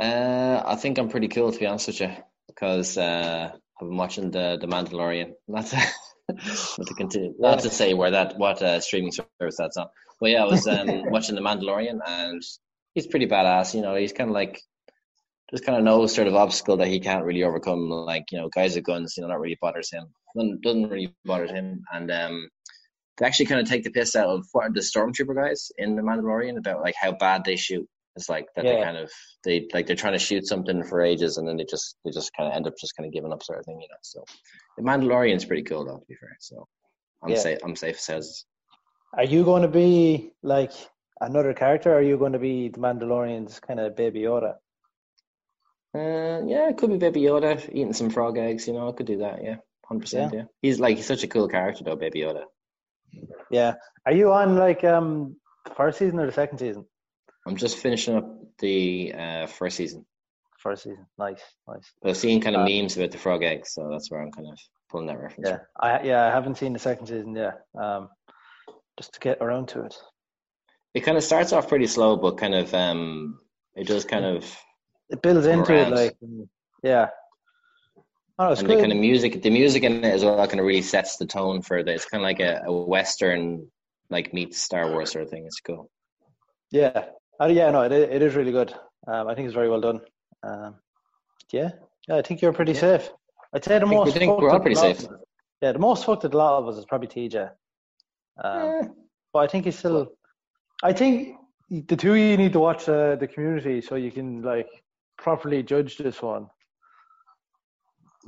Uh, 0.00 0.62
I 0.64 0.76
think 0.76 0.96
I'm 0.98 1.08
pretty 1.10 1.28
cool 1.28 1.52
to 1.52 1.58
be 1.58 1.66
honest 1.66 1.88
with 1.88 2.00
you, 2.00 2.10
because 2.46 2.96
uh, 2.96 3.52
I've 3.80 3.88
been 3.88 3.96
watching 3.96 4.30
the 4.30 4.58
the 4.60 4.66
Mandalorian. 4.66 5.32
Not 5.46 5.66
to, 5.66 5.76
not 6.28 6.86
to 6.86 6.94
continue, 6.94 7.34
not 7.38 7.60
to 7.60 7.70
say 7.70 7.94
where 7.94 8.10
that 8.10 8.36
what 8.36 8.60
uh, 8.62 8.80
streaming 8.80 9.12
service 9.12 9.56
that's 9.56 9.76
on. 9.76 9.86
But 10.20 10.30
yeah, 10.30 10.42
I 10.42 10.46
was 10.46 10.66
um, 10.66 10.86
watching 11.10 11.36
the 11.36 11.40
Mandalorian, 11.40 12.00
and 12.06 12.42
he's 12.94 13.06
pretty 13.06 13.26
badass. 13.26 13.74
You 13.74 13.82
know, 13.82 13.94
he's 13.94 14.12
kind 14.12 14.30
of 14.30 14.34
like 14.34 14.60
just 15.50 15.64
kind 15.64 15.78
of 15.78 15.84
no 15.84 16.06
sort 16.06 16.26
of 16.26 16.34
obstacle 16.34 16.76
that 16.78 16.88
he 16.88 17.00
can't 17.00 17.24
really 17.24 17.44
overcome. 17.44 17.88
Like 17.88 18.26
you 18.32 18.38
know, 18.38 18.48
guys 18.48 18.74
with 18.74 18.84
guns, 18.84 19.14
you 19.16 19.22
know, 19.22 19.28
not 19.28 19.40
really 19.40 19.58
bothers 19.60 19.90
him. 19.92 20.06
Doesn't, 20.36 20.62
doesn't 20.62 20.90
really 20.90 21.14
bother 21.24 21.46
him, 21.46 21.84
and 21.92 22.10
um, 22.10 22.48
they 23.16 23.26
actually 23.26 23.46
kind 23.46 23.60
of 23.60 23.68
take 23.68 23.84
the 23.84 23.90
piss 23.90 24.16
out 24.16 24.28
of 24.28 24.46
what 24.52 24.74
the 24.74 24.80
stormtrooper 24.80 25.34
guys 25.34 25.70
in 25.78 25.96
the 25.96 26.02
Mandalorian 26.02 26.58
about 26.58 26.80
like 26.82 26.94
how 27.00 27.12
bad 27.12 27.44
they 27.44 27.56
shoot. 27.56 27.88
It's 28.18 28.28
like 28.28 28.46
that 28.56 28.64
they 28.64 28.82
kind 28.82 28.96
of 28.96 29.10
they 29.44 29.68
like 29.72 29.86
they're 29.86 29.96
trying 29.96 30.12
to 30.14 30.18
shoot 30.18 30.46
something 30.46 30.82
for 30.82 31.00
ages 31.02 31.36
and 31.38 31.46
then 31.46 31.56
they 31.56 31.64
just 31.64 31.96
they 32.04 32.10
just 32.10 32.32
kind 32.36 32.48
of 32.48 32.54
end 32.56 32.66
up 32.66 32.74
just 32.80 32.96
kind 32.96 33.06
of 33.06 33.12
giving 33.12 33.32
up 33.32 33.42
sort 33.42 33.60
of 33.60 33.64
thing, 33.64 33.80
you 33.80 33.86
know. 33.88 33.96
So 34.02 34.24
the 34.76 34.82
Mandalorian's 34.82 35.44
pretty 35.44 35.62
cool 35.62 35.84
though, 35.84 35.98
to 35.98 36.06
be 36.08 36.16
fair. 36.16 36.36
So 36.40 36.66
I'm 37.22 37.30
Yeah. 37.30 37.38
safe. 37.38 37.58
I'm 37.64 37.76
safe 37.76 38.00
says. 38.00 38.44
Are 39.16 39.24
you 39.24 39.44
going 39.44 39.62
to 39.62 39.68
be 39.68 40.32
like 40.42 40.72
another 41.20 41.54
character 41.54 41.92
or 41.92 41.98
are 41.98 42.02
you 42.02 42.18
going 42.18 42.32
to 42.32 42.38
be 42.38 42.68
the 42.68 42.78
Mandalorian's 42.78 43.60
kind 43.60 43.80
of 43.80 43.96
baby 43.96 44.20
Yoda? 44.22 44.56
Uh, 45.94 46.44
yeah, 46.46 46.68
it 46.68 46.76
could 46.76 46.90
be 46.90 46.98
Baby 46.98 47.22
Yoda 47.22 47.66
eating 47.70 47.94
some 47.94 48.10
frog 48.10 48.36
eggs. 48.36 48.66
You 48.66 48.74
know, 48.74 48.88
I 48.88 48.92
could 48.92 49.06
do 49.06 49.18
that. 49.18 49.42
Yeah, 49.42 49.56
hundred 49.86 50.00
percent. 50.02 50.34
Yeah, 50.34 50.42
he's 50.60 50.78
like 50.78 50.96
he's 50.96 51.06
such 51.06 51.22
a 51.22 51.28
cool 51.28 51.48
character 51.48 51.82
though, 51.84 51.96
Baby 51.96 52.20
Yoda. 52.20 52.44
Yeah. 53.50 53.74
Are 54.04 54.12
you 54.12 54.32
on 54.32 54.56
like 54.56 54.84
um 54.84 55.36
the 55.64 55.74
first 55.74 55.98
season 55.98 56.20
or 56.20 56.26
the 56.26 56.32
second 56.32 56.58
season? 56.58 56.84
I'm 57.48 57.56
just 57.56 57.78
finishing 57.78 58.16
up 58.16 58.28
the 58.58 59.14
uh, 59.14 59.46
first 59.46 59.76
season. 59.76 60.04
First 60.58 60.82
season. 60.84 61.06
Nice, 61.18 61.42
nice. 61.66 61.92
But 62.02 62.10
I've 62.10 62.16
seen 62.16 62.40
kind 62.40 62.56
of 62.56 62.62
Uh, 62.62 62.68
memes 62.68 62.96
about 62.96 63.10
the 63.10 63.18
frog 63.18 63.42
eggs, 63.42 63.72
so 63.74 63.88
that's 63.90 64.10
where 64.10 64.20
I'm 64.22 64.32
kind 64.32 64.48
of 64.48 64.58
pulling 64.90 65.06
that 65.06 65.20
reference. 65.20 65.48
Yeah. 65.48 65.56
from. 65.56 65.66
I 65.80 66.02
yeah, 66.02 66.26
I 66.26 66.30
haven't 66.30 66.56
seen 66.58 66.72
the 66.72 66.78
second 66.78 67.06
season 67.06 67.34
yet. 67.34 67.60
Um 67.80 68.08
just 68.98 69.14
to 69.14 69.20
get 69.20 69.38
around 69.40 69.68
to 69.68 69.84
it. 69.84 69.94
It 70.94 71.00
kind 71.00 71.16
of 71.16 71.22
starts 71.22 71.52
off 71.52 71.68
pretty 71.68 71.86
slow, 71.86 72.16
but 72.16 72.36
kind 72.36 72.54
of 72.54 72.74
um, 72.74 73.38
it 73.76 73.86
does 73.86 74.04
kind 74.04 74.24
of 74.24 74.44
It 75.08 75.22
builds 75.22 75.46
into 75.46 75.72
Around. 75.72 75.92
it 75.92 75.96
like 75.96 76.16
yeah. 76.82 77.08
Oh, 78.40 78.50
and 78.52 78.68
the 78.68 78.74
kind 78.76 78.92
of 78.92 78.98
music, 78.98 79.42
the 79.42 79.50
music 79.50 79.82
in 79.84 80.04
it 80.04 80.12
as 80.12 80.24
well, 80.24 80.36
kind 80.46 80.60
of 80.60 80.66
really 80.66 80.82
sets 80.82 81.16
the 81.16 81.26
tone 81.26 81.62
for 81.62 81.82
the. 81.84 81.92
It's 81.94 82.04
kind 82.06 82.20
of 82.22 82.24
like 82.24 82.40
a, 82.40 82.62
a 82.66 82.72
western, 82.72 83.68
like 84.10 84.32
meets 84.34 84.58
Star 84.58 84.90
Wars 84.90 85.12
sort 85.12 85.24
of 85.24 85.30
thing. 85.30 85.44
It's 85.46 85.60
cool. 85.60 85.90
Yeah, 86.70 87.04
uh, 87.40 87.46
yeah, 87.46 87.70
no, 87.70 87.82
it 87.82 87.92
it 87.92 88.22
is 88.22 88.34
really 88.34 88.52
good. 88.52 88.74
Um, 89.06 89.28
I 89.28 89.34
think 89.34 89.46
it's 89.46 89.54
very 89.54 89.68
well 89.70 89.80
done. 89.80 90.00
Um, 90.42 90.76
yeah, 91.52 91.70
yeah, 92.08 92.16
I 92.16 92.22
think 92.22 92.40
you're 92.42 92.52
pretty 92.52 92.74
safe. 92.74 93.10
I'd 93.54 93.64
say 93.64 93.74
the 93.78 93.86
think- 93.86 93.90
we 93.90 93.96
most. 93.96 94.16
think 94.16 94.30
fucked 94.30 94.42
we're 94.42 94.50
all 94.50 94.60
pretty 94.60 94.74
safe. 94.76 94.98
us- 95.00 95.08
Yeah, 95.62 95.72
the 95.72 95.78
most 95.78 96.04
fucked 96.04 96.24
at 96.24 96.30
the 96.32 96.36
lot 96.36 96.58
of 96.58 96.68
us 96.68 96.76
is 96.76 96.84
probably 96.84 97.08
TJ. 97.08 97.50
Um, 98.44 98.62
Eh, 98.62 98.82
but 99.32 99.38
I 99.40 99.46
think 99.46 99.64
he's 99.64 99.78
still. 99.78 100.12
I 100.82 100.92
think 100.92 101.36
the 101.70 101.96
two 101.96 102.12
of 102.12 102.18
you 102.18 102.36
need 102.36 102.52
to 102.52 102.60
watch 102.60 102.88
uh, 102.88 103.16
the 103.16 103.26
community 103.26 103.80
so 103.80 103.94
you 103.96 104.10
can 104.12 104.42
like 104.42 104.68
properly 105.16 105.62
judge 105.62 105.96
this 105.98 106.22
one. 106.22 106.46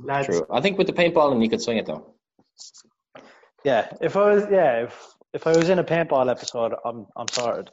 Lads, 0.03 0.27
true. 0.27 0.45
I 0.51 0.61
think 0.61 0.77
with 0.77 0.87
the 0.87 0.93
paintball, 0.93 1.31
and 1.31 1.41
you 1.43 1.49
could 1.49 1.61
swing 1.61 1.77
it 1.77 1.85
though. 1.85 2.15
Yeah, 3.63 3.87
if 4.01 4.15
I 4.17 4.33
was, 4.33 4.43
yeah, 4.51 4.83
if 4.83 5.07
if 5.33 5.45
I 5.47 5.55
was 5.55 5.69
in 5.69 5.79
a 5.79 5.83
paintball 5.83 6.29
episode, 6.29 6.73
I'm 6.83 7.05
I'm 7.15 7.27
sorted. 7.29 7.69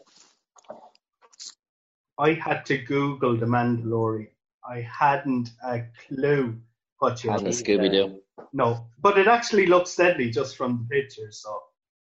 I 2.18 2.32
had 2.34 2.66
to 2.66 2.78
Google 2.78 3.36
the 3.36 3.46
Mandalorian. 3.46 4.28
I 4.68 4.80
hadn't 4.80 5.50
a 5.64 5.82
clue 6.06 6.58
what 6.98 7.22
you 7.24 7.30
And 7.30 7.40
the 7.40 7.44
were. 7.44 7.50
Scooby 7.50 7.90
Doo. 7.90 8.20
No, 8.52 8.86
but 9.00 9.18
it 9.18 9.26
actually 9.28 9.66
looks 9.66 9.94
deadly 9.96 10.30
just 10.30 10.56
from 10.56 10.78
the 10.88 10.96
pictures. 10.96 11.40
So 11.42 11.58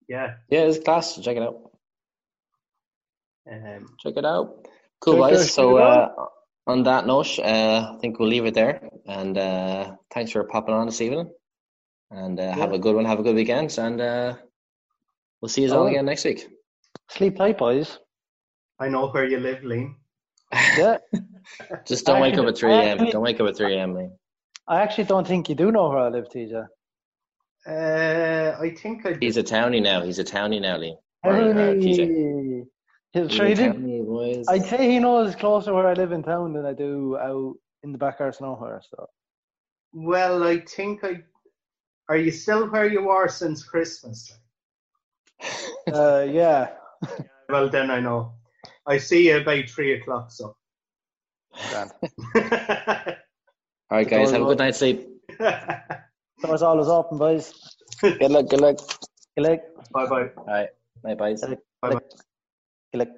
yeah, 0.09 0.35
Yeah, 0.49 0.61
it's 0.61 0.79
class. 0.79 1.17
Check 1.17 1.37
it 1.37 1.43
out. 1.43 1.71
um, 3.51 3.95
Check 3.99 4.15
it 4.17 4.25
out. 4.25 4.67
Cool, 5.01 5.21
guys. 5.21 5.53
So, 5.53 5.77
uh, 5.77 6.09
on 6.67 6.83
that 6.85 7.07
note, 7.07 7.39
uh, 7.39 7.93
I 7.95 7.99
think 8.01 8.19
we'll 8.19 8.29
leave 8.29 8.47
it 8.47 8.55
there. 8.55 8.89
And 9.07 9.37
uh, 9.39 9.97
thanks 10.13 10.33
for 10.33 10.43
popping 10.45 10.75
on 10.75 10.87
this 10.87 11.01
evening. 11.01 11.31
And 12.11 12.41
uh, 12.41 12.53
have 12.53 12.73
a 12.73 12.79
good 12.79 12.95
one. 12.97 13.05
Have 13.05 13.21
a 13.21 13.23
good 13.23 13.35
weekend. 13.37 13.77
And 13.79 14.01
uh, 14.01 14.35
we'll 15.41 15.49
see 15.49 15.63
you 15.65 15.73
all 15.73 15.85
Oh. 15.85 15.87
again 15.87 16.07
next 16.07 16.25
week. 16.25 16.47
Sleep 17.11 17.37
tight, 17.37 17.59
boys. 17.59 17.99
I 18.81 18.89
know 18.89 19.09
where 19.09 19.27
you 19.27 19.39
live, 19.39 19.63
Liam. 19.63 19.95
Yeah, 20.53 20.99
Just 21.87 22.07
don't 22.07 22.21
wake 22.21 22.39
up 22.39 22.47
at 22.47 22.57
3 22.57 22.73
a.m. 22.73 23.11
Don't 23.11 23.23
wake 23.23 23.41
up 23.41 23.49
at 23.49 23.57
3 23.57 23.75
a.m. 23.75 23.95
Lee. 23.95 24.09
I 24.69 24.83
actually 24.83 25.05
don't 25.05 25.27
think 25.27 25.49
you 25.49 25.55
do 25.55 25.71
know 25.71 25.89
where 25.89 25.99
I 25.99 26.09
live, 26.09 26.29
TJ. 26.29 26.67
Uh, 27.67 28.57
I 28.61 28.71
think 28.71 29.07
I. 29.07 29.17
He's 29.21 29.37
a 29.37 29.43
townie 29.43 29.83
now. 29.83 30.03
He's 30.03 30.19
a 30.19 30.25
townie 30.25 30.61
now, 30.61 30.77
Lee. 30.77 30.97
Or, 31.25 31.33
uh, 31.33 31.55
Hey, 31.55 32.65
He's 33.13 33.33
sure 33.33 33.47
a 33.47 33.55
townie, 33.55 34.07
boys. 34.07 34.47
I'd 34.49 34.67
say 34.67 34.89
he 34.91 34.99
knows 34.99 35.35
closer 35.35 35.73
where 35.73 35.87
I 35.87 35.95
live 35.95 36.13
in 36.13 36.23
town 36.23 36.53
than 36.53 36.67
I 36.67 36.75
do 36.75 37.17
out 37.17 37.55
in 37.83 37.93
the 37.93 37.99
back 37.99 38.17
arse 38.21 38.41
nowhere. 38.41 38.83
So 38.91 39.09
Well, 39.93 40.45
I 40.45 40.61
think 40.61 41.03
I. 41.03 41.23
Are 42.09 42.17
you 42.17 42.31
still 42.31 42.69
where 42.69 42.87
you 42.87 43.09
are 43.11 43.29
since 43.29 43.65
Christmas? 43.65 44.33
uh, 45.93 46.27
yeah, 46.29 46.75
Well, 47.49 47.69
then 47.69 47.91
I 47.91 48.01
know. 48.01 48.35
I 48.87 48.99
see 48.99 49.29
you 49.29 49.39
about 49.39 49.69
three 49.69 49.95
o'clock. 49.95 50.31
So. 50.31 50.57
All 53.91 53.99
right, 53.99 54.09
guys. 54.09 54.31
Have 54.31 54.43
a 54.43 54.45
good 54.45 54.59
night's 54.59 54.79
sleep. 54.79 55.09
Doors 56.43 56.63
always 56.63 56.89
open, 56.89 57.19
boys. 57.19 57.53
Good 58.01 58.31
luck. 58.31 58.49
Good 58.49 58.61
luck. 58.61 58.77
Good 59.37 59.43
luck. 59.43 59.61
bye 59.93 60.07
bye. 60.07 60.29
All 60.37 60.47
right. 60.47 60.69
Night, 61.05 61.19
boys. 61.19 61.43
Good 61.43 61.59
Bye 61.81 61.89
luck. 61.91 62.05
Good 62.93 62.99
luck. 62.99 63.09